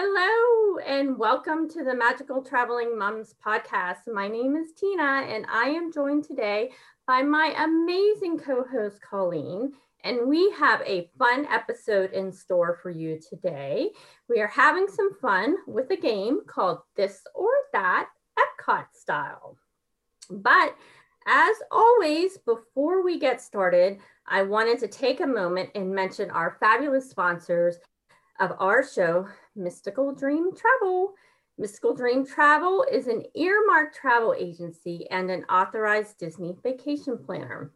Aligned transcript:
Hello, 0.00 0.78
and 0.86 1.18
welcome 1.18 1.68
to 1.70 1.82
the 1.82 1.92
Magical 1.92 2.40
Traveling 2.40 2.96
Moms 2.96 3.34
podcast. 3.44 4.06
My 4.06 4.28
name 4.28 4.54
is 4.54 4.70
Tina, 4.70 5.26
and 5.26 5.44
I 5.52 5.70
am 5.70 5.92
joined 5.92 6.22
today 6.22 6.70
by 7.08 7.22
my 7.22 7.52
amazing 7.58 8.38
co 8.38 8.62
host, 8.62 9.00
Colleen. 9.02 9.72
And 10.04 10.28
we 10.28 10.52
have 10.52 10.82
a 10.82 11.10
fun 11.18 11.46
episode 11.46 12.12
in 12.12 12.30
store 12.30 12.78
for 12.80 12.90
you 12.90 13.18
today. 13.18 13.90
We 14.28 14.40
are 14.40 14.46
having 14.46 14.86
some 14.86 15.14
fun 15.14 15.56
with 15.66 15.90
a 15.90 15.96
game 15.96 16.42
called 16.46 16.78
This 16.94 17.20
or 17.34 17.50
That 17.72 18.08
Epcot 18.38 18.86
style. 18.92 19.56
But 20.30 20.76
as 21.26 21.56
always, 21.72 22.38
before 22.38 23.02
we 23.02 23.18
get 23.18 23.40
started, 23.40 23.98
I 24.28 24.44
wanted 24.44 24.78
to 24.78 24.86
take 24.86 25.18
a 25.18 25.26
moment 25.26 25.70
and 25.74 25.92
mention 25.92 26.30
our 26.30 26.56
fabulous 26.60 27.10
sponsors 27.10 27.80
of 28.40 28.52
our 28.58 28.86
show, 28.86 29.26
Mystical 29.58 30.14
Dream 30.14 30.54
Travel. 30.54 31.14
Mystical 31.58 31.92
Dream 31.92 32.24
Travel 32.24 32.86
is 32.90 33.08
an 33.08 33.24
earmarked 33.34 33.96
travel 33.96 34.32
agency 34.38 35.06
and 35.10 35.30
an 35.30 35.44
authorized 35.44 36.16
Disney 36.18 36.56
vacation 36.62 37.18
planner. 37.18 37.72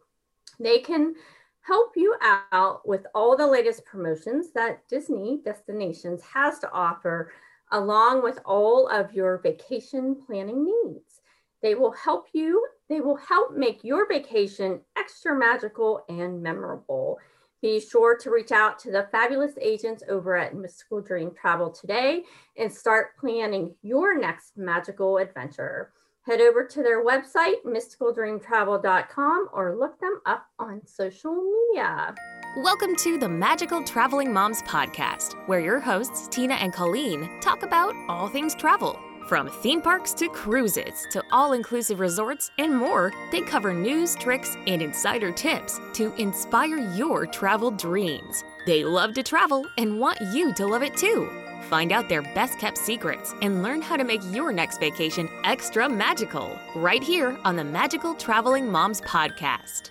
They 0.61 0.79
can 0.79 1.15
help 1.63 1.93
you 1.97 2.15
out 2.53 2.87
with 2.87 3.07
all 3.15 3.37
the 3.37 3.47
latest 3.47 3.85
promotions 3.85 4.53
that 4.53 4.87
Disney 4.89 5.41
Destinations 5.45 6.23
has 6.23 6.61
to 6.61 6.71
offer, 6.73 7.33
along 7.73 8.23
with 8.23 8.39
all 8.45 8.89
of 8.89 9.13
your 9.13 9.39
vacation 9.39 10.17
planning 10.25 10.65
needs. 10.65 11.21
They 11.63 11.75
will 11.75 11.93
help 11.93 12.27
you, 12.33 12.65
they 12.89 13.01
will 13.01 13.17
help 13.17 13.57
make 13.57 13.83
your 13.83 14.09
vacation 14.09 14.81
extra 14.97 15.37
magical 15.37 16.05
and 16.09 16.43
memorable. 16.43 17.19
Be 17.63 17.79
sure 17.79 18.19
to 18.19 18.31
reach 18.31 18.51
out 18.51 18.81
to 18.81 18.91
the 18.91 19.07
fabulous 19.13 19.53
agents 19.61 20.03
over 20.09 20.37
at 20.37 20.53
Mystical 20.53 21.01
Dream 21.01 21.31
Travel 21.31 21.71
today 21.71 22.25
and 22.59 22.73
start 22.73 23.17
planning 23.17 23.77
your 23.83 24.19
next 24.19 24.57
magical 24.57 25.19
adventure. 25.19 25.93
Head 26.23 26.41
over 26.41 26.65
to 26.65 26.83
their 26.83 27.05
website, 27.05 27.63
mysticaldreamtravel.com, 27.65 29.49
or 29.53 29.77
look 29.79 30.01
them 30.01 30.21
up 30.27 30.47
on 30.59 30.85
social 30.85 31.37
media. 31.71 32.17
Welcome 32.57 32.97
to 32.97 33.17
the 33.17 33.29
Magical 33.29 33.85
Traveling 33.85 34.33
Moms 34.33 34.63
Podcast, 34.63 35.35
where 35.47 35.61
your 35.61 35.79
hosts, 35.79 36.27
Tina 36.27 36.55
and 36.55 36.73
Colleen, 36.73 37.31
talk 37.41 37.63
about 37.63 37.95
all 38.09 38.27
things 38.27 38.57
travel. 38.57 38.99
From 39.29 39.49
theme 39.49 39.81
parks 39.81 40.13
to 40.15 40.29
cruises 40.29 41.07
to 41.13 41.23
all 41.31 41.53
inclusive 41.53 42.01
resorts 42.01 42.51
and 42.59 42.77
more, 42.77 43.13
they 43.31 43.41
cover 43.41 43.73
news, 43.73 44.17
tricks, 44.17 44.57
and 44.67 44.83
insider 44.83 45.31
tips 45.31 45.81
to 45.95 46.13
inspire 46.17 46.79
your 46.95 47.27
travel 47.27 47.71
dreams. 47.71 48.45
They 48.67 48.85
love 48.85 49.15
to 49.15 49.23
travel 49.23 49.65
and 49.79 49.99
want 49.99 50.21
you 50.33 50.53
to 50.55 50.67
love 50.67 50.83
it 50.83 50.97
too. 50.97 51.31
Find 51.71 51.93
out 51.93 52.09
their 52.09 52.23
best 52.23 52.59
kept 52.59 52.77
secrets 52.77 53.33
and 53.41 53.63
learn 53.63 53.81
how 53.81 53.97
to 53.97 54.05
make 54.05 54.21
your 54.33 54.53
next 54.53 54.79
vacation 54.79 55.29
extra 55.45 55.89
magical 55.89 56.59
right 56.75 57.03
here 57.03 57.39
on 57.45 57.57
the 57.57 57.65
Magical 57.65 58.15
Traveling 58.15 58.71
Moms 58.71 59.01
Podcast. 59.03 59.91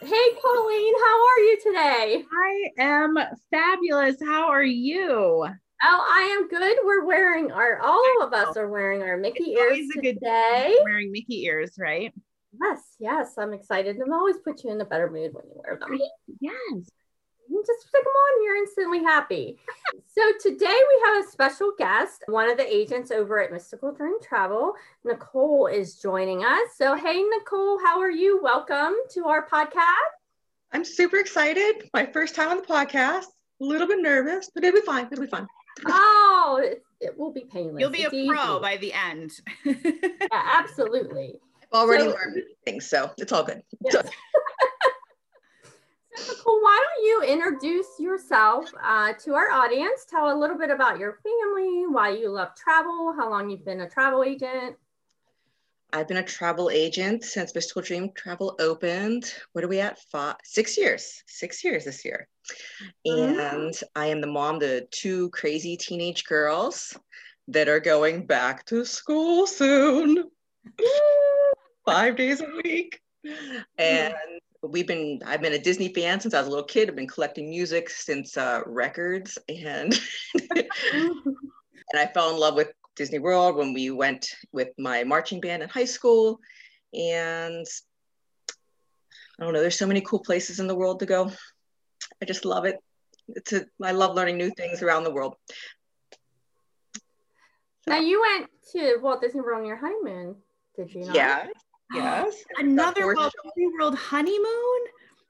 Hey, 0.00 0.28
Colleen, 0.42 0.94
how 1.04 1.26
are 1.26 1.40
you 1.40 1.58
today? 1.62 2.24
I 2.32 2.82
am 2.82 3.16
fabulous. 3.50 4.16
How 4.26 4.48
are 4.48 4.64
you? 4.64 5.46
Oh, 5.86 6.06
I 6.16 6.22
am 6.38 6.48
good. 6.48 6.78
We're 6.82 7.04
wearing 7.04 7.52
our, 7.52 7.78
all 7.78 8.22
of 8.22 8.32
us 8.32 8.56
are 8.56 8.68
wearing 8.68 9.02
our 9.02 9.18
Mickey 9.18 9.52
It's 9.52 9.60
ears 9.60 9.70
always 9.70 9.90
a 9.90 10.00
good 10.00 10.14
today. 10.14 10.78
Wearing 10.82 11.12
Mickey 11.12 11.44
ears, 11.44 11.72
right? 11.78 12.10
Yes, 12.58 12.80
yes, 12.98 13.34
I'm 13.36 13.52
excited. 13.52 13.98
Them 13.98 14.10
always 14.10 14.38
put 14.38 14.64
you 14.64 14.70
in 14.70 14.80
a 14.80 14.86
better 14.86 15.10
mood 15.10 15.34
when 15.34 15.44
you 15.44 15.60
wear 15.62 15.78
them. 15.78 15.98
Yes. 16.40 16.88
You 17.50 17.62
just 17.66 17.86
stick 17.86 18.02
them 18.02 18.06
on, 18.06 18.44
you're 18.44 18.56
instantly 18.56 19.02
happy. 19.02 19.58
so 20.06 20.22
today 20.40 20.64
we 20.88 21.02
have 21.04 21.22
a 21.22 21.30
special 21.30 21.72
guest, 21.76 22.24
one 22.28 22.48
of 22.48 22.56
the 22.56 22.74
agents 22.74 23.10
over 23.10 23.38
at 23.42 23.52
Mystical 23.52 23.92
Dream 23.92 24.18
Travel. 24.22 24.72
Nicole 25.04 25.66
is 25.66 25.96
joining 25.96 26.44
us. 26.44 26.70
So 26.76 26.94
hey, 26.96 27.22
Nicole, 27.22 27.78
how 27.84 28.00
are 28.00 28.10
you? 28.10 28.40
Welcome 28.42 28.94
to 29.10 29.26
our 29.26 29.46
podcast. 29.46 30.14
I'm 30.72 30.86
super 30.86 31.18
excited. 31.18 31.90
My 31.92 32.06
first 32.06 32.34
time 32.34 32.48
on 32.48 32.56
the 32.56 32.62
podcast. 32.62 33.26
A 33.60 33.64
little 33.64 33.86
bit 33.86 34.00
nervous, 34.00 34.50
but 34.54 34.64
it'll 34.64 34.80
be 34.80 34.86
fine. 34.86 35.08
It'll 35.12 35.22
be 35.22 35.30
fun. 35.30 35.46
Oh, 35.86 36.60
it, 36.62 36.82
it 37.00 37.18
will 37.18 37.32
be 37.32 37.44
painless. 37.50 37.80
You'll 37.80 37.90
be 37.90 38.04
a 38.04 38.10
It's 38.12 38.28
pro 38.28 38.60
by 38.60 38.76
the 38.76 38.92
end. 38.92 39.32
Yeah, 39.64 39.72
absolutely. 40.32 41.34
I've 41.72 41.80
already 41.80 42.04
So- 42.04 42.10
learned 42.10 42.42
things, 42.64 42.86
so 42.86 43.10
it's 43.18 43.32
all 43.32 43.44
good. 43.44 43.62
Yes. 43.84 44.06
So, 46.16 46.32
Nicole, 46.32 46.60
why 46.62 46.80
don't 46.80 47.04
you 47.04 47.22
introduce 47.34 47.88
yourself 47.98 48.66
uh, 48.80 49.14
to 49.24 49.34
our 49.34 49.50
audience? 49.50 50.06
Tell 50.08 50.32
a 50.32 50.38
little 50.38 50.56
bit 50.56 50.70
about 50.70 51.00
your 51.00 51.18
family, 51.24 51.86
why 51.88 52.10
you 52.10 52.30
love 52.30 52.54
travel, 52.54 53.12
how 53.18 53.28
long 53.28 53.50
you've 53.50 53.64
been 53.64 53.80
a 53.80 53.90
travel 53.90 54.22
agent. 54.22 54.76
I've 55.94 56.08
been 56.08 56.16
a 56.16 56.24
travel 56.24 56.70
agent 56.70 57.22
since 57.22 57.54
Mystical 57.54 57.80
Dream 57.80 58.10
Travel 58.16 58.56
opened. 58.58 59.32
What 59.52 59.62
are 59.62 59.68
we 59.68 59.78
at? 59.78 60.00
Five, 60.10 60.34
six 60.42 60.76
years. 60.76 61.22
Six 61.28 61.62
years 61.62 61.84
this 61.84 62.04
year. 62.04 62.26
And 63.04 63.72
I 63.94 64.06
am 64.06 64.20
the 64.20 64.26
mom 64.26 64.58
to 64.58 64.86
two 64.90 65.30
crazy 65.30 65.76
teenage 65.76 66.24
girls 66.24 66.98
that 67.46 67.68
are 67.68 67.78
going 67.78 68.26
back 68.26 68.66
to 68.66 68.84
school 68.84 69.46
soon. 69.46 70.24
Five 71.86 72.16
days 72.16 72.40
a 72.40 72.50
week. 72.64 73.00
And 73.78 74.14
we've 74.64 74.88
been 74.88 75.20
I've 75.24 75.42
been 75.42 75.52
a 75.52 75.60
Disney 75.60 75.94
fan 75.94 76.18
since 76.18 76.34
I 76.34 76.40
was 76.40 76.48
a 76.48 76.50
little 76.50 76.64
kid. 76.64 76.88
I've 76.88 76.96
been 76.96 77.06
collecting 77.06 77.48
music 77.48 77.88
since 77.88 78.36
uh, 78.36 78.62
records 78.66 79.38
and 79.48 79.96
and 80.92 81.94
I 81.94 82.06
fell 82.12 82.34
in 82.34 82.40
love 82.40 82.56
with 82.56 82.72
Disney 82.96 83.18
World 83.18 83.56
when 83.56 83.72
we 83.72 83.90
went 83.90 84.28
with 84.52 84.68
my 84.78 85.04
marching 85.04 85.40
band 85.40 85.62
in 85.62 85.68
high 85.68 85.84
school. 85.84 86.38
And 86.92 87.66
I 89.38 89.44
don't 89.44 89.52
know, 89.52 89.60
there's 89.60 89.78
so 89.78 89.86
many 89.86 90.00
cool 90.00 90.20
places 90.20 90.60
in 90.60 90.66
the 90.66 90.74
world 90.76 91.00
to 91.00 91.06
go. 91.06 91.30
I 92.22 92.24
just 92.24 92.44
love 92.44 92.64
it. 92.64 92.78
It's 93.28 93.52
a, 93.52 93.64
I 93.82 93.92
love 93.92 94.14
learning 94.14 94.36
new 94.36 94.50
things 94.50 94.82
around 94.82 95.04
the 95.04 95.10
world. 95.10 95.36
Now 97.86 97.98
you 97.98 98.20
went 98.20 98.50
to 98.72 98.98
Walt 99.02 99.20
Disney 99.20 99.40
World 99.40 99.60
on 99.60 99.66
your 99.66 99.76
honeymoon, 99.76 100.36
did 100.76 100.94
you 100.94 101.04
not? 101.04 101.14
Yeah. 101.14 101.46
Yes. 101.92 102.44
Another 102.58 103.14
Walt 103.14 103.32
Disney 103.44 103.72
World 103.78 103.96
honeymoon? 103.96 104.80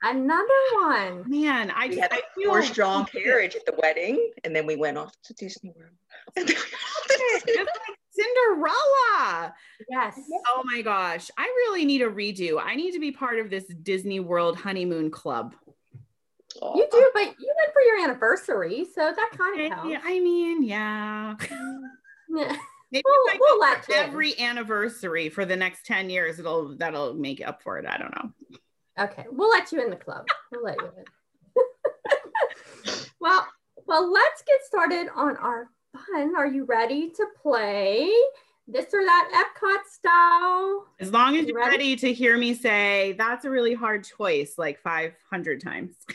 Another 0.02 0.44
one. 0.74 1.24
Man, 1.26 1.70
I 1.70 1.86
We 1.86 1.96
just 1.96 2.02
had 2.02 2.12
I 2.12 2.18
a 2.18 2.20
feel 2.34 2.50
four 2.50 2.62
strong 2.74 3.06
carriage 3.06 3.56
at 3.56 3.64
the 3.64 3.74
wedding, 3.82 4.32
and 4.44 4.54
then 4.54 4.66
we 4.66 4.76
went 4.76 4.98
off 4.98 5.12
to 5.24 5.34
Disney 5.34 5.72
World. 5.76 5.92
And 6.36 6.48
then 6.48 6.56
we 6.56 6.62
went 6.62 6.74
off 6.74 7.06
to 7.06 7.14
It's 7.14 7.44
Disney 7.44 7.62
like 7.62 7.98
Cinderella. 8.10 9.54
Yes. 9.90 10.20
Oh 10.48 10.62
my 10.64 10.82
gosh. 10.82 11.30
I 11.36 11.44
really 11.44 11.84
need 11.84 12.02
a 12.02 12.10
redo. 12.10 12.60
I 12.62 12.74
need 12.76 12.92
to 12.92 13.00
be 13.00 13.12
part 13.12 13.38
of 13.38 13.50
this 13.50 13.64
Disney 13.82 14.20
World 14.20 14.56
honeymoon 14.56 15.10
club. 15.10 15.54
You 16.62 16.86
do, 16.90 17.10
but 17.14 17.22
you 17.38 17.52
went 17.58 17.72
for 17.72 17.82
your 17.82 18.04
anniversary, 18.04 18.84
so 18.94 19.12
that 19.14 19.30
kind 19.36 19.60
of 19.60 19.70
counts. 19.76 19.96
I 20.04 20.20
mean, 20.20 20.62
yeah. 20.62 21.34
Yeah. 22.30 22.56
Maybe 22.92 23.02
We'll- 23.04 23.38
we'll 23.40 23.58
let 23.60 23.88
you 23.88 23.94
in. 23.96 24.00
every 24.04 24.38
anniversary 24.38 25.28
for 25.28 25.44
the 25.44 25.56
next 25.56 25.84
10 25.84 26.10
years, 26.10 26.38
it'll 26.38 26.76
that'll 26.76 27.14
make 27.14 27.44
up 27.44 27.60
for 27.60 27.78
it. 27.78 27.86
I 27.86 27.96
don't 27.98 28.14
know. 28.14 28.30
Okay, 29.04 29.24
we'll 29.32 29.50
let 29.50 29.72
you 29.72 29.82
in 29.82 29.90
the 29.90 29.96
club. 29.96 30.26
We'll 30.52 30.62
let 30.62 30.76
you 30.80 30.90
in. 30.96 31.04
well, 33.20 33.46
well, 33.88 34.12
let's 34.12 34.42
get 34.46 34.62
started 34.64 35.08
on 35.12 35.36
our 35.38 35.68
fun. 35.94 36.34
Are 36.36 36.46
you 36.46 36.64
ready 36.64 37.10
to 37.10 37.26
play 37.40 38.10
this 38.66 38.86
or 38.92 39.02
that 39.04 39.46
Epcot 39.62 39.86
style? 39.90 40.86
As 41.00 41.12
long 41.12 41.36
as 41.36 41.42
You 41.42 41.48
you're 41.48 41.58
ready? 41.58 41.70
ready 41.70 41.96
to 41.96 42.12
hear 42.12 42.36
me 42.38 42.54
say 42.54 43.14
that's 43.18 43.44
a 43.44 43.50
really 43.50 43.74
hard 43.74 44.04
choice, 44.04 44.54
like 44.58 44.80
500 44.80 45.60
times. 45.62 45.94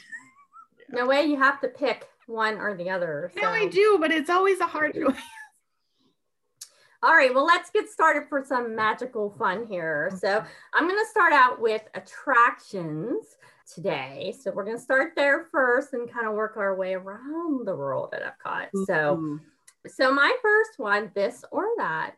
No 0.92 1.06
way 1.06 1.24
you 1.26 1.38
have 1.38 1.62
to 1.62 1.68
pick 1.68 2.08
one 2.26 2.58
or 2.58 2.76
the 2.76 2.90
other. 2.90 3.32
No, 3.40 3.48
I 3.48 3.68
do, 3.68 4.00
but 4.02 4.12
it's 4.12 4.28
always 4.28 4.60
a 4.60 4.66
hard 4.66 4.96
choice. 4.96 5.14
All 7.04 7.14
right, 7.14 7.32
well, 7.32 7.46
let's 7.46 7.70
get 7.70 7.88
started 7.88 8.24
for 8.28 8.44
some 8.44 8.76
magical 8.76 9.30
fun 9.38 9.68
here. 9.68 10.12
So 10.20 10.44
I'm 10.74 10.88
going 10.88 10.98
to 10.98 11.10
start 11.12 11.32
out 11.32 11.62
with 11.62 11.84
attractions 11.94 13.38
today. 13.72 14.34
So 14.42 14.50
we're 14.52 14.64
going 14.66 14.78
to 14.78 14.82
start 14.84 15.14
there 15.16 15.46
first 15.52 15.94
and 15.94 16.12
kind 16.12 16.28
of 16.28 16.34
work 16.34 16.58
our 16.58 16.76
way 16.76 16.96
around 16.96 17.68
the 17.68 17.76
world 17.76 18.12
at 18.16 18.24
Epcot. 18.24 18.70
So. 18.88 19.40
So 19.88 20.14
my 20.14 20.36
first 20.42 20.72
one, 20.78 21.12
this 21.16 21.44
or 21.52 21.66
that, 21.78 22.16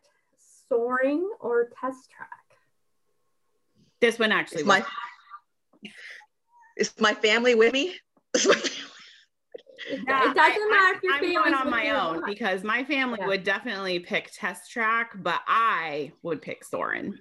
soaring 0.68 1.28
or 1.40 1.68
test 1.80 2.10
track. 2.10 2.28
this 4.00 4.18
one 4.18 4.32
actually 4.32 4.62
Is 4.62 4.66
my 4.66 4.84
is 6.76 6.92
my 6.98 7.14
family 7.14 7.54
with 7.54 7.72
me? 7.72 7.94
Is 8.34 8.46
my 8.46 8.54
family- 8.54 8.68
It, 9.90 10.00
Yeah, 10.06 10.30
it 10.30 10.34
doesn't 10.36 10.62
I- 10.62 10.68
matter 10.70 10.96
if 10.98 11.02
your 11.02 11.14
I'm 11.14 11.42
going 11.42 11.54
on 11.54 11.68
my 11.70 11.90
own 11.90 12.22
because 12.24 12.62
my 12.62 12.84
family 12.84 13.18
Yeah. 13.20 13.26
would 13.26 13.42
definitely 13.42 13.98
pick 13.98 14.30
test 14.32 14.70
track, 14.70 15.10
but 15.16 15.40
I 15.48 16.12
would 16.22 16.40
pick 16.40 16.64
Soarin'. 16.64 17.18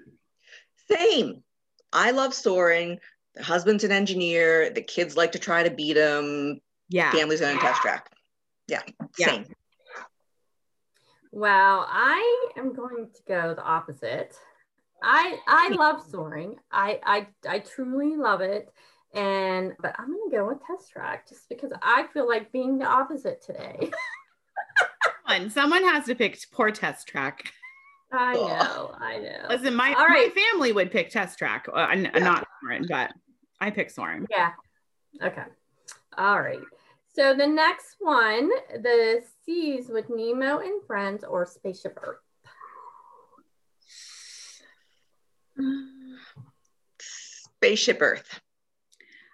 Same. 0.88 1.44
I 1.92 2.12
love 2.12 2.36
soaring. 2.36 3.00
The 3.34 3.44
husband's 3.44 3.84
an 3.84 3.92
engineer. 3.92 4.70
The 4.70 4.82
kids 4.84 5.18
like 5.18 5.32
to 5.32 5.40
try 5.40 5.64
to 5.64 5.72
beat 5.72 5.98
him. 5.98 6.62
Yeah. 6.90 7.12
Family's 7.12 7.42
on 7.42 7.58
a 7.58 7.60
test 7.60 7.82
track. 7.82 8.12
Yeah. 8.68 8.82
Yeah. 9.18 9.26
Same. 9.28 9.46
Well, 11.31 11.86
I 11.89 12.50
am 12.57 12.74
going 12.74 13.10
to 13.13 13.22
go 13.28 13.54
the 13.54 13.63
opposite. 13.63 14.38
I 15.04 15.39
I 15.48 15.69
love 15.78 16.01
soaring. 16.10 16.57
I 16.72 17.00
I 17.06 17.28
I 17.48 17.60
truly 17.60 18.16
love 18.18 18.42
it. 18.42 18.72
And 19.13 19.74
but 19.81 19.95
I'm 19.98 20.07
gonna 20.07 20.31
go 20.31 20.48
with 20.48 20.60
test 20.66 20.92
track 20.92 21.28
just 21.28 21.50
because 21.50 21.72
I 21.81 22.07
feel 22.13 22.28
like 22.28 22.51
being 22.51 22.78
the 22.78 22.86
opposite 22.86 23.42
today. 23.42 23.89
Fun. 25.28 25.50
Someone 25.50 25.83
has 25.83 26.06
to 26.06 26.16
pick 26.16 26.38
poor 26.51 26.72
test 26.72 27.07
track. 27.07 27.51
I 28.12 28.34
know, 28.34 28.94
I 29.00 29.18
know. 29.19 29.48
Listen, 29.50 29.74
my, 29.74 29.94
All 29.98 30.06
right. 30.06 30.30
my 30.36 30.42
family 30.51 30.74
would 30.74 30.92
pick 30.92 31.10
test 31.10 31.38
track, 31.38 31.66
uh, 31.74 31.88
n- 31.92 32.12
Yeah. 32.13 32.19
not 32.19 32.45
Soarin', 32.62 32.86
but 32.89 33.13
I 33.62 33.69
pick 33.72 33.89
Soarin'. 33.89 34.27
Yeah. 34.30 34.51
Okay. 35.24 35.44
All 36.18 36.42
right. 36.42 36.60
So 37.13 37.36
the 37.36 37.48
next 37.48 37.98
one, 38.00 38.50
the 38.74 39.22
seas 39.46 39.90
with 39.90 40.10
Nemo 40.10 40.60
and 40.60 40.81
friends 40.88 41.24
or 41.25 41.46
Spaceship 41.46 42.00
Earth. 42.02 42.19
Spaceship 47.00 47.98
Earth. 48.02 48.40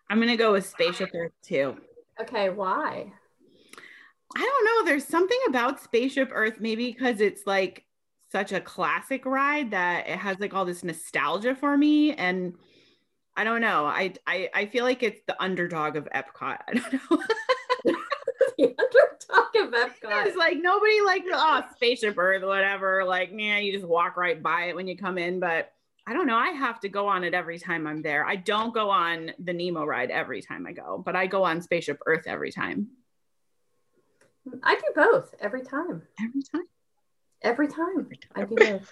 I'm 0.10 0.20
gonna 0.20 0.38
go 0.38 0.54
with 0.54 0.66
Spaceship 0.66 1.12
Earth 1.14 1.34
too. 1.44 1.78
Okay, 2.20 2.50
why? 2.50 3.12
I 4.36 4.40
don't 4.40 4.66
know. 4.66 4.86
There's 4.86 5.06
something 5.06 5.40
about 5.48 5.80
Spaceship 5.80 6.30
Earth, 6.34 6.60
maybe 6.60 6.92
because 6.92 7.22
it's 7.22 7.44
like 7.46 7.86
such 8.32 8.52
a 8.52 8.60
classic 8.60 9.26
ride 9.26 9.72
that 9.72 10.08
it 10.08 10.18
has 10.18 10.40
like 10.40 10.54
all 10.54 10.66
this 10.66 10.84
nostalgia 10.84 11.56
for 11.56 11.78
me. 11.78 12.14
And 12.14 12.56
I 13.36 13.44
don't 13.44 13.62
know. 13.62 13.86
I 13.86 14.14
I, 14.26 14.50
I 14.54 14.66
feel 14.66 14.84
like 14.84 15.04
it's 15.04 15.22
the 15.28 15.42
underdog 15.42 15.96
of 15.96 16.08
Epcot. 16.14 16.58
I 16.68 16.74
don't 16.74 16.94
know. 17.12 17.24
The 18.58 18.76
underdog 18.78 19.56
of 19.56 19.74
Epcot. 19.74 20.26
it's 20.26 20.38
like 20.38 20.58
nobody 20.60 21.02
like 21.06 21.24
oh 21.32 21.62
Spaceship 21.76 22.18
Earth, 22.18 22.44
whatever. 22.44 23.04
Like, 23.06 23.32
man, 23.32 23.64
you 23.64 23.72
just 23.74 23.86
walk 23.88 24.18
right 24.18 24.42
by 24.42 24.66
it 24.66 24.76
when 24.76 24.88
you 24.88 24.98
come 24.98 25.18
in. 25.18 25.40
But 25.40 25.72
I 26.06 26.14
don't 26.14 26.28
know. 26.28 26.38
I 26.38 26.50
have 26.50 26.80
to 26.82 26.90
go 26.90 27.08
on 27.08 27.24
it 27.24 27.34
every 27.34 27.60
time 27.60 27.86
I'm 27.86 28.02
there. 28.02 28.26
I 28.26 28.38
don't 28.38 28.74
go 28.74 28.90
on 28.90 29.32
the 29.40 29.54
Nemo 29.54 29.86
ride 29.86 30.10
every 30.10 30.42
time 30.42 30.66
I 30.66 30.72
go, 30.72 31.02
but 31.06 31.16
I 31.16 31.28
go 31.28 31.44
on 31.44 31.62
Spaceship 31.62 32.00
Earth 32.06 32.24
every 32.26 32.52
time. 32.52 32.88
I 34.64 34.76
do 34.76 34.84
both 34.96 35.36
every 35.42 35.64
time. 35.64 36.04
Every 36.22 36.42
time. 36.44 36.64
Every 37.42 37.68
time. 37.68 38.10
I 38.36 38.46
do 38.46 38.56
both. 38.56 38.90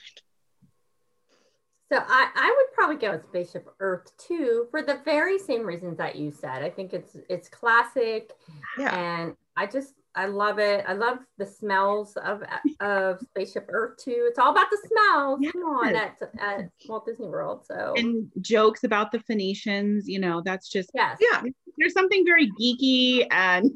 So 1.91 1.99
I, 1.99 2.29
I 2.35 2.55
would 2.57 2.73
probably 2.73 2.95
go 2.97 3.11
with 3.11 3.25
Spaceship 3.27 3.67
Earth 3.79 4.11
too 4.17 4.67
for 4.71 4.81
the 4.81 4.99
very 5.05 5.37
same 5.37 5.63
reasons 5.63 5.97
that 5.99 6.15
you 6.15 6.31
said. 6.31 6.63
I 6.63 6.69
think 6.69 6.93
it's 6.93 7.15
it's 7.29 7.47
classic 7.47 8.31
Yeah. 8.77 8.97
and 8.97 9.35
I 9.57 9.65
just 9.67 9.93
I 10.15 10.27
love 10.27 10.59
it. 10.59 10.85
I 10.87 10.93
love 10.93 11.19
the 11.37 11.45
smells 11.45 12.15
of 12.17 12.43
of 12.79 13.19
Spaceship 13.21 13.65
Earth 13.69 13.97
too. 14.03 14.25
It's 14.29 14.39
all 14.39 14.51
about 14.51 14.67
the 14.71 14.77
smells. 14.87 15.39
Come 15.51 15.63
on 15.63 15.95
at, 15.95 16.17
at 16.39 16.69
Walt 16.87 17.05
Disney 17.05 17.27
World. 17.27 17.65
So 17.65 17.93
And 17.97 18.29
jokes 18.41 18.83
about 18.83 19.11
the 19.11 19.19
Phoenicians, 19.19 20.07
you 20.07 20.19
know, 20.19 20.41
that's 20.43 20.69
just 20.69 20.89
yes. 20.93 21.17
Yeah. 21.19 21.41
there's 21.77 21.93
something 21.93 22.25
very 22.25 22.49
geeky 22.59 23.27
and 23.31 23.71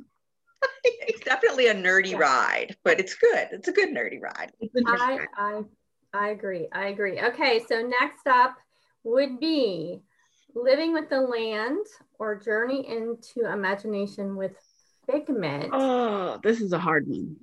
It's 0.84 1.22
definitely 1.22 1.68
a 1.68 1.74
nerdy 1.74 2.12
Yeah. 2.12 2.18
ride, 2.20 2.76
but 2.84 3.00
it's 3.00 3.16
good. 3.16 3.48
It's 3.52 3.68
a 3.68 3.72
good 3.72 3.90
nerdy 3.90 4.22
ride. 4.22 4.52
I 4.62 4.68
a 4.78 4.88
I 4.88 5.28
I 5.38 5.62
I 6.14 6.30
agree. 6.30 6.68
I 6.74 6.88
agree. 6.88 7.20
Okay, 7.22 7.62
so 7.68 7.82
next 7.82 8.28
up 8.28 8.56
would 9.04 9.40
be 9.40 10.02
Living 10.56 10.94
with 10.94 11.10
the 11.10 11.22
Land 11.22 11.86
or 12.18 12.36
Journey 12.36 12.88
into 12.88 13.50
Imagination 13.52 14.36
with 14.36 14.54
Figment. 15.12 15.70
oh, 15.74 16.40
this 16.44 16.62
is 16.62 16.74
a 16.74 16.80
hard 16.80 17.08
one. 17.08 17.36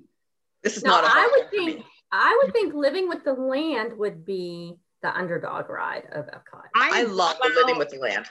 This 0.63 0.77
is 0.77 0.83
Now, 0.83 1.01
not 1.01 1.03
a 1.03 1.07
I 1.07 1.09
hard 1.09 1.31
would 1.31 1.39
one 1.41 1.49
for 1.49 1.55
me. 1.65 1.73
think 1.73 1.85
I 2.11 2.39
would 2.43 2.53
think 2.53 2.73
Living 2.73 3.09
with 3.09 3.23
the 3.23 3.33
Land 3.33 3.97
would 3.97 4.25
be 4.25 4.75
the 5.01 5.15
underdog 5.15 5.69
ride 5.69 6.07
of 6.11 6.25
Epcot. 6.27 6.63
I 6.75 7.03
love 7.03 7.37
well, 7.41 7.53
living 7.53 7.77
with 7.77 7.89
the 7.89 7.99
land. 7.99 8.25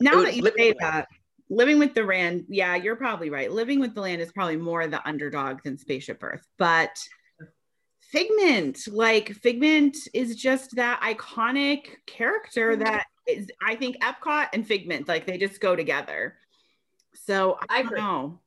now 0.00 0.18
Ooh, 0.18 0.22
that 0.24 0.36
you 0.36 0.42
Living 0.42 0.58
say 0.58 0.68
with 0.70 0.78
the 0.78 0.84
Land. 0.84 0.94
that 0.94 1.08
living 1.50 1.78
with 1.78 1.94
the 1.94 2.02
land, 2.02 2.44
yeah 2.48 2.76
you're 2.76 2.96
probably 2.96 3.28
right 3.28 3.50
living 3.52 3.78
with 3.80 3.94
the 3.94 4.00
land 4.00 4.22
is 4.22 4.32
probably 4.32 4.56
more 4.56 4.86
the 4.86 5.06
underdog 5.06 5.62
than 5.64 5.76
spaceship 5.76 6.22
earth 6.22 6.46
but 6.58 6.96
figment 8.00 8.78
like 8.88 9.32
figment 9.34 9.96
is 10.14 10.34
just 10.36 10.74
that 10.76 11.00
iconic 11.02 11.88
character 12.06 12.74
Mhm. 12.76 12.84
that 12.84 13.04
is 13.26 13.48
i 13.66 13.74
think 13.74 13.96
epcot 14.02 14.48
and 14.54 14.66
figment 14.66 15.08
like 15.08 15.26
they 15.26 15.36
just 15.36 15.60
go 15.60 15.76
together 15.76 16.36
so 17.14 17.58
i, 17.68 17.78
I 17.78 17.82
don't 17.82 17.86
agree. 17.88 18.00
know 18.00 18.40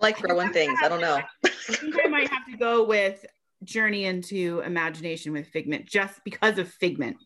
I 0.00 0.06
like 0.06 0.18
throwing 0.18 0.52
things. 0.52 0.78
I 0.82 0.88
don't 0.88 1.00
know. 1.00 1.20
I 1.44 1.48
think 1.48 1.96
I 2.04 2.08
might 2.08 2.28
have 2.28 2.46
to 2.46 2.56
go 2.56 2.84
with 2.84 3.24
Journey 3.64 4.04
into 4.04 4.60
Imagination 4.60 5.32
with 5.32 5.48
Figment 5.48 5.86
just 5.86 6.22
because 6.24 6.58
of 6.58 6.68
Figment. 6.68 7.16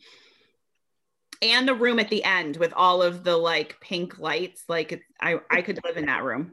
And 1.42 1.66
the 1.66 1.74
room 1.74 1.98
at 1.98 2.10
the 2.10 2.22
end 2.22 2.56
with 2.58 2.72
all 2.74 3.02
of 3.02 3.24
the 3.24 3.36
like 3.36 3.80
pink 3.80 4.18
lights. 4.18 4.64
Like 4.68 5.02
I, 5.20 5.40
I 5.50 5.62
could 5.62 5.80
live 5.84 5.96
in 5.96 6.06
that 6.06 6.22
room. 6.22 6.52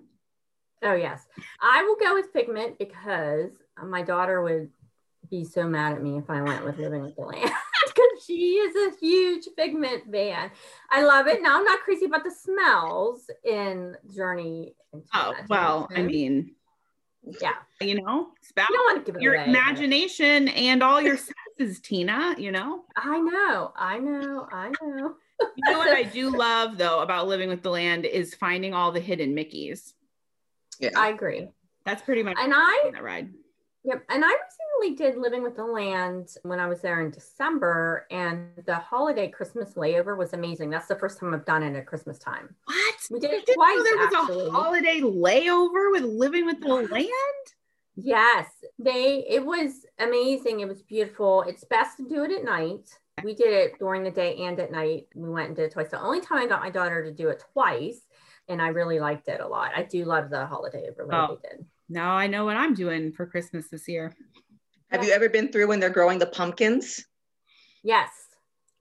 Oh 0.84 0.94
yes, 0.94 1.26
I 1.62 1.84
will 1.84 1.98
go 1.98 2.14
with 2.14 2.32
Figment 2.32 2.78
because 2.80 3.52
my 3.84 4.02
daughter 4.02 4.42
would 4.42 4.70
be 5.30 5.44
so 5.44 5.68
mad 5.68 5.94
at 5.94 6.02
me 6.02 6.18
if 6.18 6.30
I 6.30 6.42
went 6.42 6.64
with 6.64 6.78
Living 6.78 7.02
with 7.02 7.16
the 7.16 7.22
Land 7.22 7.42
because 7.42 7.54
she 8.28 8.56
is 8.56 8.76
a 8.94 8.98
huge 9.00 9.46
Figment 9.56 10.04
fan. 10.12 10.52
I 10.92 11.02
love 11.04 11.28
it. 11.28 11.42
Now 11.42 11.58
I'm 11.58 11.64
not 11.64 11.80
crazy 11.82 12.06
about 12.06 12.24
the 12.24 12.32
smells 12.32 13.30
in 13.46 13.96
Journey. 14.14 14.76
Oh, 15.14 15.34
well, 15.50 15.88
I 15.96 16.02
mean, 16.02 16.54
yeah, 17.42 17.54
you 17.82 18.02
know, 18.02 18.30
it's 18.42 18.52
about 18.52 18.70
you 18.70 18.76
don't 18.76 19.06
give 19.06 19.16
it 19.16 19.22
your 19.22 19.36
away. 19.36 19.46
but- 19.46 19.50
imagination 19.50 20.48
and 20.50 20.84
all 20.84 21.02
your 21.02 21.18
senses, 21.58 21.80
Tina, 21.82 22.36
you 22.38 22.52
know? 22.52 22.84
I 22.96 23.20
know, 23.20 23.74
I 23.76 24.00
know, 24.00 24.48
I 24.52 24.70
know. 24.82 25.16
You 25.56 25.72
know 25.72 25.78
what 25.78 25.96
I 25.96 26.04
do 26.20 26.36
love 26.36 26.78
though 26.78 27.02
about 27.02 27.28
living 27.28 27.50
with 27.50 27.62
the 27.64 27.70
land 27.70 28.06
is 28.06 28.34
finding 28.34 28.74
all 28.74 28.92
the 28.92 29.00
hidden 29.00 29.36
Mickeys. 29.36 29.94
Yeah. 30.80 30.90
I 30.96 31.10
agree. 31.10 31.48
That's 31.86 32.02
pretty 32.02 32.24
much 32.24 32.38
And 32.40 32.54
I 32.56 32.90
that 32.94 33.04
ride. 33.04 33.30
Yep. 33.84 34.04
And 34.10 34.24
I 34.26 34.36
recently 34.82 34.96
did 34.96 35.18
Living 35.18 35.44
with 35.44 35.56
the 35.56 35.64
Land 35.66 36.30
when 36.44 36.60
I 36.60 36.68
was 36.68 36.82
there 36.82 37.02
in 37.02 37.12
December, 37.12 38.06
and 38.12 38.48
the 38.66 38.76
holiday 38.76 39.30
Christmas 39.30 39.74
layover 39.74 40.18
was 40.18 40.34
amazing. 40.34 40.70
That's 40.70 40.88
the 40.88 40.96
first 40.96 41.20
time 41.20 41.34
I've 41.34 41.46
done 41.46 41.64
it 41.64 41.76
at 41.76 41.86
Christmas 41.86 42.18
time. 42.20 42.54
What? 42.66 42.96
We 43.12 43.20
did 43.20 43.32
You 43.32 43.38
it 43.48 43.54
twice, 43.54 43.84
there 43.84 43.98
was 43.98 44.14
actually. 44.16 44.48
a 44.48 44.52
holiday 44.52 45.02
layover 45.02 45.92
with 45.92 46.04
living 46.04 46.46
with 46.46 46.60
the 46.62 46.68
land. 46.68 47.08
Yes, 47.96 48.48
they 48.78 49.26
it 49.28 49.44
was 49.44 49.86
amazing. 50.00 50.60
It 50.60 50.68
was 50.68 50.84
beautiful. 50.84 51.42
It's 51.44 51.64
best 51.64 51.98
to 51.98 52.08
do 52.08 52.24
it 52.24 52.32
at 52.32 52.44
night. 52.44 52.88
We 53.24 53.34
did 53.34 53.52
it 53.52 53.80
during 53.80 54.04
the 54.04 54.12
day 54.12 54.38
and 54.44 54.60
at 54.60 54.72
night. 54.72 55.08
We 55.16 55.30
went 55.30 55.48
and 55.48 55.56
did 55.56 55.66
it 55.66 55.72
twice. 55.74 55.90
The 55.90 56.00
only 56.00 56.22
time 56.22 56.38
I 56.40 56.48
got 56.48 56.62
my 56.62 56.70
daughter 56.70 57.04
to 57.04 57.12
do 57.12 57.30
it 57.30 57.44
twice, 57.54 58.02
and 58.48 58.62
I 58.62 58.68
really 58.68 59.00
liked 59.00 59.28
it 59.28 59.40
a 59.42 59.48
lot. 59.48 59.72
I 59.76 59.82
do 59.84 60.06
love 60.06 60.30
the 60.30 60.46
holiday 60.46 60.88
over 60.90 61.08
Oh. 61.12 61.40
they 61.42 61.50
did. 61.50 61.66
Now 61.90 62.12
I 62.16 62.28
know 62.28 62.46
what 62.46 62.58
I'm 62.58 62.74
doing 62.76 63.14
for 63.14 63.26
Christmas 63.26 63.70
this 63.70 63.88
year. 63.88 64.14
Have 64.92 65.04
you 65.04 65.12
ever 65.12 65.30
been 65.30 65.52
through 65.52 65.68
when 65.68 65.80
they're 65.80 65.90
growing 65.90 66.18
the 66.20 66.28
pumpkins? 66.28 67.06
Yes. 67.84 68.10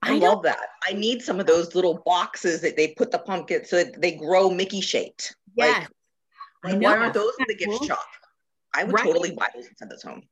I, 0.03 0.19
know. 0.19 0.35
love 0.35 0.43
that. 0.45 0.69
I 0.87 0.93
need 0.93 1.23
some 1.23 1.41
of 1.41 1.47
those 1.47 1.75
little 1.75 2.03
boxes 2.07 2.61
that 2.61 2.77
they 2.77 2.89
put 2.89 3.11
the 3.11 3.19
pumpkins 3.19 3.71
so 3.71 3.83
that 3.83 4.01
they 4.01 4.13
grow 4.13 4.51
Mickey 4.51 4.81
shaped. 4.81 5.35
Yes, 5.57 5.89
Like, 6.63 6.75
I 6.75 6.79
why 6.79 6.97
aren't 6.97 7.15
those 7.15 7.33
in 7.41 7.47
the 7.49 7.55
gift 7.57 7.79
cool? 7.79 7.87
shop? 7.87 8.07
I 8.75 8.85
would 8.85 8.95
Right. 8.95 9.05
totally 9.05 9.33
buy 9.33 9.49
those 9.55 9.67
and 9.67 9.77
send 9.77 9.91
those 9.91 10.03
home. 10.03 10.23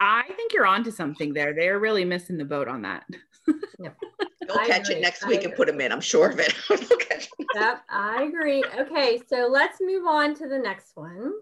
I 0.00 0.24
think 0.36 0.52
you're 0.52 0.66
onto 0.66 0.90
something 0.90 1.32
there. 1.32 1.54
They're 1.54 1.78
really 1.78 2.04
missing 2.04 2.36
the 2.36 2.44
boat 2.44 2.66
on 2.68 2.82
that. 2.82 3.04
They'll 3.46 4.58
I 4.58 4.66
catch 4.66 4.88
agree. 4.90 4.96
it 4.96 5.00
next 5.00 5.22
I 5.24 5.28
week 5.28 5.44
and 5.44 5.54
put 5.54 5.68
them 5.68 5.80
in. 5.80 5.92
I'm 5.92 6.00
sure 6.00 6.30
of 6.30 6.40
it. 6.40 6.52
It. 6.70 7.28
Yep, 7.54 7.82
I 7.90 8.22
agree. 8.24 8.64
Okay, 8.64 9.20
so 9.28 9.46
let's 9.50 9.78
move 9.80 10.06
on 10.06 10.34
to 10.36 10.48
the 10.48 10.58
next 10.58 10.92
one. 10.96 11.32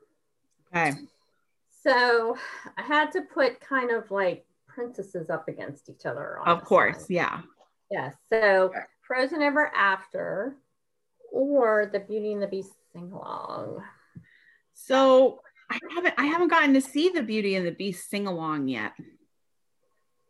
Okay. 0.74 0.92
So 1.82 2.36
I 2.76 2.82
had 2.82 3.10
to 3.12 3.22
put 3.22 3.60
kind 3.60 3.90
of 3.90 4.10
like 4.10 4.44
princesses 4.66 5.30
up 5.30 5.48
against 5.48 5.88
each 5.88 6.04
other. 6.06 6.38
On 6.40 6.48
Of 6.48 6.64
course. 6.64 6.98
one. 6.98 7.06
Yeah. 7.08 7.40
Yes. 7.90 8.14
So 8.32 8.38
Okay. 8.70 8.80
Frozen 9.06 9.42
Ever 9.42 9.72
After 9.74 10.56
or 11.32 11.90
the 11.92 12.00
Beauty 12.00 12.32
and 12.32 12.42
the 12.42 12.46
Beast 12.46 12.72
sing 12.92 13.10
along. 13.12 13.82
So 14.74 15.40
I 15.70 15.78
haven't 15.94 16.14
I 16.18 16.26
haven't 16.26 16.48
gotten 16.48 16.74
to 16.74 16.80
see 16.80 17.08
the 17.10 17.22
Beauty 17.22 17.54
and 17.56 17.66
the 17.66 17.72
Beast 17.72 18.08
sing 18.10 18.26
along 18.26 18.68
yet. 18.68 18.92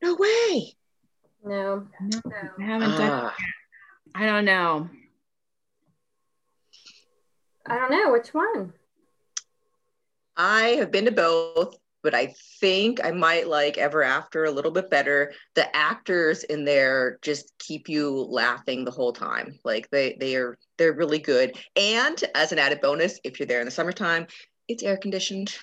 No 0.03 0.15
way. 0.15 0.73
No. 1.45 1.87
No, 2.01 2.21
No. 2.25 2.33
I 2.59 2.63
haven't 2.63 2.91
done. 2.91 3.11
Ah, 3.25 3.35
I 4.15 4.27
don't 4.27 4.45
know. 4.45 4.89
I 7.67 7.77
don't 7.79 7.91
know 7.91 8.13
which 8.13 8.33
one. 8.33 8.73
I 10.43 10.77
have 10.79 10.91
been 10.91 11.05
to 11.05 11.13
both, 11.13 11.77
but 12.03 12.15
I 12.15 12.33
think 12.61 13.05
I 13.05 13.11
might 13.11 13.47
like 13.47 13.77
Ever 13.77 14.03
After 14.03 14.47
a 14.47 14.51
little 14.51 14.71
bit 14.71 14.89
better. 14.89 15.35
The 15.55 15.75
actors 15.77 16.45
in 16.45 16.65
there 16.65 17.19
just 17.21 17.53
keep 17.59 17.91
you 17.91 18.11
laughing 18.11 18.87
the 18.87 18.91
whole 18.91 19.13
time. 19.13 19.59
Like 19.65 19.91
they 19.91 20.17
they 20.19 20.37
are 20.37 20.57
they're 20.79 20.95
really 20.95 21.19
good. 21.19 21.59
And 21.77 22.25
as 22.35 22.53
an 22.53 22.59
added 22.59 22.81
bonus, 22.81 23.21
if 23.23 23.39
you're 23.39 23.47
there 23.47 23.61
in 23.61 23.67
the 23.67 23.71
summertime, 23.71 24.29
it's 24.67 24.83
air 24.83 24.97
conditioned. 24.97 25.55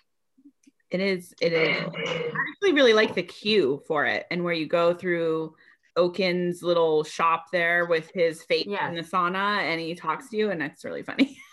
It 0.91 0.99
is. 0.99 1.33
It 1.41 1.53
is. 1.53 1.83
I 1.95 2.31
actually 2.51 2.73
really 2.73 2.93
like 2.93 3.15
the 3.15 3.23
queue 3.23 3.81
for 3.87 4.05
it, 4.05 4.27
and 4.29 4.43
where 4.43 4.53
you 4.53 4.67
go 4.67 4.93
through 4.93 5.55
Oaken's 5.97 6.61
little 6.61 7.03
shop 7.03 7.47
there 7.51 7.87
with 7.87 8.11
his 8.13 8.43
face 8.43 8.67
Yes. 8.67 8.89
in 8.89 8.95
the 8.95 9.01
sauna, 9.01 9.63
and 9.63 9.81
he 9.81 9.95
talks 9.95 10.29
to 10.29 10.37
you, 10.37 10.51
and 10.51 10.61
that's 10.61 10.85
really 10.85 11.01
funny. 11.01 11.35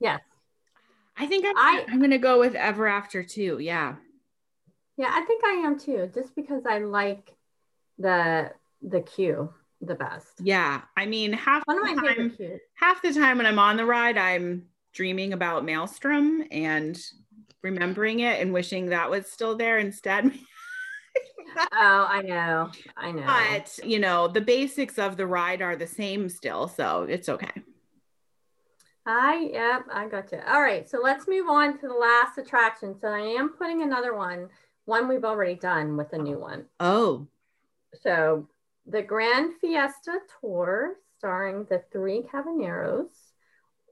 Yes. 0.00 0.20
I 1.16 1.26
think 1.26 1.44
I'm, 1.46 1.56
I- 1.56 1.84
I'm 1.88 2.00
gonna 2.00 2.18
go 2.18 2.38
with 2.38 2.54
Ever 2.54 2.86
After 2.86 3.22
too. 3.22 3.58
Yeah. 3.60 3.96
Yeah, 4.96 5.10
I 5.10 5.22
think 5.24 5.42
I 5.44 5.52
am 5.64 5.78
too, 5.78 6.10
just 6.14 6.34
because 6.34 6.62
I 6.66 6.78
like 6.78 7.32
the 7.98 8.52
the 8.82 9.00
queue 9.00 9.52
the 9.80 9.94
best. 9.94 10.28
Yeah. 10.40 10.82
I 10.96 11.06
mean, 11.06 11.32
half 11.32 11.62
One 11.66 11.78
of 11.78 11.96
my 11.96 12.14
time, 12.14 12.30
queues. 12.30 12.60
half 12.74 13.02
the 13.02 13.12
time 13.12 13.36
when 13.38 13.46
I'm 13.46 13.58
on 13.58 13.76
the 13.76 13.84
ride, 13.84 14.16
I'm 14.16 14.66
dreaming 14.92 15.32
about 15.32 15.64
Maelstrom 15.64 16.44
and 16.52 17.00
remembering 17.62 18.20
it 18.20 18.40
and 18.40 18.52
wishing 18.52 18.86
that 18.86 19.10
was 19.10 19.26
still 19.30 19.56
there 19.56 19.78
instead. 19.78 20.32
Oh, 21.54 22.06
I 22.08 22.22
know. 22.22 22.70
I 22.96 23.12
know. 23.12 23.26
but 23.26 23.78
you 23.84 23.98
know, 23.98 24.26
the 24.26 24.40
basics 24.40 24.98
of 24.98 25.18
the 25.18 25.26
ride 25.26 25.60
are 25.60 25.76
the 25.76 25.86
same 25.86 26.30
still, 26.30 26.66
so 26.66 27.02
it's 27.02 27.28
okay. 27.28 27.50
I 29.04 29.50
yep, 29.52 29.86
I 29.92 30.06
got 30.06 30.30
you. 30.32 30.40
All 30.46 30.62
right, 30.62 30.88
so 30.88 30.98
let's 31.02 31.26
move 31.26 31.48
on 31.48 31.78
to 31.80 31.88
the 31.88 31.94
last 31.94 32.38
attraction. 32.38 32.94
So 33.00 33.08
I 33.08 33.18
am 33.20 33.50
putting 33.50 33.82
another 33.82 34.14
one, 34.14 34.48
one 34.84 35.08
we've 35.08 35.24
already 35.24 35.54
done 35.56 35.96
with 35.96 36.12
a 36.12 36.18
new 36.18 36.38
one. 36.38 36.66
Oh, 36.78 37.26
So 38.02 38.48
the 38.86 39.02
Grand 39.02 39.54
Fiesta 39.60 40.18
Tour, 40.40 40.94
starring 41.18 41.64
the 41.68 41.82
Three 41.92 42.22
Caballeros, 42.30 43.10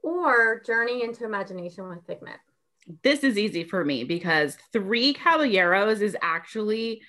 or 0.01 0.61
Journey 0.65 1.03
into 1.03 1.25
Imagination 1.25 1.87
with 1.89 2.05
Figment. 2.07 2.39
this 3.03 3.23
is 3.23 3.37
easy 3.37 3.63
for 3.63 3.83
me 3.85 4.03
because 4.05 4.57
Three 4.73 5.13
Caballeros 5.13 6.01
is 6.01 6.15
actually 6.21 7.01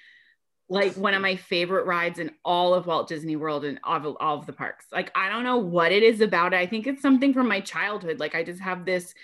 like 0.73 0.95
one 0.97 1.12
of 1.12 1.21
my 1.21 1.37
favorite 1.37 1.85
rides 1.85 2.19
in 2.19 2.31
all 2.45 2.73
of 2.73 2.87
Walt 2.87 3.07
Disney 3.07 3.37
World 3.37 3.64
and 3.64 3.79
all 3.85 3.97
of, 3.97 4.17
all 4.21 4.38
of 4.38 4.47
the 4.47 4.52
parks. 4.52 4.87
Like, 4.91 5.12
I 5.14 5.29
don't 5.29 5.45
know 5.45 5.59
what 5.59 5.93
it 5.93 6.02
is 6.02 6.21
about 6.21 6.55
it. 6.55 6.57
I 6.57 6.67
think 6.67 6.87
it's 6.87 7.02
something 7.02 7.35
from 7.35 7.47
my 7.47 7.61
childhood. 7.61 8.19
Like, 8.19 8.35
I 8.35 8.43
just 8.43 8.61
have 8.61 8.87
this 8.87 9.14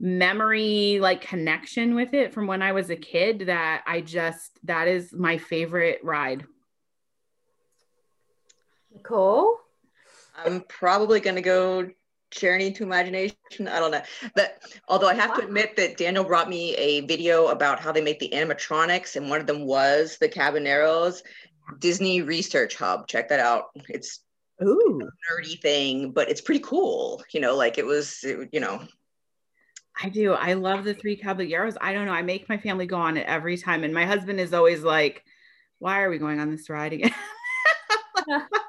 memory, 0.00 0.98
like, 1.00 1.20
connection 1.20 1.94
with 1.94 2.12
it 2.12 2.34
from 2.34 2.46
when 2.48 2.60
I 2.60 2.72
was 2.72 2.90
a 2.90 2.96
kid 2.96 3.46
that 3.46 3.84
I 3.86 4.00
just, 4.00 4.58
that 4.64 4.88
is 4.88 5.12
my 5.12 5.38
favorite 5.38 6.00
ride. 6.02 6.44
Nicole? 8.92 9.58
I'm 10.44 10.62
probably 10.62 11.20
gonna 11.20 11.40
go 11.40 11.90
Journey 12.36 12.72
to 12.72 12.82
Imagination. 12.84 13.36
I 13.60 13.78
don't 13.80 13.90
know. 13.90 14.02
But 14.34 14.62
although 14.88 15.08
I 15.08 15.14
have 15.14 15.34
to 15.36 15.44
admit 15.44 15.76
that 15.76 15.96
Daniel 15.96 16.24
brought 16.24 16.48
me 16.48 16.74
a 16.76 17.00
video 17.02 17.48
about 17.48 17.80
how 17.80 17.92
they 17.92 18.02
make 18.02 18.18
the 18.18 18.30
animatronics, 18.30 19.16
and 19.16 19.28
one 19.28 19.40
of 19.40 19.46
them 19.46 19.64
was 19.64 20.18
the 20.18 20.28
Caballeros 20.28 21.22
Disney 21.78 22.22
Research 22.22 22.76
Hub. 22.76 23.08
Check 23.08 23.28
that 23.28 23.40
out. 23.40 23.64
It's 23.88 24.20
Ooh. 24.62 25.00
a 25.02 25.32
nerdy 25.32 25.60
thing, 25.60 26.12
but 26.12 26.28
it's 26.30 26.40
pretty 26.40 26.60
cool. 26.60 27.22
You 27.32 27.40
know, 27.40 27.56
like 27.56 27.78
it 27.78 27.86
was, 27.86 28.22
it- 28.22 28.50
you 28.52 28.60
know, 28.60 28.82
I 30.00 30.10
do. 30.10 30.32
I 30.32 30.52
love 30.52 30.84
the 30.84 30.92
three 30.94 31.16
caballeros. 31.16 31.76
I 31.80 31.94
don't 31.94 32.04
know. 32.04 32.12
I 32.12 32.22
make 32.22 32.48
my 32.50 32.58
family 32.58 32.86
go 32.86 32.96
on 32.96 33.16
it 33.16 33.26
every 33.26 33.56
time. 33.56 33.82
And 33.82 33.94
my 33.94 34.04
husband 34.04 34.38
is 34.40 34.52
always 34.52 34.82
like, 34.82 35.24
why 35.78 36.02
are 36.02 36.10
we 36.10 36.18
going 36.18 36.38
on 36.38 36.50
this 36.50 36.68
ride 36.68 36.92
again? 36.92 37.14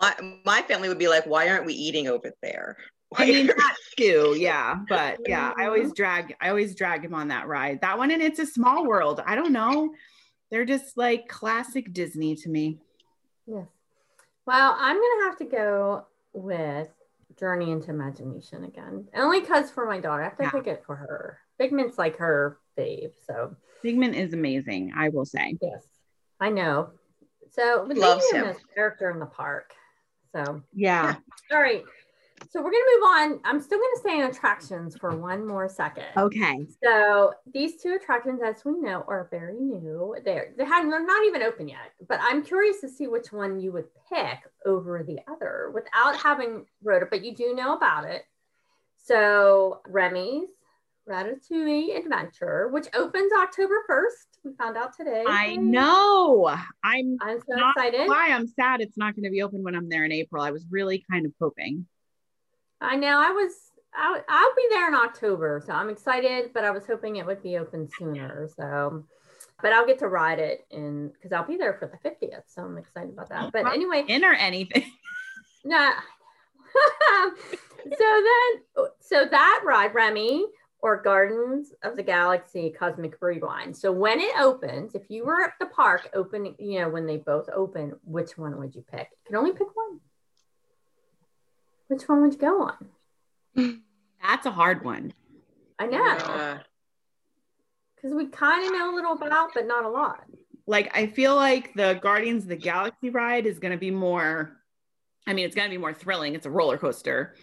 my, 0.00 0.14
my 0.44 0.62
family 0.62 0.88
would 0.88 0.98
be 0.98 1.08
like, 1.08 1.26
why 1.26 1.48
aren't 1.48 1.66
we 1.66 1.74
eating 1.74 2.08
over 2.08 2.32
there? 2.42 2.76
I 3.16 3.26
mean 3.26 3.46
that 3.48 3.76
too, 3.98 4.36
yeah. 4.38 4.76
But 4.88 5.18
yeah, 5.26 5.52
I 5.58 5.66
always 5.66 5.92
drag 5.92 6.36
I 6.40 6.48
always 6.48 6.74
drag 6.76 7.04
him 7.04 7.12
on 7.14 7.28
that 7.28 7.48
ride. 7.48 7.80
That 7.80 7.98
one 7.98 8.10
and 8.12 8.22
it's 8.22 8.38
a 8.38 8.46
small 8.46 8.86
world. 8.86 9.20
I 9.26 9.34
don't 9.34 9.52
know. 9.52 9.92
They're 10.50 10.64
just 10.64 10.96
like 10.96 11.26
classic 11.28 11.92
Disney 11.92 12.36
to 12.36 12.48
me. 12.48 12.78
Yes. 13.46 13.66
Well, 14.46 14.76
I'm 14.78 14.96
gonna 14.96 15.24
have 15.28 15.38
to 15.38 15.44
go 15.44 16.06
with 16.32 16.88
Journey 17.38 17.72
into 17.72 17.90
Imagination 17.90 18.64
again. 18.64 19.08
Only 19.14 19.40
because 19.40 19.70
for 19.72 19.86
my 19.86 19.98
daughter, 19.98 20.22
I 20.22 20.24
have 20.26 20.36
to 20.38 20.44
Yeah. 20.44 20.50
pick 20.50 20.66
it 20.68 20.82
for 20.86 20.94
her. 20.94 21.38
Figment's 21.58 21.98
like 21.98 22.16
her 22.18 22.58
fave, 22.78 23.12
so 23.26 23.56
Figment 23.82 24.14
is 24.14 24.34
amazing, 24.34 24.92
I 24.96 25.08
will 25.08 25.24
say. 25.24 25.56
yes, 25.60 25.84
I 26.38 26.50
know. 26.50 26.90
So 27.50 27.84
but 27.88 27.96
Loves 27.96 28.30
they 28.30 28.38
him. 28.38 28.44
him 28.46 28.56
character 28.74 29.10
in 29.10 29.18
the 29.18 29.26
park. 29.26 29.72
So 30.34 30.62
Yeah. 30.72 31.16
all 31.52 31.60
right. 31.60 31.84
So 32.48 32.62
we're 32.62 32.70
gonna 32.70 32.84
move 32.96 33.02
on. 33.04 33.40
I'm 33.44 33.60
still 33.60 33.78
gonna 33.78 33.96
stay 33.96 34.18
in 34.18 34.24
attractions 34.30 34.96
for 34.96 35.16
one 35.16 35.46
more 35.46 35.68
second. 35.68 36.06
Okay. 36.16 36.66
So 36.82 37.34
these 37.52 37.80
two 37.82 37.94
attractions, 38.00 38.40
as 38.42 38.64
we 38.64 38.78
know, 38.78 39.04
are 39.06 39.28
very 39.30 39.58
new. 39.60 40.16
They're 40.24 40.54
they 40.56 40.64
have 40.64 40.88
they're 40.88 41.04
not 41.04 41.24
even 41.26 41.42
open 41.42 41.68
yet. 41.68 41.92
But 42.08 42.20
I'm 42.22 42.42
curious 42.42 42.80
to 42.80 42.88
see 42.88 43.06
which 43.06 43.32
one 43.32 43.60
you 43.60 43.72
would 43.72 43.86
pick 44.10 44.38
over 44.64 45.02
the 45.02 45.18
other 45.28 45.70
without 45.74 46.16
having 46.16 46.66
rode 46.82 47.02
it, 47.02 47.10
but 47.10 47.24
you 47.24 47.34
do 47.34 47.54
know 47.54 47.76
about 47.76 48.04
it. 48.04 48.22
So 48.96 49.80
Remy's 49.86 50.48
Ratatouille 51.10 51.98
Adventure, 51.98 52.68
which 52.68 52.86
opens 52.94 53.32
October 53.32 53.82
1st. 53.90 54.44
We 54.44 54.52
found 54.54 54.76
out 54.76 54.96
today. 54.96 55.24
I 55.26 55.56
know. 55.56 56.46
I'm 56.84 57.18
I'm 57.20 57.40
so 57.40 57.68
excited. 57.68 58.08
why 58.08 58.30
I'm 58.30 58.46
sad 58.46 58.80
it's 58.80 58.96
not 58.96 59.14
going 59.16 59.24
to 59.24 59.30
be 59.30 59.42
open 59.42 59.62
when 59.62 59.74
I'm 59.74 59.88
there 59.88 60.04
in 60.04 60.12
April. 60.12 60.42
I 60.42 60.52
was 60.52 60.64
really 60.70 61.04
kind 61.10 61.26
of 61.26 61.32
hoping. 61.40 61.86
I 62.80 62.96
know. 62.96 63.20
I 63.20 63.32
was. 63.32 63.52
I'll, 63.92 64.22
I'll 64.28 64.54
be 64.54 64.66
there 64.70 64.86
in 64.86 64.94
October, 64.94 65.60
so 65.66 65.72
I'm 65.72 65.90
excited. 65.90 66.52
But 66.54 66.64
I 66.64 66.70
was 66.70 66.86
hoping 66.86 67.16
it 67.16 67.26
would 67.26 67.42
be 67.42 67.58
open 67.58 67.88
sooner. 67.98 68.48
So, 68.56 69.04
but 69.60 69.72
I'll 69.72 69.86
get 69.86 69.98
to 69.98 70.08
ride 70.08 70.38
it 70.38 70.64
in 70.70 71.08
because 71.08 71.32
I'll 71.32 71.46
be 71.46 71.56
there 71.56 71.74
for 71.74 71.86
the 71.86 72.08
50th. 72.08 72.44
So 72.46 72.62
I'm 72.62 72.78
excited 72.78 73.10
about 73.10 73.28
that. 73.30 73.52
But 73.52 73.66
anyway, 73.66 74.04
In 74.06 74.24
or 74.24 74.32
anything. 74.32 74.84
nah. 75.64 75.92
so 77.82 77.90
then, 77.98 78.86
so 79.00 79.26
that 79.28 79.62
ride, 79.64 79.92
Remy 79.92 80.46
or 80.82 81.02
Guardians 81.02 81.72
of 81.82 81.96
the 81.96 82.02
Galaxy 82.02 82.74
Cosmic 82.76 83.16
Rewind. 83.20 83.76
So 83.76 83.92
when 83.92 84.20
it 84.20 84.32
opens, 84.38 84.94
if 84.94 85.02
you 85.08 85.24
were 85.24 85.42
at 85.42 85.52
the 85.60 85.66
park 85.66 86.10
open, 86.14 86.54
you 86.58 86.80
know 86.80 86.88
when 86.88 87.06
they 87.06 87.18
both 87.18 87.48
open, 87.54 87.94
which 88.04 88.38
one 88.38 88.58
would 88.58 88.74
you 88.74 88.84
pick? 88.90 89.08
You 89.10 89.26
can 89.26 89.36
only 89.36 89.52
pick 89.52 89.74
one. 89.74 90.00
Which 91.88 92.08
one 92.08 92.22
would 92.22 92.32
you 92.32 92.38
go 92.38 92.62
on? 92.62 93.82
That's 94.22 94.46
a 94.46 94.50
hard 94.50 94.84
one. 94.84 95.12
I 95.78 95.86
know. 95.86 95.98
Yeah. 95.98 96.58
because 97.96 98.14
we 98.14 98.26
kind 98.26 98.64
of 98.66 98.72
know 98.72 98.94
a 98.94 98.94
little 98.94 99.12
about, 99.12 99.50
but 99.54 99.66
not 99.66 99.84
a 99.84 99.88
lot. 99.88 100.24
Like 100.66 100.96
I 100.96 101.06
feel 101.06 101.34
like 101.34 101.74
the 101.74 101.98
Guardians 102.00 102.44
of 102.44 102.48
the 102.50 102.56
Galaxy 102.56 103.10
ride 103.10 103.46
is 103.46 103.58
going 103.58 103.72
to 103.72 103.78
be 103.78 103.90
more 103.90 104.60
I 105.26 105.32
mean, 105.32 105.44
it's 105.44 105.54
going 105.54 105.68
to 105.68 105.74
be 105.74 105.78
more 105.78 105.94
thrilling. 105.94 106.34
It's 106.34 106.46
a 106.46 106.50
roller 106.50 106.78
coaster. 106.78 107.34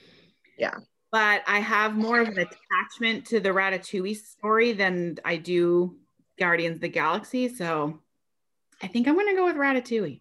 Yeah. 0.58 0.76
But 1.12 1.42
I 1.48 1.60
have 1.60 1.96
more 1.96 2.20
of 2.20 2.28
an 2.28 2.40
attachment 2.40 3.26
to 3.28 3.40
the 3.40 3.50
Ratatouille 3.50 4.18
story 4.18 4.74
than 4.74 5.18
I 5.24 5.38
do 5.38 5.96
Guardians 6.38 6.76
of 6.76 6.82
the 6.82 6.90
Galaxy. 6.90 7.48
So 7.48 8.00
I 8.82 8.88
think 8.88 9.08
I'm 9.08 9.16
going 9.16 9.28
to 9.28 9.36
go 9.36 9.46
with 9.46 9.56
Ratatouille. 9.56 10.20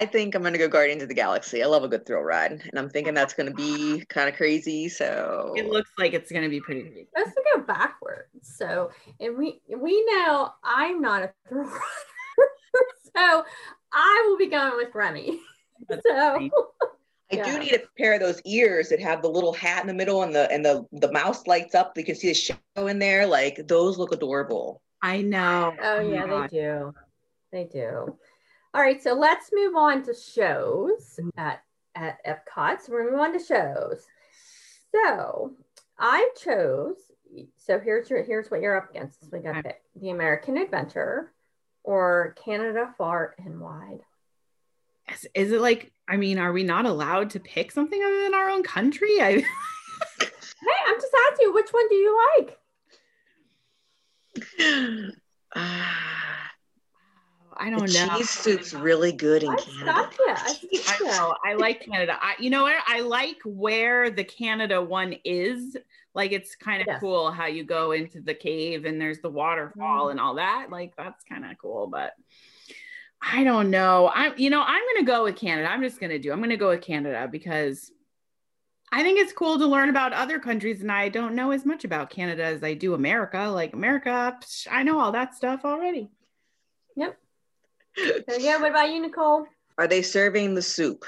I 0.00 0.06
think 0.06 0.34
I'm 0.34 0.42
gonna 0.42 0.58
go 0.58 0.66
Guardians 0.66 1.02
of 1.04 1.08
the 1.08 1.14
Galaxy. 1.14 1.62
I 1.62 1.66
love 1.66 1.84
a 1.84 1.88
good 1.88 2.04
thrill 2.04 2.22
ride, 2.22 2.50
and 2.50 2.76
I'm 2.76 2.90
thinking 2.90 3.14
that's 3.14 3.34
gonna 3.34 3.52
be 3.52 4.04
kind 4.08 4.28
of 4.28 4.34
crazy. 4.34 4.88
So 4.88 5.54
It 5.56 5.68
looks 5.68 5.90
like 5.96 6.12
it's 6.12 6.32
going 6.32 6.42
to 6.42 6.48
be 6.48 6.60
pretty 6.60 6.82
big. 6.82 7.06
Supposed 7.16 7.36
to 7.36 7.42
go 7.54 7.60
backwards. 7.62 8.28
So, 8.42 8.90
and 9.20 9.38
we 9.38 9.60
we 9.68 10.04
know 10.06 10.50
I'm 10.64 11.00
not 11.00 11.22
a 11.22 11.32
thrill 11.48 11.66
rider, 11.66 11.78
so 13.16 13.44
I 13.92 14.26
will 14.26 14.38
be 14.38 14.46
going 14.48 14.76
with 14.76 14.92
Remy. 14.92 15.38
That's 15.88 16.02
So, 16.06 16.32
funny. 16.32 16.50
I 17.32 17.36
Yeah. 17.36 17.44
do 17.44 17.58
need 17.58 17.72
a 17.74 17.80
pair 17.96 18.14
of 18.14 18.20
those 18.20 18.40
ears 18.44 18.88
that 18.90 19.00
have 19.00 19.22
the 19.22 19.28
little 19.30 19.52
hat 19.54 19.80
in 19.80 19.86
the 19.86 19.94
middle 19.94 20.22
and 20.22 20.34
the 20.34 20.50
and 20.50 20.64
the 20.64 20.86
the 20.92 21.10
mouse 21.12 21.46
lights 21.46 21.74
up. 21.74 21.96
You 21.96 22.04
can 22.04 22.14
see 22.14 22.28
the 22.28 22.34
shadow 22.34 22.86
in 22.88 22.98
there. 22.98 23.26
Like 23.26 23.66
those 23.66 23.96
look 23.98 24.12
adorable. 24.12 24.82
I 25.00 25.22
know. 25.22 25.74
oh, 25.80 25.98
oh 25.98 26.02
my 26.02 26.14
yeah, 26.14 26.26
God. 26.26 26.50
they 26.50 26.56
do, 26.60 26.94
they 27.50 27.64
do. 27.64 28.16
All 28.74 28.80
right, 28.80 29.02
so 29.02 29.12
let's 29.14 29.50
move 29.52 29.74
on 29.76 30.02
to 30.04 30.14
shows 30.14 31.18
at 31.36 31.62
at 31.94 32.18
Epcot. 32.26 32.80
So 32.82 32.92
we're 32.92 33.04
gonna 33.04 33.12
move 33.12 33.20
on 33.20 33.32
to 33.38 33.44
shows. 33.44 34.04
So 34.94 35.52
I 35.98 36.28
chose. 36.38 36.96
So 37.56 37.80
here's 37.80 38.10
your 38.10 38.22
here's 38.22 38.50
what 38.50 38.60
you're 38.60 38.76
up 38.76 38.90
against. 38.90 39.20
So 39.22 39.28
we 39.32 39.38
got 39.38 39.56
Okay. 39.58 39.76
the 39.96 40.10
American 40.10 40.58
Adventure 40.58 41.32
or 41.82 42.34
Canada 42.44 42.94
Far 42.98 43.34
and 43.38 43.58
Wide. 43.60 44.00
Is, 45.10 45.26
is 45.34 45.52
it 45.52 45.60
like, 45.60 45.92
I 46.08 46.16
mean, 46.16 46.38
are 46.38 46.52
we 46.52 46.62
not 46.64 46.86
allowed 46.86 47.30
to 47.30 47.40
pick 47.40 47.72
something 47.72 48.02
other 48.02 48.22
than 48.22 48.34
our 48.34 48.48
own 48.50 48.62
country? 48.62 49.08
I, 49.20 49.44
Hey, 50.64 50.78
I'm 50.86 50.94
just 51.00 51.12
asking 51.30 51.46
you, 51.48 51.54
which 51.54 51.70
one 51.70 51.88
do 51.88 51.94
you 51.96 52.20
like? 52.38 52.58
Ah, 55.56 56.50
I 57.56 57.68
don't 57.70 57.80
know. 57.92 58.16
cheese 58.16 58.30
soup's 58.30 58.72
really 58.72 59.12
good 59.12 59.42
in 59.42 59.50
I 59.50 59.56
Canada. 59.56 60.08
I 60.28 60.56
I 60.88 60.98
know. 61.02 61.34
I 61.44 61.52
like 61.54 61.84
Canada. 61.84 62.16
I, 62.20 62.34
you 62.38 62.48
know 62.48 62.62
what? 62.62 62.76
I 62.86 63.00
like 63.00 63.38
where 63.44 64.10
the 64.10 64.24
Canada 64.24 64.80
one 64.80 65.14
is. 65.24 65.76
Like 66.14 66.32
it's 66.32 66.54
kind 66.56 66.80
of 66.80 66.86
Yes. 66.88 67.00
cool 67.00 67.30
how 67.30 67.46
you 67.46 67.64
go 67.64 67.92
into 67.92 68.20
the 68.20 68.34
cave 68.34 68.84
and 68.84 69.00
there's 69.00 69.20
the 69.20 69.28
waterfall 69.30 70.06
Mm. 70.06 70.10
and 70.12 70.20
all 70.20 70.34
that. 70.36 70.68
Like 70.70 70.94
that's 70.96 71.24
kind 71.24 71.44
of 71.44 71.58
cool. 71.58 71.86
But 71.88 72.12
I 73.22 73.44
don't 73.44 73.70
know. 73.70 74.10
I'm, 74.12 74.34
you 74.36 74.50
know, 74.50 74.62
I'm 74.62 74.82
gonna 74.94 75.06
go 75.06 75.24
with 75.24 75.36
Canada. 75.36 75.70
I'm 75.70 75.82
just 75.82 76.00
gonna 76.00 76.18
do. 76.18 76.32
I'm 76.32 76.40
gonna 76.40 76.56
go 76.56 76.70
with 76.70 76.82
Canada 76.82 77.28
because 77.30 77.90
I 78.90 79.02
think 79.02 79.20
it's 79.20 79.32
cool 79.32 79.58
to 79.58 79.66
learn 79.66 79.88
about 79.88 80.12
other 80.12 80.38
countries, 80.38 80.82
and 80.82 80.90
I 80.90 81.08
don't 81.08 81.34
know 81.34 81.52
as 81.52 81.64
much 81.64 81.84
about 81.84 82.10
Canada 82.10 82.44
as 82.44 82.62
I 82.62 82.74
do 82.74 82.94
America. 82.94 83.48
Like 83.48 83.72
America, 83.74 84.36
psh, 84.42 84.66
I 84.70 84.82
know 84.82 84.98
all 84.98 85.12
that 85.12 85.34
stuff 85.34 85.64
already. 85.64 86.10
Yep. 86.96 87.16
So 87.96 88.36
yeah, 88.38 88.58
what 88.58 88.70
about 88.70 88.90
you, 88.90 89.00
Nicole? 89.00 89.46
Are 89.78 89.86
they 89.86 90.02
serving 90.02 90.54
the 90.54 90.62
soup? 90.62 91.04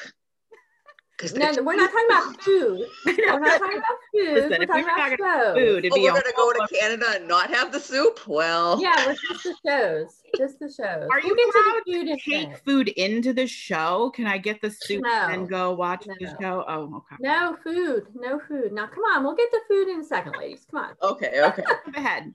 Because 1.17 1.35
No, 1.35 1.51
no, 1.51 1.63
we're 1.63 1.77
not 1.77 1.91
talking 1.93 2.07
about 2.11 2.43
food. 2.45 2.87
We're 3.07 3.39
not 3.41 3.59
talking 3.61 3.79
about 3.79 3.99
food. 4.13 4.35
Listen, 4.35 4.51
we're 4.51 4.55
if 4.55 4.61
we 4.61 4.67
talking 4.67 4.85
about 4.85 5.11
shows. 5.19 5.57
Food, 5.57 5.79
it'd 5.85 5.93
oh, 5.93 5.95
be 5.95 6.03
we're 6.03 6.11
gonna 6.11 6.25
go 6.37 6.53
to 6.53 6.67
Canada 6.75 7.07
and 7.15 7.29
not 7.29 7.51
have 7.55 7.71
the 7.71 7.79
soup. 7.79 8.27
Well, 8.27 8.81
Yeah, 8.83 9.07
we're 9.07 9.15
just 9.15 9.45
the 9.45 9.55
shows. 9.67 10.21
Just 10.37 10.59
the 10.59 10.67
shows. 10.67 11.09
Are 11.13 11.21
you 11.21 11.27
we'll 11.29 11.37
get 11.37 11.53
to 11.53 11.93
allowed 11.95 12.09
in 12.11 12.19
take 12.19 12.59
food 12.65 12.89
into 12.89 13.33
the 13.33 13.47
show? 13.47 14.11
Can 14.11 14.27
I 14.27 14.37
get 14.37 14.61
the 14.61 14.69
soup 14.69 15.05
No. 15.05 15.29
and 15.31 15.49
go 15.49 15.73
watch 15.75 16.07
the 16.07 16.27
show? 16.41 16.65
Oh, 16.67 16.97
okay. 16.97 17.17
No 17.21 17.57
food. 17.63 18.09
No 18.17 18.41
food. 18.41 18.73
Now 18.73 18.89
come 18.89 19.05
on, 19.05 19.23
we'll 19.23 19.37
get 19.37 19.53
the 19.53 19.61
food 19.69 19.87
in 19.87 20.01
a 20.01 20.05
second, 20.05 20.35
ladies. 20.37 20.67
Come 20.69 20.81
on. 20.83 20.95
Okay, 21.01 21.41
okay. 21.41 21.63
Go 21.63 21.93
ahead. 22.01 22.35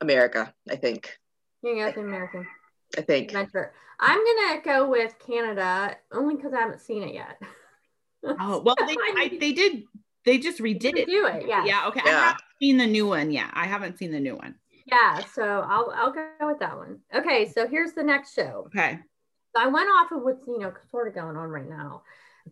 America, 0.00 0.54
I 0.70 0.76
think. 0.76 1.18
You 1.62 1.72
can 1.74 1.78
go 1.80 1.84
with 1.86 1.94
the 1.96 2.00
American 2.00 2.46
I 2.96 3.02
think. 3.02 3.28
adventure. 3.28 3.74
I'm 4.00 4.24
gonna 4.24 4.62
go 4.62 4.88
with 4.88 5.14
Canada 5.18 5.96
only 6.12 6.36
because 6.36 6.54
I 6.54 6.60
haven't 6.60 6.80
seen 6.80 7.02
it 7.02 7.12
yet. 7.12 7.38
Oh 8.24 8.60
well, 8.64 8.74
they 8.86 8.96
I, 9.16 9.36
they 9.40 9.52
did. 9.52 9.84
They 10.24 10.38
just 10.38 10.58
redid 10.60 10.96
it. 10.96 11.06
Do 11.06 11.26
it, 11.26 11.46
yeah. 11.46 11.64
Yeah. 11.64 11.86
Okay. 11.88 12.00
I 12.04 12.08
haven't 12.10 12.42
seen 12.60 12.76
the 12.76 12.86
new 12.86 13.06
one. 13.06 13.30
Yeah, 13.30 13.50
I 13.54 13.66
haven't 13.66 13.98
seen 13.98 14.10
the 14.10 14.20
new 14.20 14.36
one. 14.36 14.56
Yeah, 14.86 15.20
so 15.34 15.42
I'll 15.68 15.92
I'll 15.94 16.12
go 16.12 16.26
with 16.42 16.58
that 16.60 16.76
one. 16.76 17.00
Okay, 17.14 17.48
so 17.50 17.66
here's 17.68 17.92
the 17.92 18.02
next 18.02 18.34
show. 18.34 18.64
Okay. 18.66 18.98
So 19.54 19.62
I 19.62 19.66
went 19.66 19.88
off 19.88 20.12
of 20.12 20.22
what's 20.22 20.46
you 20.46 20.58
know 20.58 20.72
sort 20.90 21.08
of 21.08 21.14
going 21.14 21.36
on 21.36 21.48
right 21.48 21.68
now. 21.68 22.02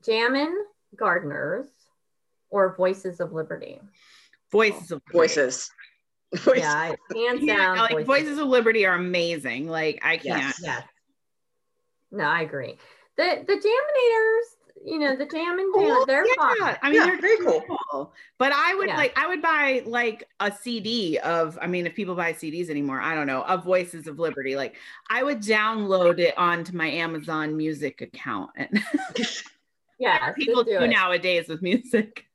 Jammin 0.05 0.55
Gardeners 0.95 1.67
or 2.51 2.75
Voices 2.77 3.21
of 3.21 3.33
Liberty. 3.33 3.81
Voices 4.53 4.91
of 4.93 5.03
Voices. 5.13 5.71
Voices. 6.37 6.63
Yeah, 6.63 6.73
I- 6.75 6.97
hands 7.15 7.43
Yeah, 7.43 7.57
down. 7.57 7.77
like 7.79 8.07
Voices 8.07 8.39
of 8.39 8.47
Liberty 8.49 8.87
are 8.87 8.95
amazing. 8.95 9.69
Like 9.69 9.99
I 10.03 10.17
can't. 10.19 10.43
Yes. 10.43 10.61
Yes. 10.63 10.83
No, 12.11 12.25
I 12.25 12.43
agree. 12.43 12.77
The 13.17 13.45
the 13.47 13.55
Jaminators, 13.55 14.56
you 14.85 14.99
know, 14.99 15.17
the 15.17 15.27
Jammin 15.27 15.71
Cool, 15.73 15.91
oh, 15.91 16.05
they're 16.07 16.25
fun. 16.37 16.57
Yeah, 16.61 16.77
I 16.83 16.91
mean 16.91 17.01
Yeah, 17.01 17.07
they're 17.07 17.21
very 17.21 17.39
cool. 17.45 17.65
cool. 17.91 18.13
But 18.39 18.53
I 18.53 18.75
would 18.75 18.89
Yeah. 18.89 18.97
like 18.97 19.19
I 19.19 19.27
would 19.27 19.43
buy 19.43 19.83
like 19.87 20.29
a 20.41 20.53
CD 20.53 21.19
of 21.19 21.59
I 21.61 21.67
mean 21.67 21.87
if 21.87 21.95
people 21.95 22.15
buy 22.15 22.33
CDs 22.33 22.69
anymore, 22.71 23.01
I 23.01 23.15
don't 23.15 23.27
know, 23.27 23.43
of 23.43 23.65
Voices 23.65 24.07
of 24.07 24.19
Liberty. 24.19 24.57
Like 24.57 24.77
I 25.11 25.23
would 25.23 25.41
download 25.41 26.19
it 26.19 26.37
onto 26.39 26.77
my 26.77 26.89
Amazon 26.89 27.57
Music 27.57 28.01
account 28.01 28.51
and 28.57 28.83
Yes, 29.99 30.35
people 30.37 30.63
do 30.63 30.79
do 30.81 30.87
nowadays 30.89 31.49
with 31.49 31.63
music. 31.63 32.27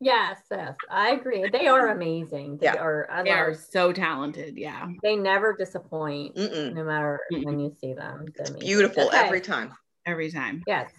Yes, 0.00 0.40
yes, 0.50 0.76
I 0.90 1.10
agree. 1.12 1.48
They 1.50 1.66
are 1.66 1.88
amazing. 1.88 2.58
They 2.58 2.66
Yeah. 2.66 2.74
are. 2.76 3.08
I 3.10 3.22
They 3.22 3.30
are 3.30 3.54
so 3.54 3.92
talented. 3.92 4.56
Yeah. 4.56 4.88
They 5.02 5.16
never 5.16 5.54
disappoint, 5.56 6.36
Mm-mm. 6.36 6.74
no 6.74 6.84
matter 6.84 7.20
Mm-mm. 7.32 7.44
when 7.44 7.58
you 7.58 7.74
see 7.80 7.94
them. 7.94 8.26
It's. 8.38 8.50
Beautiful 8.50 9.04
Okay. 9.04 9.18
every 9.18 9.40
time. 9.40 9.72
Every 10.06 10.30
time. 10.30 10.62
Yes. 10.66 10.90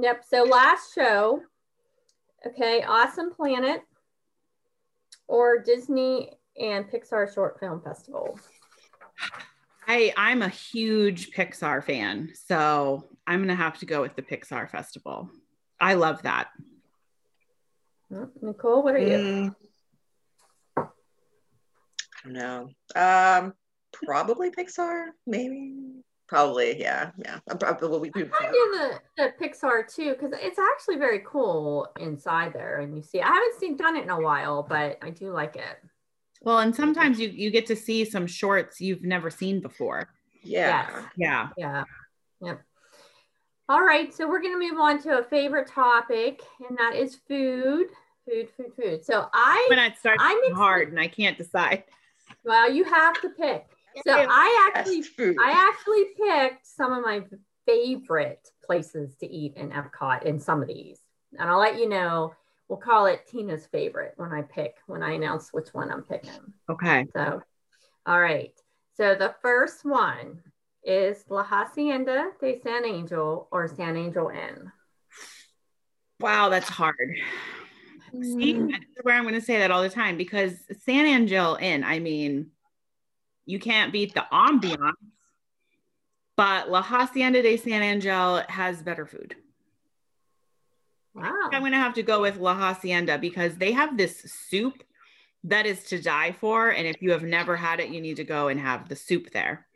Yep. 0.00 0.24
So 0.28 0.44
last 0.44 0.94
show, 0.94 1.40
okay, 2.46 2.82
Awesome 2.82 3.32
Planet 3.32 3.82
or 5.26 5.58
Disney 5.58 6.30
and 6.60 6.90
Pixar 6.90 7.32
Short 7.32 7.58
Film 7.60 7.80
Festival. 7.82 8.38
I 9.88 10.12
I'm 10.16 10.42
a 10.42 10.48
huge 10.48 11.30
Pixar 11.30 11.82
fan, 11.82 12.32
so 12.34 13.04
I'm 13.26 13.40
gonna 13.40 13.54
have 13.54 13.78
to 13.78 13.86
go 13.86 14.02
with 14.02 14.16
the 14.16 14.22
Pixar 14.22 14.68
Festival. 14.68 15.30
I 15.80 15.94
love 15.94 16.22
that. 16.22 16.48
Nicole, 18.42 18.82
what 18.82 18.94
are 18.94 18.98
you? 18.98 19.16
Mm. 19.16 19.54
I 20.76 20.84
don't 22.24 22.32
know. 22.32 22.68
Um, 22.94 23.54
probably 24.04 24.50
Pixar, 24.50 25.08
maybe. 25.26 25.95
Probably, 26.28 26.80
yeah, 26.80 27.10
yeah. 27.24 27.38
I'm 27.48 27.58
probably 27.58 28.10
we, 28.14 28.22
we, 28.22 28.22
I 28.40 28.50
do 28.50 28.74
the, 28.74 29.00
the 29.16 29.32
Pixar 29.40 29.92
too 29.92 30.12
because 30.12 30.32
it's 30.34 30.58
actually 30.58 30.96
very 30.96 31.22
cool 31.24 31.88
inside 32.00 32.52
there, 32.52 32.80
and 32.80 32.96
you 32.96 33.02
see. 33.02 33.20
I 33.20 33.26
haven't 33.28 33.60
seen 33.60 33.76
done 33.76 33.96
it 33.96 34.02
in 34.02 34.10
a 34.10 34.20
while, 34.20 34.64
but 34.68 34.98
I 35.02 35.10
do 35.10 35.30
like 35.30 35.54
it. 35.54 35.78
Well, 36.42 36.58
and 36.58 36.74
sometimes 36.74 37.20
you 37.20 37.28
you 37.28 37.50
get 37.50 37.66
to 37.66 37.76
see 37.76 38.04
some 38.04 38.26
shorts 38.26 38.80
you've 38.80 39.02
never 39.04 39.30
seen 39.30 39.60
before. 39.60 40.08
yeah. 40.42 40.88
Yes. 40.90 41.04
Yeah. 41.16 41.48
Yeah. 41.56 41.84
Yep. 42.42 42.62
All 43.68 43.84
right. 43.84 44.12
So 44.12 44.28
we're 44.28 44.40
going 44.42 44.60
to 44.60 44.70
move 44.70 44.80
on 44.80 45.00
to 45.02 45.18
a 45.18 45.24
favorite 45.24 45.68
topic, 45.68 46.42
and 46.68 46.76
that 46.78 46.94
is 46.94 47.16
food. 47.28 47.86
Food, 48.28 48.48
food, 48.56 48.72
food. 48.80 49.04
So 49.04 49.28
I, 49.32 49.66
When 49.70 49.78
it 49.78 49.96
starts 49.96 50.20
I'm 50.20 50.40
getting 50.42 50.56
hard 50.56 50.88
and 50.88 50.98
I 50.98 51.06
can't 51.06 51.38
decide. 51.38 51.84
well, 52.44 52.70
you 52.70 52.82
have 52.82 53.20
to 53.22 53.28
pick. 53.28 53.66
So 54.04 54.12
I 54.28 54.72
actually, 54.74 55.04
I 55.18 55.70
actually 55.70 56.04
picked 56.16 56.66
some 56.66 56.92
of 56.92 57.02
my 57.02 57.22
favorite 57.66 58.48
places 58.64 59.14
to 59.16 59.26
eat 59.26 59.54
in 59.56 59.70
Epcot 59.70 60.24
in 60.24 60.38
some 60.38 60.60
of 60.62 60.68
these, 60.68 61.00
and 61.38 61.48
I'll 61.48 61.58
let 61.58 61.78
you 61.78 61.88
know. 61.88 62.34
We'll 62.68 62.78
call 62.78 63.06
it 63.06 63.20
Tina's 63.30 63.64
favorite 63.66 64.14
when 64.16 64.32
I 64.32 64.42
pick 64.42 64.74
when 64.88 65.00
I 65.02 65.12
announce 65.12 65.52
which 65.52 65.68
one 65.72 65.90
I'm 65.90 66.02
picking. 66.02 66.32
Okay. 66.68 67.06
So, 67.14 67.40
all 68.06 68.20
right. 68.20 68.52
So 68.96 69.14
the 69.14 69.36
first 69.40 69.84
one 69.84 70.40
is 70.82 71.24
La 71.28 71.44
Hacienda 71.44 72.30
de 72.40 72.60
San 72.62 72.84
Angel 72.84 73.46
or 73.52 73.68
San 73.68 73.96
Angel 73.96 74.30
Inn. 74.30 74.72
Wow, 76.18 76.48
that's 76.48 76.68
hard. 76.68 76.96
See, 78.12 78.54
Mm. 78.54 78.68
this 78.70 78.80
is 78.80 79.04
where 79.04 79.14
I'm 79.16 79.22
going 79.24 79.34
to 79.34 79.40
say 79.40 79.58
that 79.58 79.70
all 79.70 79.82
the 79.82 79.88
time 79.88 80.16
because 80.16 80.54
San 80.84 81.06
Angel 81.06 81.56
Inn, 81.60 81.84
I 81.84 81.98
mean, 81.98 82.50
you 83.46 83.58
can't 83.58 83.92
beat 83.92 84.12
the 84.14 84.24
ambiance, 84.32 84.92
but 86.36 86.70
La 86.70 86.82
Hacienda 86.82 87.42
de 87.42 87.56
San 87.56 87.82
Angel 87.82 88.42
has 88.48 88.82
better 88.82 89.06
food. 89.06 89.34
Wow. 91.14 91.32
I'm 91.50 91.60
going 91.62 91.72
to 91.72 91.78
have 91.78 91.94
to 91.94 92.02
go 92.02 92.20
with 92.20 92.36
La 92.36 92.54
Hacienda 92.54 93.16
because 93.18 93.56
they 93.56 93.72
have 93.72 93.96
this 93.96 94.20
soup 94.50 94.82
that 95.44 95.64
is 95.64 95.84
to 95.84 96.02
die 96.02 96.32
for. 96.32 96.70
And 96.70 96.86
if 96.86 97.00
you 97.00 97.10
have 97.12 97.22
never 97.22 97.56
had 97.56 97.80
it, 97.80 97.88
you 97.88 98.00
need 98.02 98.16
to 98.16 98.24
go 98.24 98.48
and 98.48 98.60
have 98.60 98.88
the 98.88 98.96
soup 98.96 99.30
there. 99.30 99.66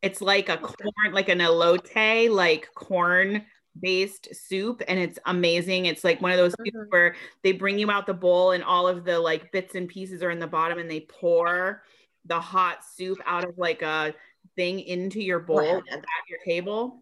It's 0.00 0.22
like 0.22 0.48
a 0.48 0.56
corn, 0.56 1.12
like 1.12 1.28
an 1.28 1.40
elote, 1.40 2.30
like 2.30 2.72
corn 2.74 3.44
based 3.78 4.34
soup. 4.34 4.82
And 4.88 4.98
it's 4.98 5.18
amazing. 5.26 5.84
It's 5.84 6.04
like 6.04 6.22
one 6.22 6.32
of 6.32 6.38
those 6.38 6.54
soups 6.54 6.70
Mhm. 6.74 6.86
where 6.88 7.14
they 7.42 7.52
bring 7.52 7.78
you 7.78 7.90
out 7.90 8.06
the 8.06 8.14
bowl 8.14 8.52
and 8.52 8.64
all 8.64 8.88
of 8.88 9.04
the 9.04 9.18
like 9.18 9.52
bits 9.52 9.74
and 9.74 9.86
pieces 9.88 10.22
are 10.22 10.30
in 10.30 10.38
the 10.38 10.46
bottom 10.46 10.78
and 10.78 10.90
they 10.90 11.00
pour 11.00 11.82
the 12.26 12.40
hot 12.40 12.84
soup 12.84 13.18
out 13.26 13.44
of 13.44 13.56
like 13.58 13.82
a 13.82 14.14
thing 14.56 14.80
into 14.80 15.20
your 15.22 15.38
bowl 15.40 15.56
Wow. 15.56 15.82
at 15.90 16.04
your 16.28 16.38
table. 16.46 17.00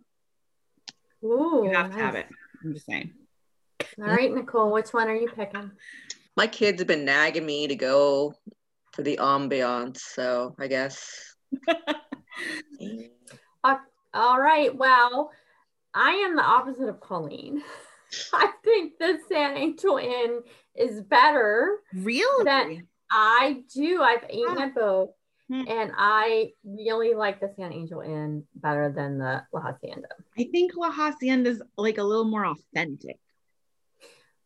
Ooh, 1.24 1.62
You 1.64 1.70
have 1.72 1.90
to 1.90 1.96
have 1.96 2.14
it. 2.14 2.26
I'm 2.64 2.72
just 2.74 2.87
saying. 2.87 3.12
All 4.00 4.07
right, 4.07 4.33
Nicole, 4.33 4.70
which 4.72 4.90
one 4.90 5.09
are 5.09 5.14
you 5.14 5.28
picking? 5.28 5.70
My 6.37 6.46
kids 6.46 6.81
have 6.81 6.87
been 6.88 7.04
nagging 7.04 7.44
me 7.46 7.66
to 7.66 7.74
go 7.74 8.35
for 8.92 9.02
the 9.02 9.16
ambiance, 9.16 9.98
so 9.98 10.54
I 10.59 10.68
guess. 10.68 11.35
All 14.14 14.40
right. 14.40 14.74
Well, 14.74 15.31
I 15.94 16.11
am 16.12 16.35
the 16.37 16.42
opposite 16.42 16.88
of 16.88 17.00
Colleen. 17.00 17.62
I 18.33 18.50
think 18.64 18.94
the 18.98 19.18
San 19.28 19.57
Angel 19.57 19.98
Inn 19.98 20.40
is 20.74 21.02
better. 21.02 21.78
Really? 21.94 22.44
That- 22.44 22.68
I 23.10 23.62
do. 23.74 24.02
I've 24.02 24.24
eaten 24.30 24.58
at 24.58 24.74
both, 24.74 25.10
Hmm. 25.48 25.64
and 25.66 25.92
I 25.96 26.52
really 26.64 27.14
like 27.14 27.40
the 27.40 27.50
San 27.56 27.72
Angel 27.72 28.00
Inn 28.00 28.44
better 28.54 28.92
than 28.94 29.18
the 29.18 29.42
La 29.52 29.60
Hacienda. 29.62 30.08
I 30.38 30.44
think 30.52 30.72
La 30.76 30.90
Hacienda 30.90 31.50
is 31.50 31.62
like 31.76 31.98
a 31.98 32.02
little 32.04 32.26
more 32.26 32.44
authentic. 32.46 33.18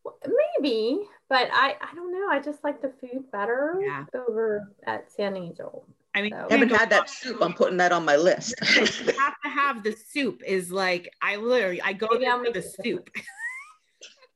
Well, 0.05 0.19
Maybe, 0.61 1.01
but 1.29 1.49
I 1.53 1.77
I 1.81 1.95
don't 1.95 2.13
know. 2.13 2.29
I 2.31 2.41
just 2.41 2.63
like 2.65 2.81
the 2.83 2.93
food 3.01 3.31
better 3.33 3.81
Yeah. 3.85 4.05
over 4.15 4.73
at 4.87 5.11
San 5.13 5.37
Angel. 5.37 5.87
I 6.15 6.23
mean, 6.23 6.31
So- 6.33 6.47
you 6.51 6.57
haven't 6.59 6.71
had 6.77 6.91
that 6.91 7.09
soup. 7.09 7.39
I'm 7.41 7.55
putting 7.55 7.79
that 7.79 7.91
on 7.93 8.05
my 8.05 8.17
list. 8.17 8.55
you 8.77 9.13
have 9.19 9.41
to 9.43 9.49
have 9.49 9.83
the 9.83 9.93
soup. 9.93 10.43
Is 10.47 10.71
like 10.71 11.13
I 11.23 11.37
literally 11.37 11.81
I 11.83 11.93
go 11.95 12.07
Maybe 12.13 12.25
there 12.27 12.45
for 12.45 12.51
the 12.53 12.59
it 12.61 12.75
soup. 12.83 13.11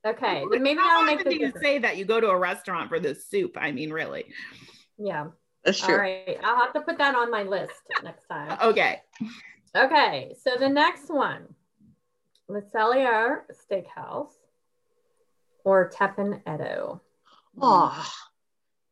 Okay, 0.07 0.45
then 0.51 0.63
maybe 0.63 0.79
How 0.79 1.01
I'll 1.01 1.05
make 1.05 1.19
often 1.19 1.33
the 1.33 1.39
do 1.39 1.45
you 1.45 1.53
say 1.61 1.79
that 1.79 1.97
you 1.97 2.05
go 2.05 2.21
to 2.21 2.29
a 2.29 2.39
restaurant 2.39 2.89
for 2.89 3.01
the 3.01 3.15
soup? 3.15 3.57
I 3.59 3.73
mean, 3.73 3.91
really? 3.91 4.27
Yeah. 4.99 5.29
That's 5.65 5.81
true. 5.81 5.97
right. 5.97 6.39
I'll 6.45 6.61
have 6.61 6.73
to 6.75 6.81
put 6.81 6.97
that 6.99 7.17
on 7.17 7.29
my 7.31 7.43
list 7.43 7.73
next 8.03 8.27
time. 8.29 8.57
Okay. 8.63 9.01
Okay, 9.77 10.35
so 10.43 10.57
the 10.59 10.69
next 10.69 11.11
one, 11.11 11.55
Le 12.49 12.63
Cellier 12.63 13.43
Steakhouse 13.53 14.33
or 15.65 15.91
Teppan 15.91 16.41
Edo. 16.49 17.03
Oh, 17.61 18.09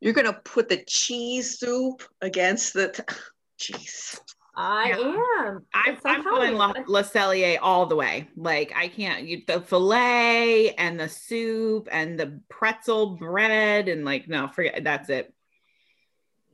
you're 0.01 0.13
gonna 0.13 0.39
put 0.45 0.69
the 0.69 0.85
cheese 0.87 1.59
soup 1.59 2.03
against 2.21 2.75
the 2.75 2.89
t- 2.89 3.03
cheese. 3.57 4.21
I 4.57 4.89
Yeah. 4.91 5.49
am. 5.49 5.67
I'm, 5.75 5.93
It's- 5.95 6.03
I'm 6.05 6.17
I'm 6.17 6.23
going 6.25 6.53
you, 6.53 6.59
La, 6.59 6.73
La 6.87 7.03
Cellier 7.03 7.59
all 7.61 7.87
the 7.87 7.97
way. 7.97 8.29
Like 8.37 8.73
I 8.77 8.89
can't 8.89 9.25
you, 9.25 9.43
the 9.47 9.61
filet 9.61 10.75
and 10.75 10.99
the 10.99 11.09
soup 11.09 11.89
and 11.91 12.19
the 12.19 12.41
pretzel 12.49 13.17
bread 13.17 13.89
and 13.89 14.05
like 14.05 14.29
no, 14.29 14.49
forget 14.49 14.85
that's 14.85 15.09
it. 15.11 15.33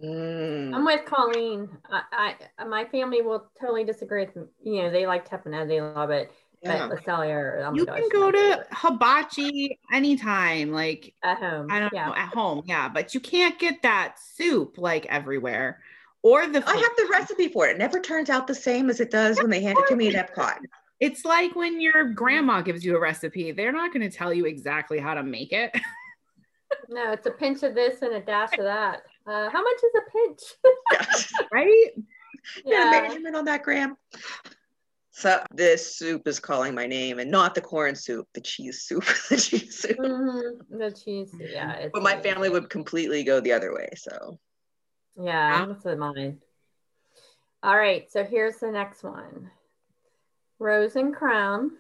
Mm. 0.03 0.75
I'm 0.75 0.85
with 0.87 1.05
Colleen. 1.05 1.69
I, 1.91 2.35
I 2.59 2.65
my 2.65 2.87
family 2.87 3.21
will 3.21 3.51
totally 3.61 3.85
disagree 3.85 4.25
with. 4.35 4.49
You 4.63 4.83
know, 4.83 4.91
they 4.91 5.07
like 5.07 5.29
Teppan 5.29 5.55
Edo, 5.55 5.67
they 5.67 5.81
love 5.81 6.11
it. 6.11 6.33
Yeah. 6.63 6.89
But 6.89 6.91
Le 6.91 6.97
Cellier, 7.03 7.67
oh 7.69 7.75
you 7.75 7.87
gosh, 7.87 7.99
can 8.01 8.09
go 8.11 8.31
to 8.31 8.39
favorite. 8.39 8.67
hibachi 8.71 9.79
anytime, 9.93 10.73
like 10.73 11.15
at 11.23 11.39
home. 11.39 11.69
I 11.71 11.81
don't 11.81 11.93
yeah. 11.93 12.07
know, 12.07 12.15
at 12.15 12.29
home, 12.29 12.63
yeah, 12.67 12.89
but 12.89 13.15
you 13.15 13.21
can't 13.21 13.59
get 13.59 13.83
that 13.83 14.17
soup 14.19 14.77
like 14.77 15.07
everywhere. 15.07 15.81
Or 16.23 16.47
the 16.47 16.63
I 16.67 16.77
have 16.77 16.97
the 16.97 17.09
recipe 17.11 17.49
for 17.49 17.67
it. 17.69 17.73
It 17.73 17.79
never 17.79 17.99
turns 18.01 18.29
out 18.29 18.47
the 18.47 18.55
same 18.55 18.91
as 18.91 19.01
it 19.01 19.11
does 19.11 19.39
when 19.41 19.51
they 19.51 19.63
hand 19.63 19.79
it 19.79 19.89
to 19.89 19.97
me 19.97 20.15
at 20.15 20.35
Epcot. 20.35 20.59
It's 21.01 21.25
like 21.25 21.57
when 21.57 21.81
your 21.81 22.13
grandma 22.13 22.61
gives 22.61 22.85
you 22.85 22.95
a 22.95 23.01
recipe, 23.01 23.53
they're 23.53 23.73
not 23.73 23.93
going 23.93 24.09
to 24.09 24.15
tell 24.15 24.35
you 24.35 24.45
exactly 24.45 24.99
how 24.99 25.15
to 25.15 25.23
make 25.23 25.53
it. 25.53 25.71
No, 26.89 27.11
it's 27.13 27.27
a 27.27 27.33
pinch 27.33 27.65
of 27.65 27.75
this 27.75 28.01
and 28.03 28.15
a 28.15 28.21
dash 28.21 28.53
of 28.57 28.65
that. 28.65 29.03
Uh, 29.27 29.51
how 29.51 29.61
much 29.63 29.77
is 29.77 29.93
a 29.97 30.11
pinch? 30.13 30.41
Yeah. 30.93 31.47
right? 31.53 31.87
Yeah. 32.65 32.85
yeah. 32.93 33.01
measurement 33.09 33.35
on 33.35 33.45
that, 33.47 33.65
Graham. 33.65 33.97
So 35.11 35.43
this 35.53 35.97
soup 35.97 36.29
is 36.29 36.39
calling 36.39 36.75
my 36.75 36.87
name, 36.87 37.19
and 37.19 37.29
not 37.31 37.55
the 37.57 37.61
corn 37.61 37.97
soup, 37.97 38.29
the 38.35 38.41
cheese 38.41 38.83
soup, 38.83 39.05
the 39.31 39.37
cheese 39.37 39.81
soup. 39.81 39.99
Mhm, 39.99 40.59
The 40.71 40.93
cheese, 40.93 41.35
yeah. 41.41 41.75
It's 41.75 41.91
But 41.93 42.03
my 42.05 42.13
amazing. 42.13 42.33
family 42.33 42.49
would 42.51 42.71
completely 42.71 43.25
go 43.25 43.41
the 43.41 43.53
other 43.53 43.75
way. 43.75 43.89
So 43.97 44.39
Yeah, 45.21 45.67
that's 45.67 45.99
mine. 45.99 46.39
All 47.63 47.77
right, 47.77 48.11
so 48.11 48.25
here's 48.25 48.57
the 48.57 48.71
next 48.71 49.03
one: 49.03 49.51
Rose 50.59 50.97
and 50.97 51.15
Crown 51.15 51.73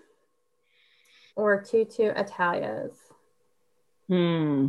or 1.36 1.62
Tutto 1.62 2.12
Italias. 2.14 2.96
Hmm. 4.08 4.68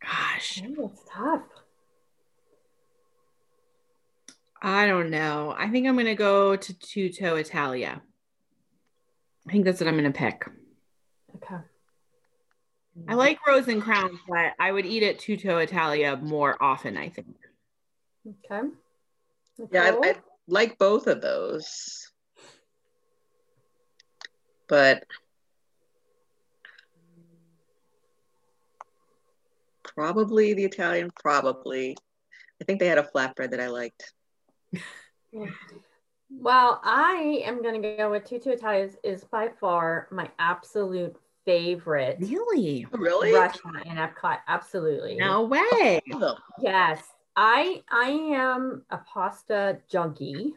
Gosh, 0.00 0.62
Ooh, 0.62 0.90
it's 0.92 1.02
tough. 1.10 1.42
I 4.62 4.86
don't 4.86 5.10
know. 5.10 5.54
I 5.56 5.68
think 5.68 5.86
I'm 5.86 5.94
going 5.94 6.06
to 6.06 6.14
go 6.14 6.56
to 6.56 6.74
Tutto 6.78 7.36
Italia. 7.36 8.00
I 9.46 9.52
think 9.52 9.66
that's 9.66 9.80
what 9.80 9.88
I'm 9.88 9.98
going 9.98 10.10
to 10.10 10.18
pick. 10.18 10.46
Okay. 11.36 11.62
I 13.08 13.12
mm. 13.12 13.16
like 13.16 13.38
Rose 13.46 13.68
and 13.68 13.82
Crown, 13.82 14.18
but 14.28 14.52
I 14.58 14.70
would 14.70 14.86
eat 14.86 15.02
at 15.02 15.18
Tutto 15.18 15.58
Italia 15.58 16.16
more 16.16 16.56
often, 16.62 16.96
I 16.96 17.08
think. 17.08 17.36
Okay. 18.46 18.68
yeah, 19.72 19.82
I, 20.02 20.10
I 20.10 20.14
like 20.46 20.78
both 20.78 21.06
of 21.06 21.20
those. 21.20 22.10
But 24.68 25.04
probably 29.82 30.54
the 30.54 30.64
Italian, 30.64 31.10
probably. 31.20 31.96
I 32.60 32.64
think 32.64 32.80
they 32.80 32.86
had 32.86 32.98
a 32.98 33.02
flatbread 33.14 33.50
that 33.50 33.60
I 33.60 33.68
liked. 33.68 34.12
Well, 36.30 36.80
I 36.82 37.42
am 37.44 37.62
going 37.62 37.80
to 37.80 37.96
go 37.96 38.10
with 38.10 38.24
Tutto 38.24 38.50
Italias 38.50 38.96
is 39.04 39.24
by 39.24 39.48
far 39.60 40.08
my 40.10 40.30
absolute 40.38 41.16
favorite 41.44 42.20
Really? 42.20 42.86
Oh, 42.92 42.98
really? 42.98 43.32
restaurant 43.32 43.86
in 43.86 43.96
Epcot. 43.96 44.38
Absolutely. 44.46 45.16
No 45.18 45.42
way. 45.44 46.00
Oh, 46.12 46.36
Yes, 46.60 47.02
I 47.36 47.82
I 47.90 48.10
am 48.10 48.84
a 48.90 48.98
pasta 48.98 49.78
junkie, 49.88 50.54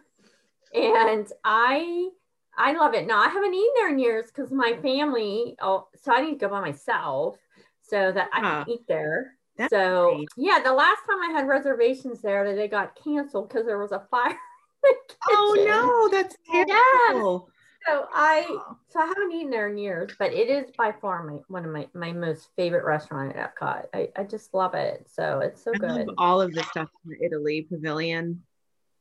and 0.73 1.31
I 1.43 2.09
I 2.57 2.73
love 2.73 2.93
it. 2.93 3.07
Now 3.07 3.19
I 3.21 3.27
haven't 3.29 3.53
eaten 3.53 3.73
there 3.75 3.89
in 3.89 3.99
years 3.99 4.27
because 4.27 4.51
my 4.51 4.77
family. 4.81 5.55
Oh, 5.61 5.87
so 5.95 6.13
I 6.13 6.21
need 6.21 6.31
to 6.31 6.37
go 6.37 6.49
by 6.49 6.61
myself 6.61 7.37
so 7.81 8.11
that 8.11 8.29
I 8.33 8.41
can 8.41 8.63
eat 8.67 8.87
there. 8.87 9.33
that's 9.57 9.71
So 9.71 10.09
great. 10.09 10.29
yeah, 10.37 10.59
the 10.63 10.73
last 10.73 11.01
time 11.09 11.21
I 11.21 11.31
had 11.33 11.47
reservations 11.47 12.21
there, 12.21 12.45
that 12.45 12.55
they 12.55 12.67
got 12.67 12.95
canceled 13.03 13.49
because 13.49 13.65
there 13.65 13.79
was 13.79 13.91
a 13.91 14.07
fire. 14.11 14.37
the 14.83 14.95
Oh 15.29 16.09
no, 16.11 16.17
that's 16.17 16.35
Yes. 16.67 17.56
So 17.85 18.05
I 18.13 18.43
so 18.89 18.99
I 18.99 19.05
haven't 19.05 19.31
eaten 19.31 19.49
there 19.49 19.69
in 19.69 19.77
years, 19.77 20.11
but 20.17 20.33
it 20.33 20.49
is 20.49 20.71
by 20.77 20.93
far 21.01 21.23
my 21.23 21.39
one 21.47 21.65
of 21.65 21.71
my 21.71 21.87
my 21.93 22.11
most 22.11 22.49
favorite 22.55 22.85
restaurant 22.85 23.35
at 23.35 23.55
Epcot. 23.55 23.85
I, 23.93 24.09
I 24.15 24.23
just 24.23 24.53
love 24.53 24.73
it. 24.73 25.07
So 25.09 25.39
it's 25.39 25.63
so 25.63 25.73
I 25.73 25.77
good. 25.77 26.09
all 26.17 26.41
of 26.41 26.53
the 26.53 26.63
stuff 26.63 26.89
from 27.03 27.13
Italy 27.21 27.67
Pavilion. 27.69 28.43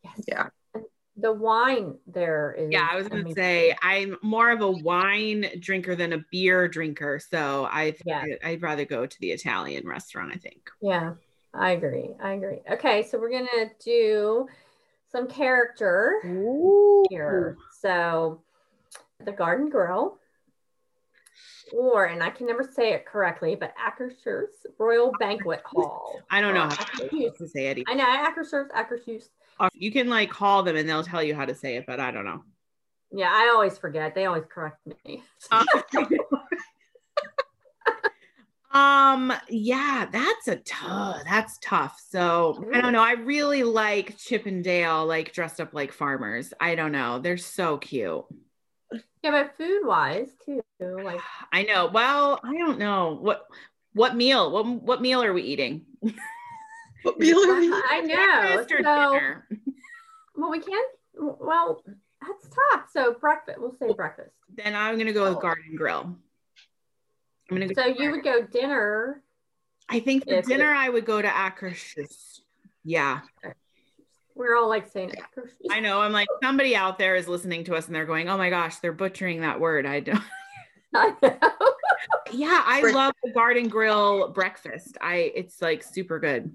Yes. 0.04 0.24
Yeah. 0.28 0.48
The 1.16 1.32
wine 1.32 1.96
there 2.06 2.54
is. 2.58 2.72
Yeah, 2.72 2.86
I 2.90 2.96
was 2.96 3.08
gonna 3.08 3.22
amazing. 3.22 3.42
say 3.42 3.74
I'm 3.80 4.16
more 4.22 4.50
of 4.50 4.60
a 4.60 4.70
wine 4.70 5.46
drinker 5.60 5.96
than 5.96 6.12
a 6.12 6.24
beer 6.30 6.68
drinker, 6.68 7.18
so 7.18 7.66
I 7.70 7.94
yeah. 8.04 8.24
I'd 8.44 8.62
rather 8.62 8.84
go 8.84 9.06
to 9.06 9.20
the 9.20 9.32
Italian 9.32 9.88
restaurant. 9.88 10.32
I 10.34 10.36
think. 10.36 10.70
Yeah, 10.82 11.14
I 11.54 11.70
agree. 11.70 12.10
I 12.20 12.34
agree. 12.34 12.60
Okay, 12.70 13.02
so 13.02 13.18
we're 13.18 13.30
gonna 13.30 13.70
do 13.82 14.46
some 15.10 15.26
character 15.26 16.20
here. 17.08 17.56
So 17.80 18.42
the 19.24 19.32
Garden 19.32 19.68
Grill, 19.68 20.18
or 21.72 22.06
and 22.06 22.22
I 22.22 22.30
can 22.30 22.46
never 22.46 22.62
say 22.62 22.92
it 22.92 23.06
correctly, 23.06 23.56
but 23.56 23.74
Akershus 23.76 24.48
Royal 24.78 25.12
Banquet 25.18 25.62
Hall. 25.66 26.20
I 26.30 26.40
don't 26.40 26.54
know 26.54 26.68
how 26.68 26.68
to 26.68 27.48
say 27.48 27.68
it. 27.68 27.84
I 27.86 27.94
know 27.94 28.04
Akershus, 28.04 28.70
Akershus. 28.70 29.28
You 29.74 29.90
can 29.90 30.08
like 30.08 30.30
call 30.30 30.62
them 30.62 30.76
and 30.76 30.88
they'll 30.88 31.02
tell 31.02 31.22
you 31.22 31.34
how 31.34 31.44
to 31.46 31.54
say 31.54 31.76
it, 31.76 31.84
but 31.86 32.00
I 32.00 32.10
don't 32.10 32.24
know. 32.24 32.42
Yeah, 33.12 33.30
I 33.32 33.50
always 33.54 33.78
forget. 33.78 34.14
They 34.14 34.26
always 34.26 34.44
correct 34.48 34.86
me. 35.04 35.22
um 38.72 39.32
yeah 39.48 40.06
that's 40.12 40.48
a 40.48 40.56
tough 40.56 41.22
that's 41.24 41.56
tough 41.62 41.98
so 42.10 42.62
i 42.74 42.80
don't 42.80 42.92
know 42.92 43.02
i 43.02 43.12
really 43.12 43.62
like 43.62 44.18
chip 44.18 44.44
and 44.44 44.62
dale 44.62 45.06
like 45.06 45.32
dressed 45.32 45.62
up 45.62 45.72
like 45.72 45.92
farmers 45.92 46.52
i 46.60 46.74
don't 46.74 46.92
know 46.92 47.18
they're 47.18 47.38
so 47.38 47.78
cute 47.78 48.24
yeah, 49.26 49.42
but 49.42 49.56
food 49.56 49.80
wise 49.84 50.28
too, 50.44 50.62
like 50.80 51.20
i 51.52 51.62
know 51.62 51.86
well 51.92 52.38
i 52.44 52.52
don't 52.56 52.78
know 52.78 53.18
what 53.20 53.46
what 53.92 54.14
meal 54.14 54.50
what, 54.52 54.66
what 54.82 55.00
meal 55.02 55.22
are 55.22 55.32
we 55.32 55.42
eating 55.42 55.84
What 57.02 57.18
meal 57.20 57.38
are 57.38 57.60
we? 57.60 57.72
I 57.90 58.00
know. 58.00 58.16
Breakfast 58.16 58.72
or 58.72 58.82
So, 58.82 59.12
dinner? 59.12 59.48
well, 60.36 60.50
we 60.50 60.58
can. 60.60 60.82
Well, 61.14 61.80
that's 62.20 62.48
tough. 62.72 62.90
So 62.92 63.14
breakfast. 63.14 63.58
We'll 63.60 63.76
say 63.78 63.92
breakfast. 63.92 64.32
then 64.56 64.74
i'm 64.74 64.98
gonna 64.98 65.12
go 65.12 65.28
with 65.28 65.36
Oh. 65.38 65.40
garden 65.40 65.76
grill 65.76 66.02
i'm 66.02 67.56
gonna 67.56 67.72
go 67.72 67.80
So 67.80 67.86
you 67.86 68.10
would 68.10 68.24
go 68.24 68.42
dinner. 68.42 69.22
i 69.88 70.00
think 70.00 70.24
for 70.24 70.30
if 70.34 70.44
it- 70.44 70.48
dinner 70.48 70.72
i 70.72 70.88
would 70.88 71.04
go 71.04 71.22
to 71.22 71.28
akershus 71.28 72.40
yeah 72.84 73.20
We're 74.36 74.56
all 74.56 74.68
like 74.68 74.86
saying 74.88 75.14
Akershus. 75.16 75.50
i 75.70 75.80
know 75.80 76.00
i'm 76.00 76.12
like 76.12 76.28
somebody 76.42 76.76
out 76.76 76.98
there 76.98 77.16
is 77.16 77.26
listening 77.26 77.64
to 77.64 77.74
us 77.74 77.86
and 77.86 77.94
they're 77.94 78.04
going 78.06 78.28
oh 78.28 78.36
my 78.36 78.50
gosh 78.50 78.76
they're 78.76 78.92
butchering 78.92 79.40
that 79.40 79.58
word 79.58 79.86
i 79.86 80.00
don't 80.00 80.22
I 80.94 81.14
know. 81.22 81.38
Yeah, 82.32 82.62
I 82.64 82.80
Break- 82.80 82.94
love 82.94 83.12
the 83.24 83.32
garden 83.32 83.68
grill 83.68 84.28
breakfast. 84.28 84.96
I 85.00 85.32
it's 85.34 85.60
like 85.60 85.82
super 85.82 86.18
good. 86.18 86.52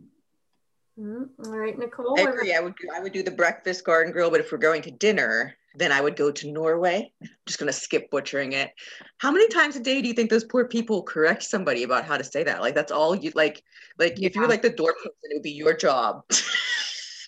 Mm, 0.99 1.29
All 1.45 1.57
right, 1.57 1.77
Nicole. 1.77 2.19
I 2.19 2.23
agree. 2.23 2.53
I 2.53 2.59
would 2.59 2.75
do, 2.75 2.87
I 2.93 2.99
would 2.99 3.13
do 3.13 3.23
the 3.23 3.31
breakfast 3.31 3.83
garden 3.85 4.11
grill, 4.11 4.29
but 4.29 4.39
if 4.39 4.51
we're 4.51 4.57
going 4.57 4.81
to 4.83 4.91
dinner, 4.91 5.55
then 5.75 5.91
I 5.91 6.01
would 6.01 6.15
go 6.15 6.31
to 6.31 6.51
Norway. 6.51 7.11
I'm 7.21 7.29
just 7.45 7.59
gonna 7.59 7.73
skip 7.73 8.09
butchering 8.09 8.53
it. 8.53 8.71
How 9.17 9.31
many 9.31 9.47
times 9.49 9.75
a 9.75 9.79
day 9.79 10.01
do 10.01 10.07
you 10.07 10.13
think 10.13 10.29
those 10.29 10.43
poor 10.43 10.65
people 10.67 11.03
correct 11.03 11.43
somebody 11.43 11.83
about 11.83 12.05
how 12.05 12.17
to 12.17 12.23
say 12.23 12.43
that? 12.43 12.61
Like 12.61 12.75
that's 12.75 12.91
all 12.91 13.15
you 13.15 13.31
like. 13.35 13.63
Like 13.97 14.21
if 14.21 14.35
you 14.35 14.41
were 14.41 14.47
like 14.47 14.61
the 14.61 14.69
door 14.69 14.93
person, 14.95 15.11
it 15.23 15.35
would 15.35 15.43
be 15.43 15.51
your 15.51 15.75
job. 15.75 16.23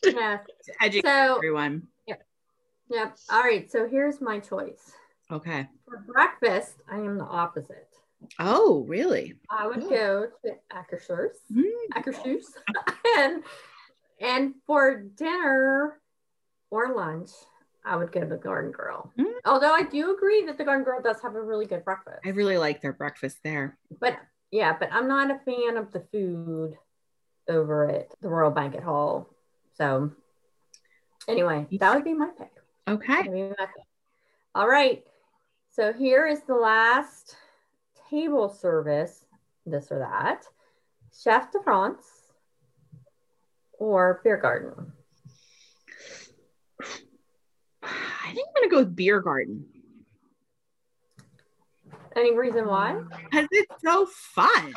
Yeah. 0.06 0.40
Educate 0.82 1.08
So, 1.08 1.36
everyone. 1.38 1.88
yep. 2.08 3.16
All 3.32 3.42
right. 3.42 3.72
So 3.72 3.88
here's 3.88 4.22
my 4.22 4.40
choice. 4.40 4.92
Okay. 5.32 5.68
For 5.86 6.04
breakfast, 6.08 6.76
I 6.90 6.98
am 6.98 7.18
the 7.18 7.24
opposite. 7.26 7.88
Oh, 8.40 8.86
really? 8.88 9.34
I 9.50 9.68
would 9.68 9.84
Oh. 9.84 9.90
go 9.90 10.28
to 10.46 10.52
Akershus. 10.72 11.32
Mm. 11.52 11.64
Akershus. 11.96 12.44
and 13.18 13.44
and 14.20 14.54
for 14.68 15.02
dinner 15.02 16.00
or 16.70 16.94
lunch, 16.96 17.30
I 17.84 17.96
would 17.98 18.12
go 18.12 18.22
to 18.22 18.26
the 18.28 18.38
Garden 18.38 18.72
Grill. 18.72 19.12
Mm. 19.20 19.34
Although 19.46 19.74
I 19.74 19.84
do 19.84 20.14
agree 20.16 20.46
that 20.46 20.58
the 20.58 20.64
Garden 20.64 20.84
Grill 20.86 21.02
does 21.02 21.20
have 21.22 21.36
a 21.36 21.42
really 21.42 21.66
good 21.66 21.84
breakfast. 21.84 22.20
I 22.26 22.30
really 22.30 22.58
like 22.58 22.82
their 22.82 22.94
breakfast 22.94 23.38
there. 23.44 23.78
but 24.00 24.18
yeah, 24.52 24.78
but 24.80 24.90
I'm 24.94 25.08
not 25.08 25.32
a 25.32 25.40
fan 25.40 25.78
of 25.78 25.92
the 25.92 26.02
food 26.12 26.76
over 27.50 27.90
at 27.90 28.08
the 28.22 28.30
Royal 28.30 28.52
Banquet 28.52 28.84
Hall. 28.84 29.33
So 29.78 30.12
Anyway, 31.28 31.66
that 31.80 31.96
would 31.96 32.04
be 32.04 32.14
my 32.14 32.30
pick. 32.38 32.52
Okay. 32.88 33.08
That 33.14 33.26
would 33.28 33.34
be 33.34 33.44
my 33.44 33.56
pick. 33.66 33.86
All 34.56 34.68
right. 34.68 35.04
So 35.72 35.94
here 35.94 36.28
is 36.28 36.42
the 36.42 36.56
last 36.56 37.36
table 38.10 38.50
service, 38.50 39.26
this 39.66 39.92
or 39.92 40.00
that. 40.00 40.46
Chef 41.18 41.52
de 41.52 41.60
France 41.64 42.04
or 43.80 44.20
beer 44.24 44.38
garden. 44.38 44.92
I 47.82 48.32
think 48.34 48.48
I'm 48.48 48.54
gonna 48.64 48.70
go 48.72 48.80
with 48.80 48.96
beer 48.96 49.22
garden 49.22 49.66
Any 52.16 52.36
reason 52.38 52.68
why? 52.68 53.02
because 53.24 53.48
it's 53.52 53.82
so 53.84 54.06
fun. 54.08 54.74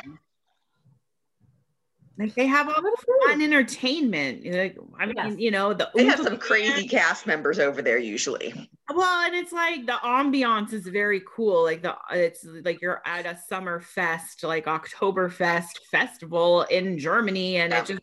Like 2.19 2.33
they 2.33 2.47
have 2.47 2.67
all 2.67 2.81
the 2.81 2.97
fun 3.27 3.41
entertainment. 3.41 4.45
Like 4.45 4.77
I 4.99 5.05
mean, 5.05 5.15
Yes. 5.15 5.35
you 5.37 5.51
know, 5.51 5.73
the 5.73 5.89
They 5.93 6.05
have 6.05 6.19
some 6.19 6.37
crazy 6.37 6.87
cast 6.87 7.27
members 7.27 7.59
over 7.59 7.81
there 7.81 7.99
usually. 7.99 8.53
Well, 8.93 9.25
and 9.25 9.35
it's 9.35 9.51
like 9.51 9.85
the 9.85 9.99
ambiance 10.03 10.73
is 10.73 10.87
very 10.87 11.21
cool. 11.27 11.63
Like 11.63 11.83
the 11.83 11.95
it's 12.11 12.43
like 12.43 12.81
you're 12.81 13.01
at 13.05 13.25
a 13.25 13.37
summer 13.47 13.79
fest, 13.81 14.43
like 14.43 14.65
Oktoberfest 14.65 15.77
festival 15.91 16.63
in 16.63 16.97
Germany, 16.97 17.57
and 17.57 17.71
Yeah. 17.71 17.81
it 17.81 17.85
just 17.85 18.01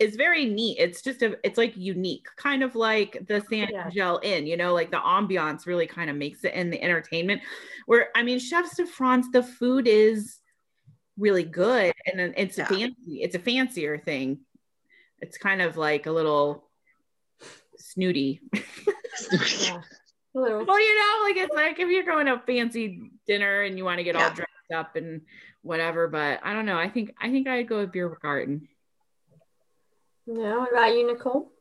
is 0.00 0.16
very 0.16 0.46
neat. 0.46 0.78
It's 0.80 1.02
just 1.02 1.22
a 1.22 1.38
it's 1.44 1.56
like 1.56 1.76
unique, 1.76 2.26
kind 2.36 2.64
of 2.64 2.74
like 2.74 3.18
the 3.28 3.40
San 3.48 3.68
Yeah. 3.70 3.86
Angel 3.86 4.18
Inn, 4.24 4.46
you 4.48 4.56
know, 4.56 4.74
like 4.74 4.90
the 4.90 4.96
ambiance 4.98 5.66
really 5.66 5.86
kind 5.86 6.10
of 6.10 6.16
makes 6.16 6.42
it 6.42 6.54
in 6.54 6.70
the 6.70 6.82
entertainment. 6.82 7.40
Where 7.86 8.08
I 8.16 8.24
mean, 8.24 8.40
Chefs 8.40 8.74
de 8.76 8.86
France, 8.86 9.28
the 9.32 9.44
food 9.44 9.86
is 9.86 10.40
really 11.18 11.44
good, 11.44 11.92
and 12.06 12.18
then 12.18 12.34
it's 12.36 12.58
Yeah. 12.58 12.64
a 12.64 12.66
fancy, 12.68 13.22
it's 13.22 13.34
a 13.34 13.38
fancier 13.38 13.98
thing. 13.98 14.40
It's 15.20 15.38
kind 15.38 15.62
of 15.62 15.76
like 15.76 16.06
a 16.06 16.12
little 16.12 16.68
snooty. 17.76 18.40
Yeah. 19.60 19.80
A 20.34 20.40
Well, 20.40 20.80
you 20.80 20.98
know, 20.98 21.20
like 21.22 21.36
it's 21.36 21.54
like 21.54 21.78
if 21.78 21.88
you're 21.88 22.02
going 22.02 22.26
to 22.26 22.34
a 22.34 22.42
fancy 22.44 23.12
dinner 23.28 23.62
and 23.62 23.78
you 23.78 23.84
want 23.84 23.98
to 23.98 24.04
get 24.04 24.16
all 24.16 24.28
dressed 24.34 24.50
up 24.74 24.96
and 24.96 25.20
whatever, 25.62 26.08
but 26.08 26.40
I 26.42 26.52
don't 26.52 26.66
know. 26.66 26.76
I 26.76 26.88
think 26.88 27.14
I 27.20 27.30
think 27.30 27.46
I'd 27.46 27.68
go 27.68 27.78
with 27.78 27.92
beer 27.92 28.08
garden. 28.20 28.66
No, 30.26 30.58
what 30.58 30.72
about 30.72 30.92
you, 30.94 31.06
Nicole? 31.06 31.52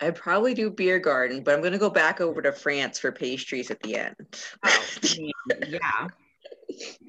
I'd 0.00 0.16
probably 0.16 0.54
do 0.54 0.68
beer 0.68 0.98
garden, 0.98 1.44
but 1.44 1.54
I'm 1.54 1.62
gonna 1.62 1.78
go 1.78 1.90
back 1.90 2.20
over 2.20 2.42
to 2.42 2.50
France 2.50 2.98
for 2.98 3.12
pastries 3.12 3.70
at 3.70 3.80
the 3.82 3.96
end. 3.96 4.16
Oh, 4.64 4.84
yeah. 5.68 6.08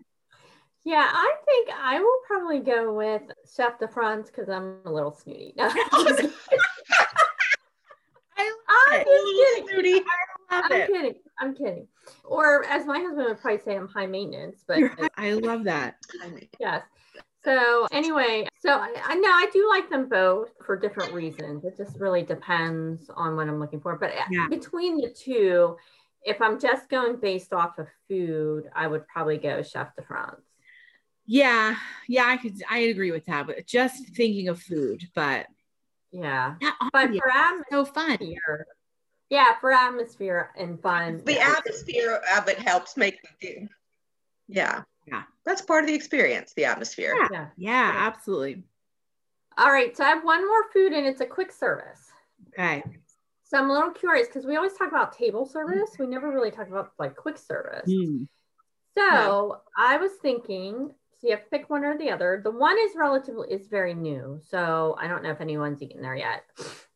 Yeah, 0.85 1.07
I 1.11 1.35
think 1.45 1.69
I 1.77 1.99
will 1.99 2.19
probably 2.25 2.59
go 2.59 2.93
with 2.93 3.21
Chef 3.55 3.77
de 3.79 3.87
France 3.87 4.27
because 4.29 4.49
I'm 4.49 4.77
a 4.85 4.91
little 4.91 5.11
snooty. 5.11 5.53
No, 5.57 5.69
I'm 5.91 6.05
just 6.07 6.19
kidding. 6.21 6.59
I 8.37 8.53
I'm 8.69 9.03
just 9.05 9.25
kidding. 9.25 9.67
Snooty. 9.67 10.01
Kidding. 10.87 11.13
I'm 11.39 11.55
kidding. 11.55 11.87
Or 12.23 12.65
as 12.65 12.85
my 12.85 12.97
husband 12.99 13.27
would 13.27 13.39
probably 13.39 13.59
say, 13.59 13.75
I'm 13.75 13.87
high 13.87 14.07
maintenance, 14.07 14.63
but 14.67 14.79
I 15.17 15.33
love 15.33 15.65
that. 15.65 15.97
yes. 16.59 16.83
So 17.43 17.87
anyway, 17.91 18.47
so 18.59 18.71
I, 18.71 18.93
I 19.05 19.15
know 19.15 19.29
I 19.29 19.47
do 19.53 19.67
like 19.69 19.89
them 19.89 20.09
both 20.09 20.49
for 20.65 20.75
different 20.77 21.13
reasons. 21.13 21.63
It 21.63 21.77
just 21.77 21.97
really 21.99 22.23
depends 22.23 23.09
on 23.15 23.35
what 23.35 23.47
I'm 23.47 23.59
looking 23.59 23.79
for. 23.79 23.95
But 23.97 24.11
uh, 24.11 24.21
Yeah. 24.29 24.47
between 24.49 24.97
the 24.97 25.09
two, 25.09 25.77
if 26.23 26.41
I'm 26.41 26.59
just 26.59 26.89
going 26.89 27.17
based 27.17 27.53
off 27.53 27.77
of 27.79 27.87
food, 28.09 28.65
I 28.75 28.87
would 28.87 29.07
probably 29.07 29.37
go 29.37 29.61
Chef 29.61 29.95
de 29.95 30.01
France. 30.03 30.41
Yeah, 31.31 31.75
yeah, 32.07 32.25
I 32.25 32.37
could 32.37 32.59
I 32.67 32.79
agree 32.79 33.11
with 33.11 33.23
that. 33.27 33.45
But 33.45 33.67
just 33.67 34.15
thinking 34.15 34.47
of 34.47 34.59
food, 34.59 35.03
but 35.13 35.45
Yeah. 36.11 36.55
that 36.59 36.89
But 36.91 37.11
ambiance 37.11 37.19
for 37.19 37.59
is 37.59 37.65
so 37.69 37.85
fun. 37.85 38.11
atmosphere, 38.13 38.65
yeah, 39.29 39.59
for 39.61 39.71
atmosphere 39.71 40.49
and 40.57 40.81
fun. 40.81 41.21
The 41.23 41.33
yeah. 41.33 41.55
atmosphere 41.55 42.19
of 42.35 42.47
it 42.49 42.57
helps 42.57 42.97
make 42.97 43.19
the 43.41 43.67
yeah. 44.47 44.81
Yeah. 45.05 45.21
That's 45.45 45.61
part 45.61 45.83
of 45.83 45.87
the 45.87 45.93
experience, 45.93 46.53
the 46.55 46.65
atmosphere. 46.65 47.13
Yeah. 47.15 47.27
yeah. 47.31 47.47
Yeah, 47.57 47.91
absolutely. 47.95 48.63
All 49.55 49.71
right. 49.71 49.95
So 49.95 50.03
I 50.03 50.09
have 50.09 50.23
one 50.23 50.47
more 50.47 50.71
food 50.71 50.93
and 50.93 51.05
it's 51.05 51.21
a 51.21 51.27
quick 51.27 51.51
service. 51.51 52.09
Okay. 52.47 52.81
So 53.43 53.59
I'm 53.59 53.69
a 53.69 53.73
little 53.73 53.91
curious 53.91 54.27
because 54.27 54.47
we 54.47 54.55
always 54.55 54.73
talk 54.73 54.87
about 54.87 55.13
table 55.13 55.45
service. 55.45 55.91
We 55.99 56.07
never 56.07 56.31
really 56.31 56.49
talk 56.49 56.69
about 56.69 56.93
like 56.97 57.15
quick 57.15 57.37
service. 57.37 57.87
Mm. 57.87 58.27
So 58.97 59.61
I 59.77 59.97
was 59.97 60.13
thinking, 60.23 60.91
so 61.19 61.27
you 61.27 61.35
have 61.35 61.43
to 61.43 61.49
pick 61.49 61.69
one 61.69 61.83
or 61.83 61.97
the 61.97 62.11
other. 62.11 62.39
The 62.41 62.51
one 62.51 62.77
is 62.79 62.91
relatively 62.95 63.51
is 63.51 63.67
very 63.67 63.93
new. 63.93 64.39
So 64.49 64.95
I 64.97 65.07
don't 65.07 65.21
know 65.21 65.31
if 65.31 65.41
anyone's 65.41 65.81
eaten 65.81 66.01
there 66.01 66.15
yet. 66.15 66.43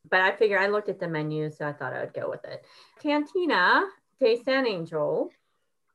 But 0.09 0.21
I 0.21 0.31
figure 0.31 0.57
I 0.57 0.67
looked 0.67 0.87
at 0.87 0.99
the 0.99 1.07
menu, 1.07 1.49
so 1.51 1.67
I 1.67 1.73
thought 1.73 1.93
I 1.93 1.99
would 1.99 2.13
go 2.13 2.29
with 2.29 2.45
it. 2.45 2.65
Cantina 3.01 3.83
de 4.19 4.41
San 4.43 4.65
Angel 4.65 5.29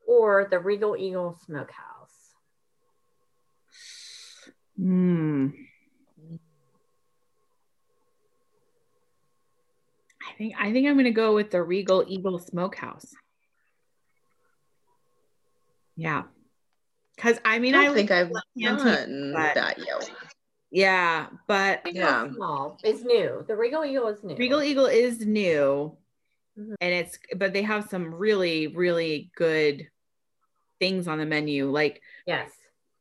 or 0.06 0.46
the 0.50 0.58
Regal 0.58 0.94
Eagle 0.96 1.38
Smokehouse. 1.46 2.34
Mm. 4.78 5.54
I 10.28 10.32
think 10.36 10.54
I 10.58 10.72
think 10.72 10.86
I'm 10.86 10.96
gonna 10.96 11.10
go 11.12 11.34
with 11.34 11.50
the 11.50 11.62
Regal 11.62 12.04
Eagle 12.06 12.38
Smokehouse. 12.38 13.14
Yeah, 15.96 16.24
because 17.18 17.38
I 17.44 17.58
mean 17.58 17.74
I 17.74 17.80
I, 17.80 17.84
don't 17.86 17.94
think 17.94 18.10
I've 18.12 18.30
done 18.56 19.32
but- 19.34 19.54
that 19.56 19.78
yet. 19.78 20.10
yeah, 20.70 21.26
but 21.48 21.82
Regal 21.84 22.00
Yeah. 22.02 22.30
Small 22.32 22.78
is 22.84 23.02
new. 23.04 23.44
The 23.48 23.56
Regal 23.56 23.84
Eagle 23.84 24.06
is 24.08 24.22
new. 24.22 24.36
Regal 24.36 24.62
Eagle 24.62 24.86
is 24.86 25.26
new, 25.26 25.96
Mhm. 26.56 26.74
and 26.80 26.94
it's 26.94 27.18
but 27.36 27.52
they 27.52 27.62
have 27.62 27.88
some 27.88 28.14
really 28.14 28.68
really 28.68 29.30
good 29.34 29.88
things 30.78 31.08
on 31.08 31.18
the 31.18 31.26
menu. 31.26 31.68
Like 31.70 32.00
Yes. 32.24 32.52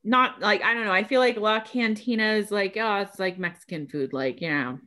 not 0.04 0.40
like 0.42 0.64
I 0.64 0.74
don't 0.74 0.86
know. 0.86 0.92
I 0.92 1.04
feel 1.04 1.22
like 1.22 1.38
La 1.38 1.60
Cantina 1.60 2.34
is 2.34 2.50
like 2.52 2.76
oh 2.78 2.96
it's 3.02 3.20
like 3.20 3.38
Mexican 3.38 3.88
food. 3.88 4.14
Like 4.14 4.42
you 4.42 4.50
know 4.50 4.80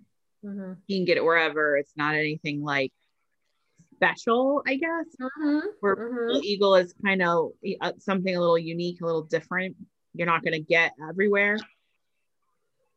hmm 0.43 0.73
you 0.88 0.99
can 0.99 1.05
get 1.05 1.19
it 1.19 1.25
wherever. 1.25 1.77
It's 1.77 1.93
not 1.97 2.14
anything 2.16 2.62
like 2.64 2.93
special, 4.01 4.63
I 4.67 4.77
guess. 4.77 5.07
hmm 5.21 5.59
Where 5.81 5.95
hmm 6.29 6.39
Eagle 6.43 6.77
is 6.77 6.95
kind 7.05 7.23
of 7.23 7.51
uh, 7.81 7.93
something 7.99 8.35
a 8.35 8.41
little 8.41 8.59
unique, 8.59 9.01
a 9.03 9.07
little 9.07 9.25
different. 9.25 9.77
You're 10.15 10.27
not 10.27 10.43
going 10.43 10.55
to 10.55 10.61
get 10.61 10.93
everywhere. 11.09 11.59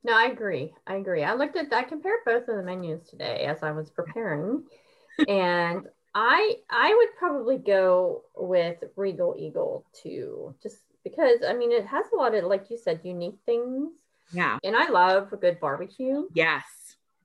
No, 0.03 0.13
I 0.13 0.25
agree. 0.25 0.73
I 0.85 0.95
agree. 0.95 1.23
I 1.23 1.33
looked 1.33 1.55
at 1.55 1.71
I 1.73 1.83
compared 1.83 2.19
both 2.25 2.47
of 2.47 2.55
the 2.57 2.63
menus 2.63 3.07
today 3.09 3.45
as 3.45 3.63
I 3.63 3.71
was 3.71 3.89
preparing. 3.89 4.63
and 5.27 5.85
I 6.13 6.55
I 6.69 6.93
would 6.93 7.15
probably 7.17 7.57
go 7.57 8.23
with 8.35 8.83
Regal 8.95 9.35
Eagle 9.37 9.85
too. 9.93 10.55
Just 10.61 10.79
because 11.03 11.39
I 11.47 11.53
mean 11.53 11.71
it 11.71 11.85
has 11.85 12.05
a 12.11 12.15
lot 12.15 12.35
of 12.35 12.43
like 12.45 12.69
you 12.69 12.77
said, 12.77 13.01
unique 13.03 13.37
things. 13.45 13.91
Yeah. 14.33 14.57
And 14.63 14.75
I 14.75 14.89
love 14.89 15.31
a 15.31 15.37
good 15.37 15.59
barbecue. 15.59 16.27
Yes. 16.33 16.63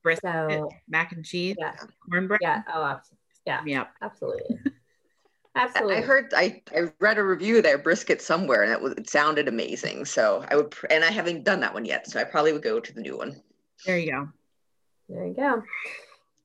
Brisket, 0.02 0.30
So 0.32 0.68
mac 0.88 1.12
and 1.12 1.24
cheese, 1.24 1.56
yeah, 1.58 1.74
cornbread. 2.08 2.40
yeah, 2.40 2.62
oh 2.72 3.00
abs- 3.48 3.66
yeah, 3.66 3.78
Yep. 3.78 3.90
absolutely. 4.02 4.58
Absolutely. 5.56 5.96
I 5.96 6.00
heard 6.02 6.32
I, 6.36 6.62
I 6.72 6.92
read 7.00 7.18
a 7.18 7.24
review 7.24 7.56
of 7.56 7.64
their 7.64 7.78
brisket 7.78 8.22
somewhere 8.22 8.62
and 8.62 8.70
it 8.70 8.80
was 8.80 8.92
it 8.92 9.10
sounded 9.10 9.48
amazing. 9.48 10.04
So 10.04 10.44
I 10.48 10.54
would 10.54 10.72
and 10.88 11.02
I 11.02 11.10
haven't 11.10 11.42
done 11.42 11.58
that 11.60 11.74
one 11.74 11.84
yet. 11.84 12.06
So 12.08 12.20
I 12.20 12.24
probably 12.24 12.52
would 12.52 12.62
go 12.62 12.78
to 12.78 12.94
the 12.94 13.00
new 13.00 13.16
one. 13.16 13.42
There 13.84 13.98
you 13.98 14.12
go. 14.12 14.28
there 15.08 15.26
you 15.26 15.34
go. 15.34 15.64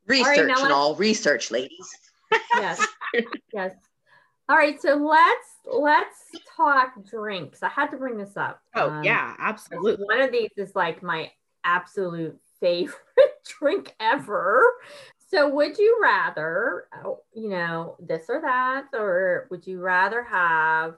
Research 0.08 0.48
now 0.48 0.64
and 0.64 0.72
all 0.72 0.96
research, 0.96 1.52
ladies. 1.52 1.96
yes 2.56 2.84
yes 3.54 3.74
all 4.50 4.58
right 4.58 4.82
so 4.82 4.96
let's 4.96 5.48
let's 5.66 6.36
talk 6.58 6.94
drinks 7.06 7.62
i 7.64 7.70
had 7.70 7.88
to 7.92 7.98
bring 7.98 8.18
this 8.18 8.36
up 8.36 8.62
Oh, 8.76 8.90
Um, 8.90 9.04
yeah, 9.04 9.36
absolutely. 9.38 10.06
one 10.06 10.22
of 10.22 10.32
these 10.32 10.50
is 10.58 10.76
like 10.76 11.04
my 11.04 11.32
absolute 11.64 12.38
favorite 12.60 12.98
drink 13.60 13.96
ever 14.00 14.64
so 15.34 15.50
would 15.50 15.78
you 15.78 16.00
rather 16.02 16.86
oh, 17.04 17.20
you 17.34 17.50
know 17.50 17.96
this 18.00 18.26
or 18.30 18.42
that 18.42 18.86
or 18.94 19.48
would 19.50 19.66
you 19.66 19.80
rather 19.80 20.24
have 20.24 20.96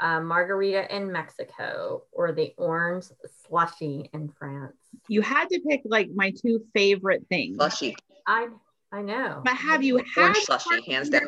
a 0.00 0.20
margarita 0.20 0.94
in 0.94 1.10
mexico 1.10 2.02
or 2.12 2.32
the 2.32 2.52
orange 2.58 3.06
slushy 3.46 4.10
in 4.12 4.28
france 4.38 4.76
You 5.08 5.22
had 5.22 5.48
to 5.50 5.60
pick 5.68 5.82
like 5.84 6.08
my 6.14 6.32
two 6.42 6.64
favorite 6.74 7.24
things. 7.28 7.56
Slushy, 7.56 7.96
i 8.26 8.48
i 8.92 9.02
know 9.02 9.40
But 9.44 9.56
have 9.56 9.82
you 9.82 9.96
had 9.98 10.04
orange 10.18 10.36
slushy, 10.38 10.90
hands 10.90 11.08
down. 11.10 11.22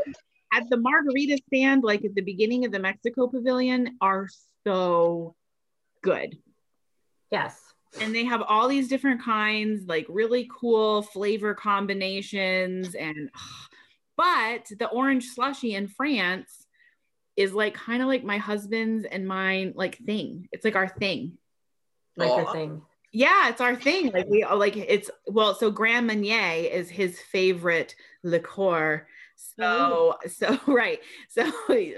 at 0.53 0.65
the 0.69 0.77
margarita 0.77 1.39
stand, 1.47 1.83
like 1.85 2.05
at 2.05 2.15
the 2.15 2.23
beginning 2.23 2.65
of 2.65 2.73
the 2.73 2.79
Mexico 2.79 3.27
Pavilion, 3.29 3.97
are 4.01 4.27
so 4.67 5.35
good. 6.03 6.37
yes 7.31 7.59
And 8.01 8.15
they 8.15 8.25
have 8.25 8.43
all 8.43 8.69
these 8.69 8.89
different 8.89 9.23
kinds, 9.23 9.87
like 9.87 10.07
really 10.09 10.49
cool 10.61 11.03
flavor 11.03 11.55
combinations. 11.55 12.95
And 12.95 13.31
but 14.17 14.67
the 14.79 14.89
orange 14.89 15.27
slushy 15.27 15.75
in 15.75 15.89
France 15.89 16.67
is 17.37 17.53
like 17.53 17.75
kind 17.75 18.03
of 18.03 18.09
like 18.09 18.25
my 18.25 18.39
husband's 18.39 19.05
and 19.05 19.27
mine 19.27 19.73
like 19.77 19.97
thing. 19.99 20.49
It's 20.53 20.65
like 20.65 20.77
our 20.77 20.89
thing. 20.89 21.39
like 22.17 22.31
your 22.31 22.49
Aw. 22.49 22.53
thing 22.53 22.83
Yeah, 23.13 23.49
it's 23.49 23.61
our 23.61 23.77
thing. 23.77 24.11
Like 24.13 24.29
we 24.29 24.45
like 24.45 24.77
it's 24.77 25.11
well, 25.27 25.55
so 25.55 25.71
Grand 25.71 26.07
Marnier 26.07 26.69
is 26.71 26.91
his 26.91 27.19
favorite 27.21 27.95
liqueur. 28.23 29.07
Oh. 29.61 30.17
So 30.27 30.29
so 30.29 30.59
right. 30.73 31.01
So 31.29 31.51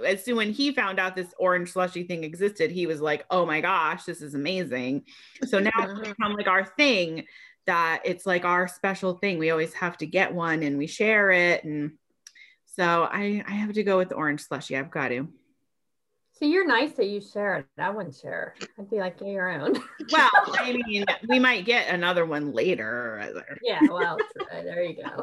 as 0.05 0.25
soon 0.25 0.37
when 0.37 0.53
he 0.53 0.73
found 0.73 0.99
out 0.99 1.17
this 1.17 1.33
orange 1.39 1.73
slushy 1.73 2.05
thing 2.05 2.25
existed, 2.25 2.71
he 2.71 2.87
was 2.87 3.01
like, 3.01 3.25
"Oh 3.31 3.47
my 3.47 3.61
gosh, 3.61 4.05
this 4.05 4.23
is 4.23 4.35
amazing." 4.35 5.05
So 5.47 5.59
now 5.59 5.71
it's 5.77 6.01
become 6.09 6.35
like 6.35 6.49
our 6.49 6.65
thing 6.65 7.25
that 7.67 8.03
it's 8.05 8.27
like 8.27 8.45
our 8.45 8.69
special 8.69 9.15
thing. 9.15 9.39
We 9.39 9.51
always 9.51 9.75
have 9.75 9.97
to 9.99 10.07
get 10.07 10.35
one 10.35 10.63
and 10.63 10.79
we 10.79 10.87
share 10.87 11.31
it 11.31 11.65
and 11.65 11.93
so 12.67 13.03
I 13.11 13.45
I 13.47 13.53
have 13.53 13.73
to 13.75 13.83
go 13.83 13.99
with 13.99 14.11
the 14.11 14.15
orange 14.15 14.43
slushy. 14.43 14.77
I've 14.77 14.91
got 14.91 15.09
to. 15.09 15.29
So 16.33 16.47
you're 16.47 16.67
nice 16.67 16.93
that 16.93 17.07
you 17.07 17.21
share 17.21 17.57
it. 17.57 17.67
I 17.77 17.91
wouldn't 17.91 18.17
share. 18.17 18.55
I'd 18.79 18.89
be 18.89 18.97
like, 18.97 19.19
get 19.19 19.29
your 19.29 19.51
own. 19.51 19.75
Well, 20.11 20.31
I 20.55 20.81
mean, 20.87 21.05
we 21.29 21.39
might 21.39 21.67
get 21.67 21.93
another 21.93 22.25
one 22.25 22.55
later. 22.55 23.31
yeah, 23.63 23.81
well, 23.91 24.17
there 24.51 24.83
you 24.83 24.97
go. 25.05 25.23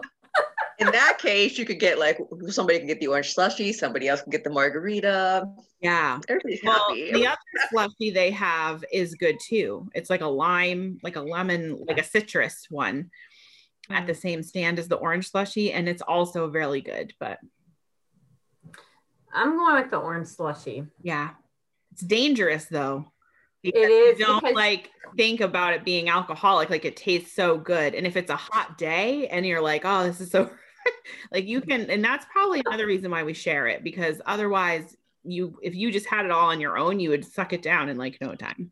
In 0.79 0.91
that 0.91 1.17
case, 1.17 1.57
you 1.57 1.65
could 1.65 1.79
get 1.79 1.97
like 1.97 2.19
somebody 2.49 2.77
can 2.77 2.87
get 2.87 2.99
the 2.99 3.07
orange 3.07 3.33
slushy, 3.33 3.73
somebody 3.73 4.07
else 4.07 4.21
can 4.21 4.29
get 4.29 4.43
the 4.43 4.51
margarita. 4.51 5.47
Yeah. 5.81 6.19
Everybody's 6.27 6.59
Well, 6.63 6.85
happy. 6.89 7.11
the 7.13 7.27
other 7.27 7.37
slushy 7.69 8.11
they 8.11 8.31
have 8.31 8.83
is 8.91 9.15
good 9.15 9.37
too. 9.43 9.89
It's 9.95 10.09
like 10.09 10.21
a 10.21 10.27
lime, 10.27 10.99
like 11.03 11.15
a 11.15 11.21
lemon, 11.21 11.83
like 11.87 11.97
a 11.99 12.03
citrus 12.03 12.67
one 12.69 13.09
at 13.89 14.05
the 14.07 14.13
mm. 14.13 14.21
same 14.21 14.43
stand 14.43 14.79
as 14.79 14.87
the 14.87 14.97
orange 14.97 15.29
slushy, 15.31 15.71
and 15.71 15.87
it's 15.87 16.01
also 16.01 16.47
really 16.47 16.81
good. 16.81 17.13
But 17.19 17.39
I'm 19.33 19.57
going 19.57 19.81
with 19.81 19.91
the 19.91 19.97
orange 19.97 20.27
slushy. 20.27 20.85
yeah, 21.01 21.31
it's 21.91 22.01
dangerous 22.01 22.65
though. 22.65 23.11
It 23.63 23.75
is. 23.75 24.19
You 24.19 24.25
don't 24.25 24.43
because- 24.43 24.55
like 24.55 24.91
think 25.15 25.41
about 25.41 25.73
it 25.73 25.83
being 25.83 26.09
alcoholic. 26.09 26.69
Like 26.69 26.85
it 26.85 26.95
tastes 26.97 27.33
so 27.35 27.57
good, 27.57 27.95
and 27.95 28.05
if 28.05 28.15
it's 28.15 28.31
a 28.31 28.35
hot 28.35 28.77
day 28.77 29.27
and 29.27 29.45
you're 29.45 29.61
like, 29.61 29.83
oh, 29.85 30.03
this 30.03 30.21
is 30.21 30.31
so, 30.31 30.49
like 31.31 31.45
you 31.45 31.61
can, 31.61 31.89
and 31.89 32.03
that's 32.03 32.25
probably 32.31 32.61
another 32.65 32.85
reason 32.85 33.11
why 33.11 33.23
we 33.23 33.33
share 33.33 33.67
it 33.67 33.83
because 33.83 34.21
otherwise, 34.25 34.95
you 35.23 35.59
if 35.61 35.75
you 35.75 35.91
just 35.91 36.05
had 36.05 36.25
it 36.25 36.31
all 36.31 36.47
on 36.47 36.61
your 36.61 36.77
own, 36.77 36.99
you 36.99 37.09
would 37.09 37.25
suck 37.25 37.53
it 37.53 37.61
down 37.61 37.89
in 37.89 37.97
like 37.97 38.17
no 38.21 38.35
time. 38.35 38.71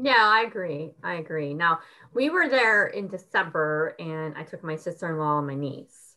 Yeah, 0.00 0.14
I 0.16 0.42
agree. 0.42 0.92
I 1.02 1.14
agree. 1.14 1.54
Now, 1.54 1.80
we 2.14 2.30
were 2.30 2.48
there 2.48 2.86
in 2.86 3.08
December 3.08 3.96
and 3.98 4.36
I 4.36 4.44
took 4.44 4.62
my 4.62 4.76
sister-in-law 4.76 5.38
and 5.38 5.46
my 5.48 5.56
niece 5.56 6.14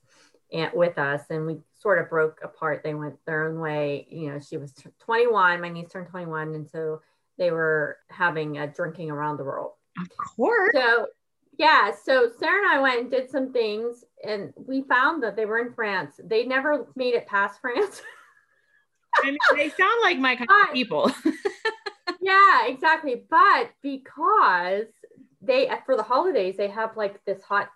and 0.54 0.70
with 0.74 1.00
us 1.00 1.24
and 1.32 1.48
we 1.48 1.58
sort 1.80 1.98
of 1.98 2.08
broke 2.08 2.42
apart. 2.44 2.84
They 2.84 2.94
went 2.94 3.16
their 3.26 3.48
own 3.48 3.60
way. 3.60 4.06
You 4.12 4.32
know, 4.32 4.40
she 4.40 4.58
was 4.58 4.74
21, 5.00 5.62
my 5.62 5.70
niece 5.70 5.90
turned 5.90 6.10
21 6.10 6.54
and 6.54 6.70
so 6.70 7.02
they 7.40 7.50
were 7.50 7.98
having 8.10 8.60
a 8.60 8.68
drinking 8.68 9.10
around 9.10 9.38
the 9.38 9.46
world. 9.46 9.72
Of 10.00 10.10
course. 10.16 10.72
So, 10.76 11.08
yeah, 11.58 11.92
so 11.92 12.30
Sarah 12.40 12.62
and 12.64 12.72
I 12.72 12.82
went 12.82 13.02
and 13.02 13.12
did 13.12 13.30
some 13.30 13.52
things 13.52 14.04
and 14.24 14.54
we 14.56 14.84
found 14.84 15.24
that 15.24 15.36
they 15.36 15.46
were 15.46 15.60
in 15.60 15.74
France. 15.74 16.20
They 16.24 16.46
never 16.46 16.88
made 16.96 17.14
it 17.14 17.28
past 17.28 17.60
France. 17.62 18.02
I 19.24 19.26
mean, 19.32 19.38
they 19.56 19.70
sound 19.70 20.02
like 20.02 20.18
my 20.20 20.36
kind 20.36 20.48
But- 20.48 20.70
of 20.70 20.74
people. 20.74 21.12
yeah, 22.22 22.66
exactly. 22.68 23.24
But 23.30 23.72
because 23.82 24.86
they 25.42 25.70
for 25.86 25.98
the 25.98 26.04
holidays 26.04 26.56
they 26.56 26.68
have 26.70 26.96
like 26.96 27.24
this 27.26 27.42
hot 27.42 27.70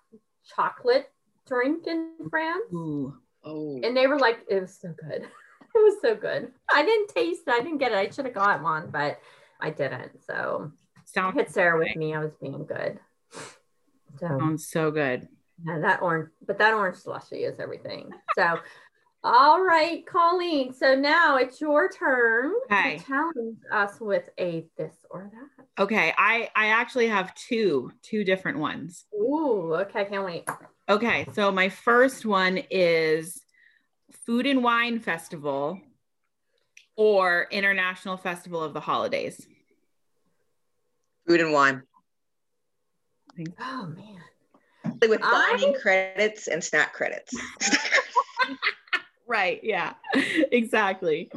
chocolate 0.54 1.10
drink 1.46 1.86
in 1.86 2.12
France, 2.30 2.72
Ooh. 2.72 3.16
oh, 3.44 3.80
and 3.82 3.96
they 3.96 4.06
were 4.06 4.18
like, 4.18 4.38
it 4.48 4.60
was 4.60 4.74
so 4.80 4.94
good. 5.08 5.26
It 5.74 5.80
was 5.80 6.00
so 6.00 6.14
good. 6.14 6.52
I 6.72 6.82
didn't 6.86 7.08
taste 7.08 7.42
it. 7.46 7.52
I 7.52 7.60
didn't 7.60 7.76
get 7.76 7.92
it. 7.92 7.98
I 7.98 8.08
should 8.08 8.24
have 8.24 8.32
got 8.32 8.62
one, 8.62 8.88
but 8.90 9.20
I 9.60 9.68
didn't. 9.68 10.24
So 10.26 10.72
I 10.96 11.00
Sounds, 11.04 11.36
had 11.36 11.50
Sarah 11.50 11.78
with 11.78 11.94
me. 11.96 12.14
I 12.14 12.20
was 12.20 12.32
being 12.40 12.64
good. 12.64 12.98
So 14.18 14.26
sounds 14.38 14.68
so 14.68 14.90
good. 14.90 15.28
yeah, 15.64 15.78
that 15.80 16.02
orange, 16.02 16.30
but 16.46 16.58
that 16.58 16.74
orange 16.74 16.96
slushy 16.98 17.44
is 17.44 17.58
everything. 17.60 18.10
So. 18.36 18.58
All 19.24 19.64
right, 19.64 20.06
Colleen. 20.06 20.72
So 20.72 20.94
now 20.94 21.36
it's 21.36 21.60
your 21.60 21.88
turn 21.90 22.52
Okay. 22.70 22.98
to 22.98 23.04
challenge 23.04 23.56
us 23.72 23.98
with 24.00 24.22
a 24.38 24.66
this 24.78 24.94
or 25.10 25.32
that. 25.32 25.82
Okay, 25.82 26.12
I 26.16 26.48
I 26.54 26.68
actually 26.68 27.08
have 27.08 27.34
two 27.34 27.90
two 28.02 28.22
different 28.22 28.58
ones. 28.58 29.06
Ooh, 29.14 29.74
okay, 29.80 30.04
can't 30.04 30.24
wait. 30.24 30.48
Okay, 30.88 31.26
so 31.32 31.50
my 31.50 31.68
first 31.70 32.24
one 32.24 32.58
is 32.70 33.42
Food 34.26 34.46
and 34.46 34.62
Wine 34.62 35.00
Festival 35.00 35.80
or 36.94 37.48
International 37.50 38.16
Festival 38.16 38.62
of 38.62 38.74
the 38.74 38.80
Holidays. 38.80 39.44
food 41.26 41.40
and 41.40 41.52
wine. 41.52 41.82
Oh 43.60 43.86
man. 43.86 44.94
With 45.08 45.20
I- 45.22 45.56
dining 45.58 45.74
credits 45.80 46.48
and 46.48 46.62
snack 46.62 46.92
credits. 46.92 47.34
Right, 49.28 49.58
yeah. 49.64 49.94
exactly. 50.14 51.28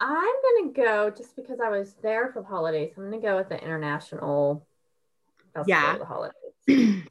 I'm 0.00 0.34
gonna 0.60 0.72
go 0.72 1.10
just 1.10 1.34
because 1.34 1.58
I 1.58 1.68
was 1.68 1.94
there 2.00 2.30
for 2.32 2.42
the 2.42 2.46
holidays. 2.48 2.92
I'm 2.96 3.04
gonna 3.10 3.20
go 3.20 3.36
with 3.36 3.48
the 3.48 3.60
international 3.60 4.64
festival 5.52 5.64
Yeah. 5.66 5.92
of 5.94 5.98
the 5.98 6.04
holidays. 6.04 7.04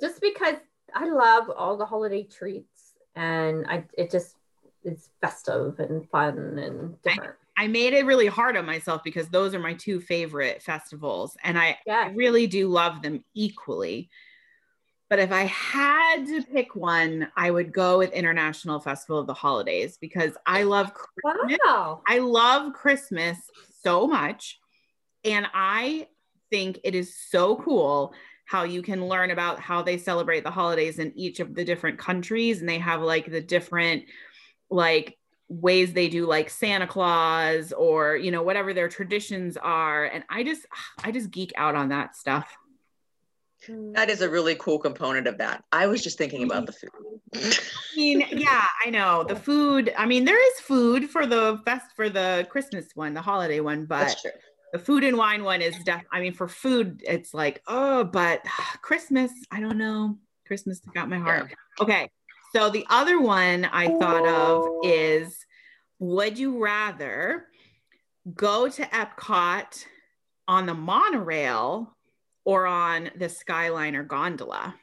just 0.00 0.20
because 0.20 0.54
I 0.94 1.08
love 1.08 1.50
all 1.50 1.76
the 1.76 1.84
holiday 1.84 2.22
treats 2.22 2.94
and 3.16 3.66
I 3.68 3.84
it 3.98 4.12
just 4.12 4.36
it's 4.84 5.10
festive 5.20 5.80
and 5.80 6.08
fun 6.10 6.38
and 6.58 7.02
different. 7.02 7.34
I 7.56 7.68
made 7.68 7.92
it 7.92 8.04
really 8.04 8.26
hard 8.26 8.56
on 8.56 8.66
myself 8.66 9.02
because 9.04 9.28
those 9.28 9.54
are 9.54 9.60
my 9.60 9.74
two 9.74 10.00
favorite 10.00 10.62
festivals 10.62 11.36
and 11.42 11.58
I, 11.58 11.78
really 12.14 12.46
do 12.46 12.68
love 12.68 13.02
them 13.02 13.24
equally. 13.34 14.10
But 15.10 15.18
if 15.18 15.30
I 15.30 15.42
had 15.42 16.26
to 16.26 16.42
pick 16.42 16.74
one, 16.74 17.28
I 17.36 17.50
would 17.50 17.72
go 17.72 17.98
with 17.98 18.12
International 18.12 18.80
Festival 18.80 19.18
of 19.18 19.26
the 19.26 19.34
Holidays 19.34 19.98
because 20.00 20.32
I 20.46 20.64
love 20.64 20.92
Christmas. 20.94 21.58
Wow. 21.64 22.02
I 22.08 22.18
love 22.18 22.72
Christmas 22.72 23.38
so 23.82 24.06
much. 24.06 24.58
And 25.24 25.46
I 25.54 26.08
think 26.50 26.80
it 26.82 26.94
is 26.94 27.14
so 27.30 27.56
cool 27.56 28.14
how 28.46 28.64
you 28.64 28.82
can 28.82 29.06
learn 29.06 29.30
about 29.30 29.60
how 29.60 29.82
they 29.82 29.98
celebrate 29.98 30.42
the 30.42 30.50
holidays 30.50 30.98
in 30.98 31.12
each 31.16 31.38
of 31.38 31.54
the 31.54 31.64
different 31.64 31.98
countries. 31.98 32.60
And 32.60 32.68
they 32.68 32.78
have 32.78 33.00
like 33.00 33.30
the 33.30 33.40
different, 33.40 34.04
like, 34.70 35.16
ways 35.48 35.92
they 35.92 36.08
do 36.08 36.26
like 36.26 36.50
Santa 36.50 36.86
Claus 36.86 37.72
or, 37.72 38.16
you 38.16 38.30
know, 38.30 38.42
whatever 38.42 38.72
their 38.72 38.88
traditions 38.88 39.56
are. 39.56 40.04
And 40.04 40.24
I 40.28 40.42
just, 40.42 40.66
I 41.02 41.10
just 41.10 41.30
geek 41.30 41.52
out 41.56 41.74
on 41.74 41.90
that 41.90 42.16
stuff. 42.16 42.50
that 43.68 44.10
is 44.10 44.20
a 44.20 44.28
really 44.28 44.54
cool 44.56 44.78
component 44.78 45.26
of 45.26 45.38
that. 45.38 45.64
I 45.72 45.86
was 45.86 46.02
just 46.02 46.18
thinking 46.18 46.44
about 46.44 46.66
the 46.66 46.72
food. 46.72 46.90
I 47.34 47.96
mean, 47.96 48.26
yeah, 48.30 48.64
I 48.84 48.90
know 48.90 49.24
the 49.24 49.36
food. 49.36 49.92
I 49.96 50.06
mean, 50.06 50.24
there 50.24 50.52
is 50.52 50.60
food 50.60 51.08
for 51.10 51.26
the 51.26 51.60
fest 51.64 51.86
for 51.96 52.08
the 52.08 52.46
Christmas 52.50 52.86
one, 52.94 53.14
the 53.14 53.22
holiday 53.22 53.60
one, 53.60 53.86
but 53.86 54.16
the 54.74 54.78
food 54.80 55.04
and 55.04 55.16
wine 55.16 55.44
one 55.44 55.62
is 55.62 55.72
def 55.84 56.02
i 56.10 56.20
mean 56.20 56.34
for 56.34 56.48
food 56.48 57.00
it's 57.06 57.32
like 57.32 57.62
oh 57.68 58.02
but 58.02 58.42
christmas 58.82 59.30
i 59.52 59.60
don't 59.60 59.78
know 59.78 60.18
christmas 60.48 60.80
got 60.92 61.08
my 61.08 61.16
heart 61.16 61.54
okay 61.80 62.10
so 62.54 62.70
the 62.70 62.86
other 62.88 63.20
one 63.20 63.64
i 63.72 63.88
thought 63.98 64.26
of 64.26 64.64
is 64.84 65.44
would 65.98 66.38
you 66.38 66.62
rather 66.62 67.46
go 68.34 68.68
to 68.68 68.82
epcot 68.86 69.84
on 70.46 70.66
the 70.66 70.74
monorail 70.74 71.96
or 72.44 72.66
on 72.66 73.10
the 73.16 73.26
skyliner 73.26 74.06
gondola 74.06 74.74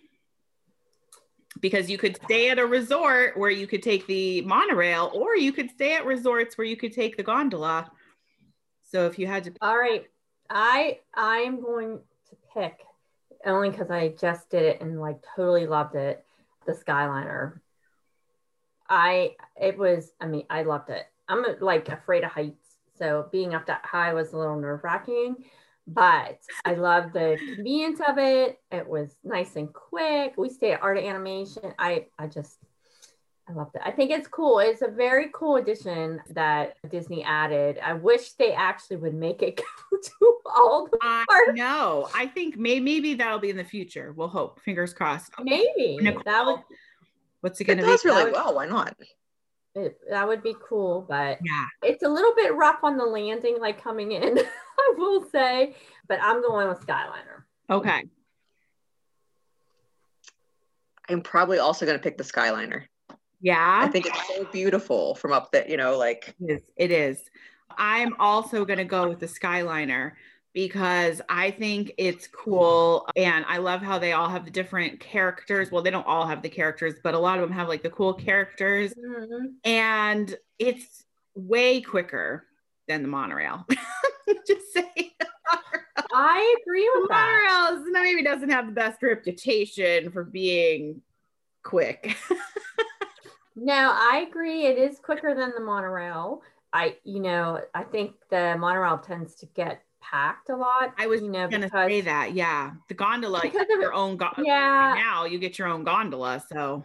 because 1.60 1.90
you 1.90 1.98
could 1.98 2.18
stay 2.24 2.50
at 2.50 2.58
a 2.60 2.66
resort 2.66 3.38
where 3.38 3.52
you 3.52 3.68
could 3.68 3.84
take 3.84 4.08
the 4.08 4.42
monorail 4.42 5.12
or 5.14 5.36
you 5.36 5.52
could 5.52 5.70
stay 5.70 5.96
at 5.96 6.06
resorts 6.06 6.58
where 6.58 6.66
you 6.66 6.78
could 6.78 6.94
take 6.94 7.18
the 7.18 7.24
gondola 7.24 7.90
so 8.92 9.06
if 9.06 9.18
you 9.18 9.26
had 9.26 9.44
to 9.46 9.54
All 9.62 9.78
right. 9.78 10.06
I 10.50 11.00
I 11.16 11.38
am 11.38 11.62
going 11.62 12.00
to 12.30 12.36
pick 12.54 12.80
only 13.46 13.70
because 13.70 13.90
I 13.90 14.10
just 14.10 14.50
did 14.50 14.64
it 14.64 14.82
and 14.82 15.00
like 15.00 15.24
totally 15.36 15.66
loved 15.66 15.96
it. 15.96 16.26
The 16.66 16.74
Skyliner. 16.74 17.60
I 18.90 19.36
it 19.60 19.78
was 19.78 20.12
I 20.20 20.28
mean 20.28 20.46
I 20.50 20.64
loved 20.64 20.90
it. 20.90 21.06
I'm 21.28 21.46
like 21.62 21.90
afraid 21.90 22.24
of 22.24 22.32
heights, 22.32 22.78
so 22.98 23.28
being 23.32 23.54
up 23.54 23.66
that 23.68 23.86
high 23.86 24.14
was 24.14 24.34
a 24.34 24.38
little 24.38 24.60
nerve 24.60 24.84
wracking. 24.84 25.38
But 25.88 26.40
I 26.64 26.76
loved 26.76 27.14
the 27.14 27.38
convenience 27.56 28.00
of 28.08 28.18
it. 28.18 28.60
It 28.72 28.88
was 28.88 29.16
nice 29.24 29.56
and 29.56 29.74
quick. 29.74 30.36
We 30.38 30.50
stayed 30.50 30.74
at 30.74 30.84
Art 30.84 30.98
of 30.98 31.04
Animation. 31.04 31.74
I 31.80 32.08
I 32.20 32.28
just 32.28 32.60
I 33.52 33.54
loved 33.54 33.76
it. 33.76 33.82
I 33.84 33.92
think 33.92 34.12
it's 34.12 34.28
cool. 34.28 34.60
It's 34.60 34.82
a 34.82 34.88
very 34.88 35.30
cool 35.34 35.58
addition 35.58 36.22
that 36.30 36.76
Disney 36.90 37.24
added. 37.24 37.80
I 37.84 37.94
wish 37.94 38.32
they 38.34 38.54
actually 38.54 38.98
would 38.98 39.14
make 39.14 39.42
it 39.42 39.58
go 39.92 39.98
to 40.02 40.38
all 40.56 40.88
the 40.90 40.98
I 41.02 41.26
parks. 41.28 41.58
know. 41.58 42.08
I 42.16 42.28
think 42.28 42.58
may- 42.58 42.80
maybe 42.80 43.14
that'll 43.16 43.40
be 43.40 43.50
in 43.50 43.58
the 43.58 43.64
future. 43.64 44.14
We'll 44.16 44.28
hope. 44.30 44.62
Fingers 44.62 44.94
crossed. 44.94 45.34
Maybe 45.44 45.98
Nicole, 46.02 46.24
that 46.26 46.46
would 46.46 46.60
what's 47.42 47.60
it 47.60 47.64
It 47.64 47.68
going 47.68 47.80
to 47.80 47.86
be? 47.86 47.92
does 47.92 48.06
really 48.06 48.24
would- 48.26 48.34
well. 48.34 48.56
Why 48.56 48.68
not? 48.68 48.96
it, 49.74 49.98
that 50.10 50.28
would 50.28 50.44
be 50.44 50.56
cool, 50.68 51.06
but 51.08 51.40
Yeah. 51.44 51.66
it's 51.84 52.04
a 52.04 52.10
little 52.10 52.34
bit 52.36 52.54
rough 52.56 52.84
on 52.84 52.98
the 52.98 53.06
landing, 53.06 53.58
like 53.60 53.82
coming 53.82 54.12
in. 54.12 54.38
I 54.80 54.94
will 54.98 55.26
say, 55.30 55.76
but 56.08 56.20
I'm 56.22 56.42
going 56.42 56.68
with 56.68 56.86
Skyliner. 56.86 57.44
Okay. 57.70 58.04
I'm 61.10 61.22
probably 61.22 61.60
also 61.60 61.86
going 61.86 61.98
to 61.98 62.04
pick 62.04 62.18
the 62.18 62.24
Skyliner. 62.24 62.84
Yeah. 63.42 63.82
I 63.84 63.88
think 63.88 64.06
it's 64.08 64.28
so 64.28 64.46
beautiful 64.46 65.16
from 65.16 65.34
up 65.34 65.52
there, 65.52 65.68
you 65.68 65.78
know, 65.78 65.98
like 65.98 66.36
It 66.40 66.52
is. 66.54 66.62
It 66.78 66.92
is. 66.92 67.22
I'm 67.78 68.16
also 68.20 68.66
going 68.66 68.78
to 68.80 68.86
go 68.86 69.10
with 69.10 69.20
the 69.20 69.26
Skyliner 69.28 70.12
because 70.54 71.22
I 71.30 71.52
think 71.52 71.94
it's 71.98 72.28
cool. 72.28 73.08
And 73.16 73.46
I 73.48 73.58
love 73.58 73.82
how 73.82 73.98
they 73.98 74.12
all 74.14 74.30
have 74.30 74.44
the 74.46 74.52
different 74.52 75.00
characters. 75.00 75.72
Well, 75.72 75.82
they 75.82 75.90
don't 75.92 76.06
all 76.06 76.28
have 76.28 76.42
the 76.42 76.50
characters, 76.50 76.96
but 77.02 77.14
a 77.14 77.20
lot 77.20 77.40
of 77.40 77.42
them 77.48 77.52
have 77.58 77.70
like 77.70 77.84
the 77.84 77.90
cool 77.90 78.14
characters. 78.14 78.94
Mhm. 78.94 79.54
And 79.64 80.36
it's 80.60 81.06
way 81.36 81.82
quicker 81.82 82.46
than 82.88 83.02
the 83.02 83.08
monorail. 83.08 83.66
Just 84.48 84.74
say 84.74 84.92
I 86.14 86.56
agree 86.62 86.90
the 86.94 87.00
with 87.02 87.10
that. 87.10 87.70
monorail 87.72 87.92
maybe 87.92 88.22
doesn't 88.24 88.50
have 88.50 88.66
the 88.68 88.74
best 88.74 89.02
reputation 89.02 90.12
for 90.12 90.24
being 90.26 91.02
quick. 91.64 92.18
No, 93.64 93.92
I 93.94 94.26
agree. 94.28 94.66
It 94.66 94.78
is 94.80 94.98
quicker 95.00 95.36
than 95.36 95.52
the 95.56 95.62
monorail. 95.62 96.42
I, 96.74 96.98
you 97.04 97.20
know, 97.20 97.62
I 97.76 97.84
think 97.84 98.14
the 98.30 98.56
monorail 98.58 98.98
tends 98.98 99.36
to 99.36 99.46
get 99.48 99.84
packed 100.02 100.50
a 100.50 100.56
lot. 100.56 100.94
I 100.98 101.06
was 101.06 101.22
you 101.22 101.30
know, 101.30 101.48
gonna 101.48 101.68
because 101.68 101.88
say 101.90 102.02
that. 102.02 102.34
Yeah. 102.34 102.72
The 102.88 102.96
gondola, 102.96 103.42
you 103.44 103.52
Because 103.52 103.68
of- 103.72 103.80
your 103.80 103.94
own 103.94 104.18
gondola. 104.18 104.48
yeah, 104.48 104.96
Now 104.98 105.26
you 105.26 105.38
get 105.38 105.60
your 105.60 105.68
own 105.68 105.84
gondola. 105.84 106.44
So 106.52 106.84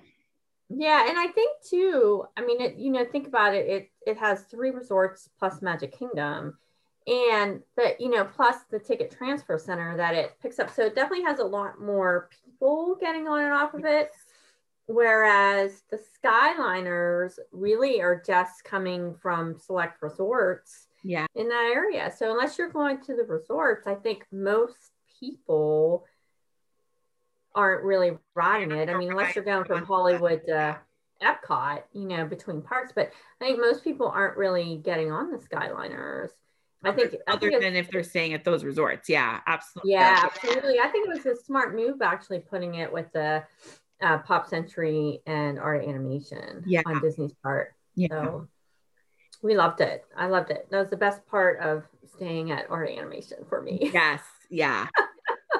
yeah, 0.68 1.08
and 1.08 1.16
I 1.18 1.28
think 1.28 1.52
too. 1.62 2.24
I 2.36 2.44
mean, 2.44 2.60
it. 2.60 2.74
You 2.76 2.90
know, 2.90 3.04
think 3.04 3.26
about 3.28 3.54
it. 3.54 3.66
It 3.66 3.90
it 4.06 4.18
has 4.18 4.42
three 4.42 4.70
resorts 4.70 5.30
plus 5.38 5.62
Magic 5.62 5.96
Kingdom, 5.96 6.58
and 7.06 7.62
the 7.76 7.94
you 8.00 8.10
know 8.10 8.24
plus 8.24 8.56
the 8.70 8.80
ticket 8.80 9.12
transfer 9.16 9.56
center 9.58 9.96
that 9.96 10.14
it 10.14 10.32
picks 10.42 10.58
up. 10.58 10.68
So 10.70 10.82
it 10.84 10.96
definitely 10.96 11.24
has 11.24 11.38
a 11.38 11.44
lot 11.44 11.80
more 11.80 12.28
people 12.44 12.96
getting 13.00 13.28
on 13.28 13.44
and 13.44 13.52
off 13.52 13.74
of 13.74 13.84
it. 13.84 14.10
Whereas 14.86 15.82
the 15.90 15.98
Skyliners 15.98 17.38
really 17.50 18.00
are 18.00 18.22
just 18.24 18.62
coming 18.62 19.14
from 19.20 19.56
select 19.58 20.00
resorts 20.00 20.86
yeah. 21.02 21.26
in 21.34 21.48
that 21.48 21.72
area. 21.74 22.12
So 22.16 22.30
unless 22.30 22.56
you're 22.56 22.70
going 22.70 23.00
to 23.02 23.16
the 23.16 23.24
resorts, 23.24 23.86
I 23.86 23.94
think 23.94 24.26
most 24.30 24.92
people 25.18 26.04
aren't 27.54 27.84
really 27.84 28.18
riding 28.34 28.70
it. 28.70 28.88
I 28.88 28.96
mean, 28.96 29.10
unless 29.10 29.34
you're 29.34 29.44
going 29.44 29.64
from 29.64 29.84
Hollywood 29.84 30.42
to 30.46 30.78
Epcot, 31.22 31.82
you 31.92 32.06
know, 32.06 32.26
between 32.26 32.62
parks. 32.62 32.92
But 32.94 33.10
I 33.40 33.46
think 33.46 33.58
most 33.58 33.82
people 33.82 34.08
aren't 34.08 34.36
really 34.36 34.80
getting 34.84 35.10
on 35.10 35.30
the 35.30 35.38
Skyliners. 35.38 36.28
I 36.84 36.92
think, 36.92 37.16
I 37.26 37.32
Other 37.32 37.48
think 37.48 37.62
than 37.62 37.74
if 37.74 37.90
they're 37.90 38.04
staying 38.04 38.34
at 38.34 38.44
those 38.44 38.62
resorts. 38.62 39.08
Yeah, 39.08 39.40
absolutely. 39.46 39.92
yeah, 39.92 40.20
absolutely. 40.22 40.78
I 40.78 40.88
think 40.88 41.08
it 41.08 41.16
was 41.16 41.26
a 41.26 41.42
smart 41.42 41.74
move 41.74 42.02
actually 42.02 42.40
putting 42.40 42.76
it 42.76 42.92
with 42.92 43.10
the 43.12 43.42
uh, 44.02 44.18
Pop 44.18 44.46
Century 44.48 45.20
and 45.26 45.58
Art 45.58 45.84
Animation 45.84 46.62
Yeah. 46.66 46.82
on 46.86 47.00
Disney's 47.00 47.32
part. 47.42 47.74
Yeah. 47.94 48.08
So 48.10 48.48
we 49.42 49.56
loved 49.56 49.80
it. 49.80 50.04
I 50.16 50.26
loved 50.26 50.50
it. 50.50 50.68
That 50.70 50.78
was 50.80 50.90
the 50.90 50.96
best 50.96 51.24
part 51.26 51.60
of 51.60 51.84
staying 52.16 52.50
at 52.50 52.70
Art 52.70 52.90
Animation 52.90 53.38
for 53.48 53.60
me. 53.62 53.90
Yes. 53.94 54.22
Yeah. 54.50 54.86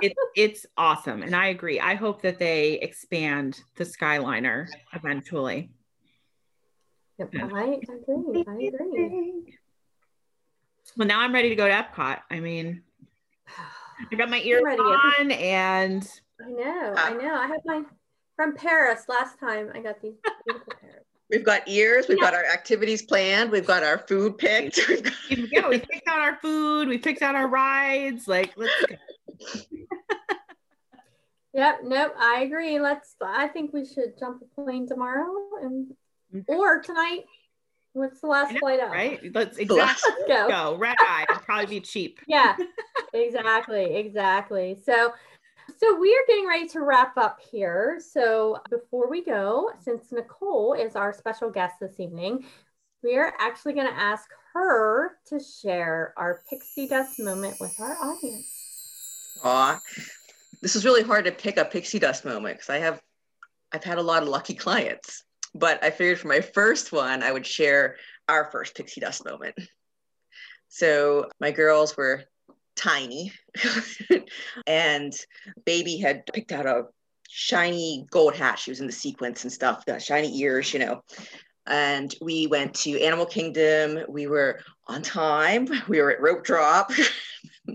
it, 0.00 0.12
it's 0.36 0.66
awesome. 0.76 1.22
And 1.22 1.34
I 1.34 1.48
agree. 1.48 1.80
I 1.80 1.94
hope 1.94 2.22
that 2.22 2.38
they 2.38 2.74
expand 2.74 3.60
the 3.76 3.84
Skyliner 3.84 4.66
eventually. 4.92 5.70
Yep, 7.18 7.30
I 7.34 7.78
agree. 7.82 8.44
I 8.46 8.52
agree. 8.52 9.54
Well, 10.96 11.08
now 11.08 11.20
I'm 11.20 11.32
ready 11.32 11.48
to 11.48 11.54
go 11.56 11.66
to 11.66 11.72
Epcot. 11.74 12.20
I 12.30 12.40
mean, 12.40 12.82
I 14.12 14.14
got 14.14 14.28
my 14.30 14.40
ears 14.40 14.62
ready. 14.64 14.80
on 14.80 15.30
and 15.32 16.08
I 16.44 16.50
know. 16.50 16.94
I 16.96 17.12
know. 17.14 17.34
I 17.34 17.46
have 17.46 17.60
mine 17.64 17.86
from 18.36 18.54
Paris 18.54 19.04
last 19.08 19.40
time. 19.40 19.70
I 19.74 19.80
got 19.80 20.00
these 20.00 20.14
beautiful 20.46 20.72
Paris. 20.80 21.04
we've 21.30 21.44
got 21.44 21.66
ears, 21.68 22.06
we've 22.08 22.20
got 22.20 22.34
our 22.34 22.44
activities 22.44 23.02
planned, 23.02 23.50
we've 23.50 23.66
got 23.66 23.82
our 23.82 23.98
food 23.98 24.38
picked. 24.38 24.78
yeah, 25.30 25.68
we 25.68 25.78
picked 25.78 26.06
out 26.08 26.20
our 26.20 26.36
food, 26.36 26.88
we 26.88 26.98
picked 26.98 27.22
out 27.22 27.34
our 27.34 27.48
rides. 27.48 28.28
Like, 28.28 28.52
let's 28.56 28.72
go. 28.86 28.94
Yep. 31.56 31.80
Nope. 31.84 32.12
I 32.18 32.42
agree. 32.42 32.78
Let's. 32.78 33.16
I 33.22 33.48
think 33.48 33.72
we 33.72 33.86
should 33.86 34.18
jump 34.18 34.42
a 34.42 34.60
plane 34.62 34.86
tomorrow 34.86 35.32
and 35.62 35.90
mm-hmm. 36.34 36.52
or 36.52 36.82
tonight. 36.82 37.24
What's 37.94 38.20
the 38.20 38.26
last 38.26 38.52
know, 38.52 38.58
flight 38.58 38.78
out? 38.78 38.90
right? 38.90 39.18
Let's 39.34 39.56
exactly 39.56 40.12
Let's 40.18 40.28
go. 40.28 40.48
go. 40.50 40.76
Red 40.76 40.96
eye. 41.00 41.24
It'd 41.30 41.42
probably 41.44 41.66
be 41.66 41.80
cheap. 41.80 42.20
yeah 42.26 42.56
exactly 43.14 43.96
exactly 43.96 44.76
so 44.84 45.14
so 45.78 45.98
we 45.98 46.12
are 46.14 46.24
getting 46.26 46.46
ready 46.46 46.68
to 46.68 46.80
wrap 46.80 47.16
up 47.16 47.38
here 47.50 48.00
so 48.00 48.58
before 48.70 49.10
we 49.10 49.24
go 49.24 49.70
since 49.80 50.12
nicole 50.12 50.74
is 50.74 50.96
our 50.96 51.12
special 51.12 51.50
guest 51.50 51.74
this 51.80 52.00
evening 52.00 52.44
we 53.02 53.16
are 53.16 53.34
actually 53.38 53.72
going 53.72 53.86
to 53.86 53.92
ask 53.92 54.28
her 54.52 55.12
to 55.26 55.38
share 55.38 56.14
our 56.16 56.42
pixie 56.48 56.88
dust 56.88 57.18
moment 57.18 57.56
with 57.60 57.78
our 57.80 57.96
audience 58.02 58.56
Aw, 59.44 59.80
this 60.62 60.76
is 60.76 60.84
really 60.84 61.02
hard 61.02 61.24
to 61.24 61.32
pick 61.32 61.56
a 61.56 61.64
pixie 61.64 61.98
dust 61.98 62.24
moment 62.24 62.56
because 62.56 62.70
I 62.70 62.78
have, 62.78 63.00
I've 63.72 63.84
had 63.84 63.98
a 63.98 64.02
lot 64.02 64.22
of 64.22 64.28
lucky 64.28 64.54
clients. 64.54 65.24
But 65.54 65.82
I 65.82 65.90
figured 65.90 66.18
for 66.18 66.28
my 66.28 66.40
first 66.40 66.92
one, 66.92 67.22
I 67.22 67.32
would 67.32 67.46
share 67.46 67.96
our 68.28 68.50
first 68.50 68.74
pixie 68.74 69.00
dust 69.00 69.24
moment. 69.24 69.54
So 70.68 71.28
my 71.40 71.50
girls 71.50 71.96
were 71.96 72.24
tiny, 72.76 73.32
and 74.66 75.12
baby 75.64 75.96
had 75.98 76.26
picked 76.26 76.52
out 76.52 76.66
a 76.66 76.84
shiny 77.28 78.06
gold 78.10 78.34
hat. 78.34 78.58
She 78.58 78.70
was 78.70 78.80
in 78.80 78.86
the 78.86 78.92
sequence 78.92 79.44
and 79.44 79.52
stuff, 79.52 79.86
got 79.86 80.02
shiny 80.02 80.38
ears, 80.40 80.72
you 80.72 80.80
know. 80.80 81.02
And 81.66 82.14
we 82.20 82.46
went 82.46 82.74
to 82.74 83.00
Animal 83.02 83.26
Kingdom. 83.26 84.04
We 84.08 84.26
were 84.26 84.60
on 84.86 85.02
time. 85.02 85.68
We 85.88 86.00
were 86.00 86.12
at 86.12 86.20
rope 86.20 86.44
drop. 86.44 86.92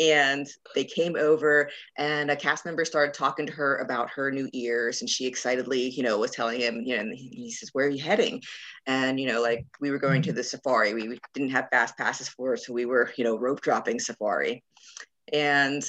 and 0.00 0.48
they 0.74 0.82
came 0.82 1.14
over 1.14 1.70
and 1.98 2.30
a 2.30 2.36
cast 2.36 2.64
member 2.64 2.86
started 2.86 3.12
talking 3.12 3.46
to 3.46 3.52
her 3.52 3.76
about 3.78 4.08
her 4.10 4.30
new 4.30 4.48
ears 4.54 5.02
and 5.02 5.10
she 5.10 5.26
excitedly 5.26 5.90
you 5.90 6.02
know 6.02 6.18
was 6.18 6.30
telling 6.30 6.58
him 6.58 6.80
you 6.82 6.96
know 6.96 7.02
and 7.02 7.14
he 7.16 7.50
says 7.50 7.68
where 7.72 7.86
are 7.86 7.90
you 7.90 8.02
heading? 8.02 8.42
And 8.86 9.20
you 9.20 9.26
know 9.26 9.42
like 9.42 9.66
we 9.80 9.90
were 9.90 9.98
going 9.98 10.22
to 10.22 10.30
mm-hmm. 10.30 10.36
the 10.36 10.44
safari. 10.44 10.94
We 10.94 11.08
we 11.08 11.18
didn't 11.34 11.50
have 11.50 11.68
fast 11.70 11.96
passes 11.98 12.28
for 12.28 12.54
it 12.54 12.60
so 12.60 12.72
we 12.72 12.86
were 12.86 13.12
you 13.16 13.24
know 13.24 13.38
rope 13.38 13.60
dropping 13.60 14.00
safari. 14.00 14.64
And 15.32 15.84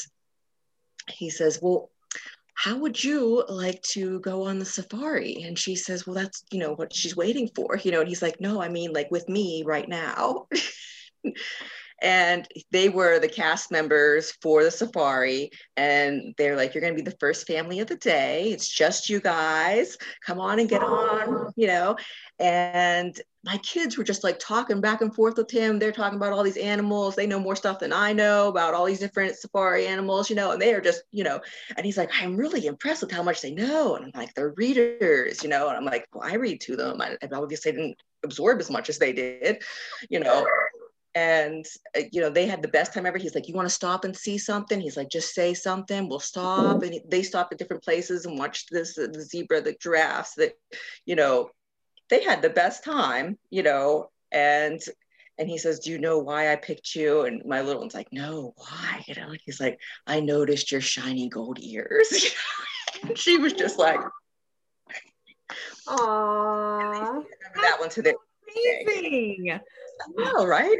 he 1.09 1.29
says 1.29 1.59
well 1.61 1.89
how 2.53 2.77
would 2.77 3.01
you 3.01 3.43
like 3.47 3.81
to 3.81 4.19
go 4.19 4.43
on 4.43 4.59
the 4.59 4.65
safari? 4.65 5.43
And 5.43 5.57
she 5.57 5.75
says 5.75 6.05
well 6.05 6.15
that's 6.15 6.43
you 6.51 6.59
know 6.59 6.73
what 6.73 6.93
she's 6.93 7.15
waiting 7.15 7.49
for 7.55 7.77
you 7.77 7.91
know 7.91 8.01
and 8.01 8.09
he's 8.09 8.21
like 8.21 8.41
no 8.41 8.61
i 8.61 8.67
mean 8.67 8.91
like 8.91 9.09
with 9.09 9.27
me 9.29 9.63
right 9.65 9.87
now 9.87 10.47
and 12.01 12.47
they 12.71 12.89
were 12.89 13.19
the 13.19 13.27
cast 13.27 13.71
members 13.71 14.31
for 14.41 14.63
the 14.63 14.71
safari. 14.71 15.51
And 15.77 16.33
they're 16.37 16.55
like 16.55 16.73
you're 16.73 16.81
going 16.81 16.95
to 16.95 17.03
be 17.03 17.09
the 17.09 17.17
first 17.17 17.45
family 17.45 17.79
of 17.79 17.87
the 17.87 17.95
day. 17.95 18.49
It's 18.51 18.67
just 18.67 19.09
you 19.09 19.19
guys. 19.19 19.97
Come 20.25 20.39
on 20.39 20.59
and 20.59 20.69
get 20.69 20.81
on 20.83 21.51
you 21.55 21.67
know? 21.67 21.95
And 22.39 23.19
my 23.43 23.57
kids 23.57 23.97
were 23.97 24.03
just 24.03 24.23
like 24.23 24.39
talking 24.39 24.81
back 24.81 25.01
and 25.01 25.13
forth 25.13 25.37
with 25.37 25.49
him. 25.49 25.77
They're 25.77 25.91
talking 25.91 26.17
about 26.17 26.33
all 26.33 26.43
these 26.43 26.57
animals. 26.57 27.15
They 27.15 27.27
know 27.27 27.39
more 27.39 27.55
stuff 27.55 27.79
than 27.79 27.93
i 27.93 28.13
know 28.13 28.47
about 28.47 28.73
all 28.73 28.85
these 28.85 28.99
different 28.99 29.35
safari 29.35 29.85
animals 29.87 30.29
you 30.29 30.35
know? 30.35 30.51
And 30.51 30.61
they 30.61 30.73
are 30.73 30.81
just 30.81 31.03
you 31.11 31.23
know 31.23 31.39
and 31.77 31.85
he's 31.85 31.97
like 31.97 32.09
i'm 32.19 32.35
really 32.35 32.65
impressed 32.65 33.01
with 33.01 33.11
how 33.11 33.23
much 33.23 33.41
they 33.41 33.51
know. 33.51 33.95
And 33.95 34.05
i'm 34.05 34.11
like 34.15 34.33
they're 34.33 34.53
readers 34.57 35.43
you 35.43 35.49
know? 35.49 35.69
And 35.69 35.77
i'm 35.77 35.85
like 35.85 36.07
well 36.13 36.27
i 36.27 36.35
read 36.35 36.61
to 36.61 36.75
them. 36.75 37.01
I, 37.01 37.17
I 37.21 37.27
obviously 37.33 37.73
didn't 37.73 37.97
absorb 38.23 38.59
as 38.59 38.69
much 38.69 38.87
as 38.89 38.99
they 38.99 39.13
did 39.13 39.63
you 40.09 40.19
know 40.19 40.45
and 41.15 41.65
uh, 41.97 42.01
you 42.11 42.21
know 42.21 42.29
they 42.29 42.45
had 42.45 42.61
the 42.61 42.67
best 42.67 42.93
time 42.93 43.05
ever. 43.05 43.17
He's 43.17 43.35
like 43.35 43.47
you 43.47 43.53
want 43.53 43.67
to 43.67 43.73
stop 43.73 44.05
and 44.05 44.15
see 44.15 44.37
something? 44.37 44.79
He's 44.79 44.97
like 44.97 45.09
just 45.09 45.33
say 45.33 45.53
something. 45.53 46.07
We'll 46.07 46.19
stop. 46.19 46.83
And 46.83 46.99
they 47.09 47.23
stopped 47.23 47.51
at 47.51 47.59
different 47.59 47.83
places 47.83 48.25
and 48.25 48.37
watched 48.37 48.69
this 48.71 48.97
uh, 48.97 49.07
the 49.11 49.21
zebra 49.21 49.61
the 49.61 49.75
giraffes 49.81 50.35
that 50.35 50.53
you 51.05 51.15
know 51.15 51.49
they 52.09 52.23
had 52.23 52.41
the 52.41 52.49
best 52.49 52.83
time 52.83 53.37
you 53.49 53.63
know? 53.63 54.09
And 54.31 54.79
and 55.37 55.49
he 55.49 55.57
says 55.57 55.79
do 55.79 55.91
you 55.91 55.97
know 55.97 56.19
why 56.19 56.51
i 56.51 56.55
picked 56.55 56.95
you? 56.95 57.21
And 57.23 57.43
my 57.45 57.61
little 57.61 57.81
one's 57.81 57.95
like 57.95 58.11
no 58.11 58.53
why? 58.55 59.03
You 59.07 59.15
know 59.15 59.29
and 59.29 59.39
he's 59.45 59.59
like 59.59 59.79
i 60.07 60.19
noticed 60.19 60.71
your 60.71 60.81
shiny 60.81 61.29
gold 61.29 61.59
ears. 61.61 62.33
And 63.03 63.17
she 63.17 63.39
was 63.39 63.53
just 63.53 63.79
like 63.79 63.99
Aww. 65.87 67.23
that 67.55 67.79
one 67.79 67.89
to 67.89 68.01
the 68.03 68.15
Amazing. 68.55 69.59
no 70.15 70.45
right 70.45 70.77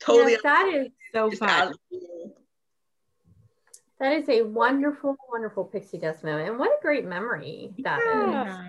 totally 0.00 0.32
Yes, 0.32 0.42
that 0.42 0.72
is 0.74 0.88
So 1.12 1.30
just 1.30 1.40
fun. 1.42 1.74
that 4.00 4.12
is 4.12 4.28
a 4.28 4.42
wonderful, 4.42 5.16
wonderful 5.30 5.64
pixie 5.64 5.98
dust 5.98 6.22
moment, 6.24 6.50
and 6.50 6.58
what 6.58 6.70
a 6.70 6.82
great 6.82 7.04
memory 7.04 7.72
that 7.80 7.98
is. 8.00 8.32
Yeah. 8.32 8.68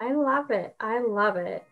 I 0.00 0.12
love 0.12 0.50
it. 0.50 0.74
I 0.80 1.00
love 1.00 1.36
it. 1.36 1.64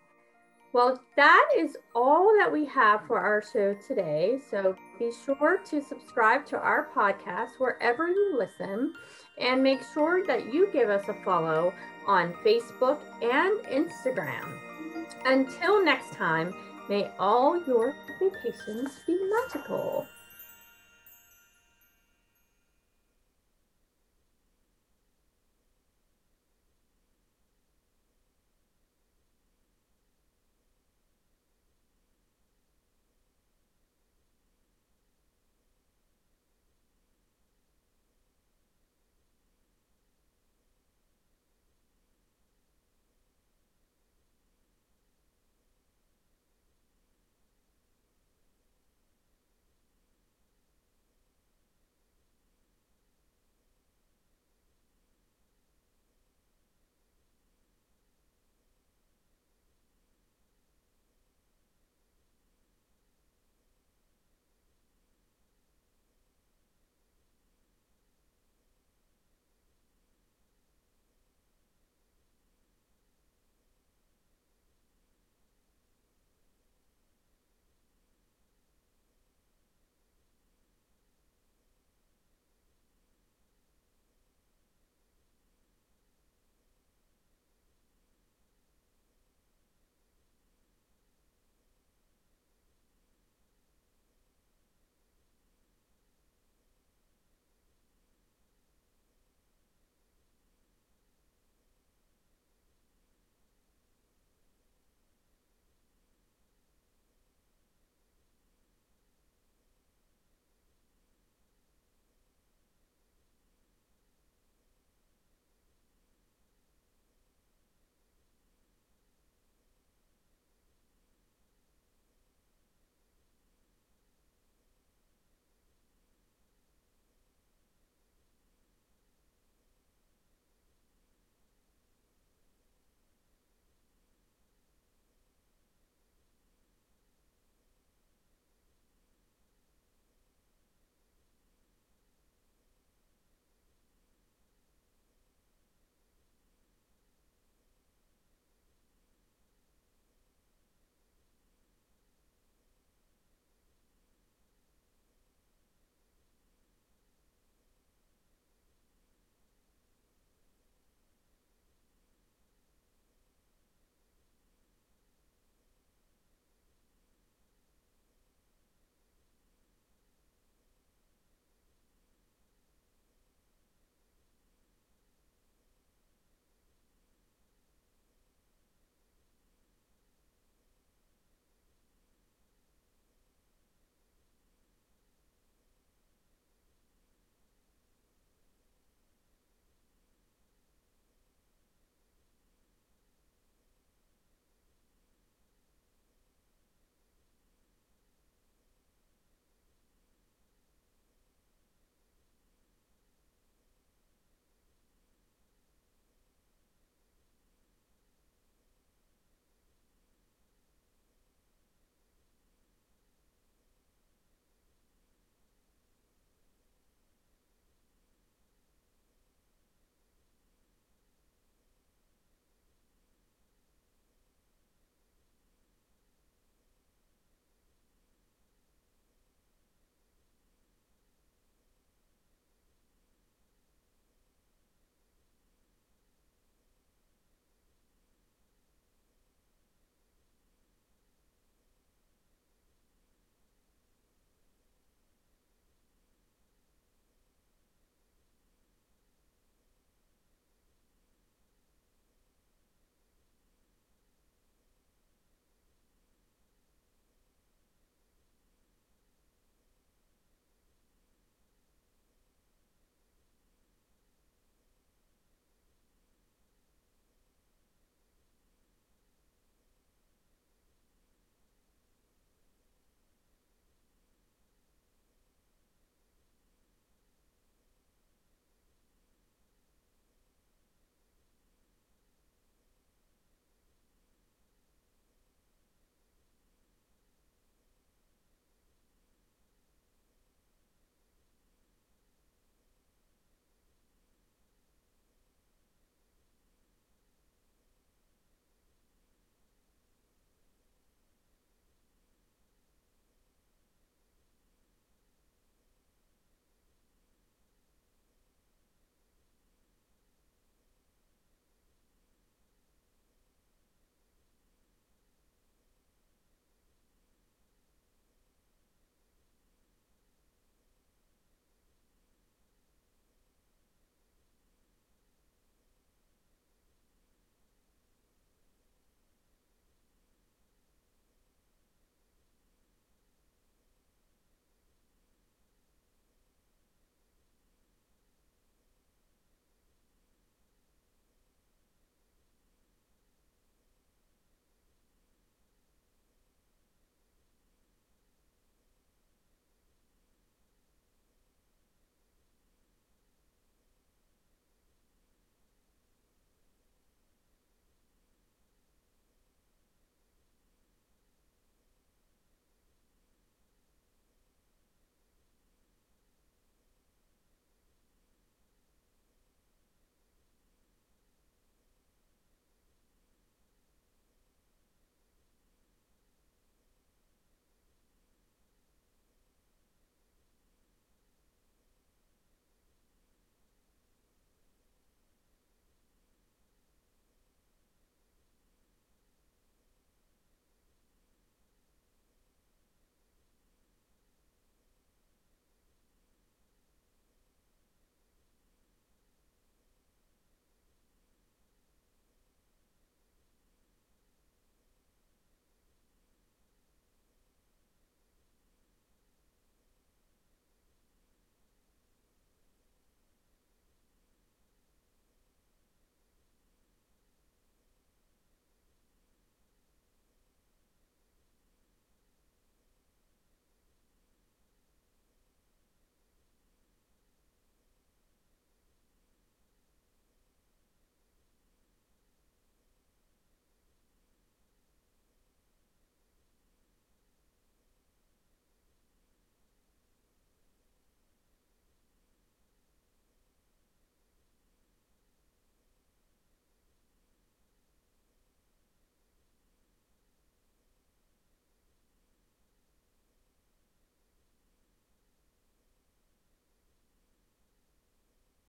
Well, 0.72 1.02
that 1.16 1.48
is 1.56 1.76
all 1.96 2.32
that 2.38 2.50
we 2.50 2.64
have 2.66 3.04
for 3.06 3.18
our 3.18 3.42
show 3.42 3.74
today. 3.86 4.40
So 4.50 4.76
be 5.00 5.10
sure 5.26 5.58
to 5.66 5.82
subscribe 5.82 6.46
to 6.46 6.58
our 6.58 6.88
podcast 6.94 7.50
wherever 7.58 8.06
you 8.08 8.36
listen 8.38 8.94
and 9.38 9.62
make 9.64 9.80
sure 9.92 10.24
that 10.28 10.54
you 10.54 10.68
give 10.72 10.88
us 10.88 11.08
a 11.08 11.14
follow 11.24 11.74
on 12.06 12.32
Facebook 12.44 13.00
and 13.20 13.58
Instagram. 13.66 14.58
Until 15.24 15.84
next 15.84 16.12
time, 16.12 16.54
may 16.88 17.10
all 17.18 17.62
your 17.64 17.94
vacations 18.18 18.98
be 19.06 19.18
magical. 19.30 20.06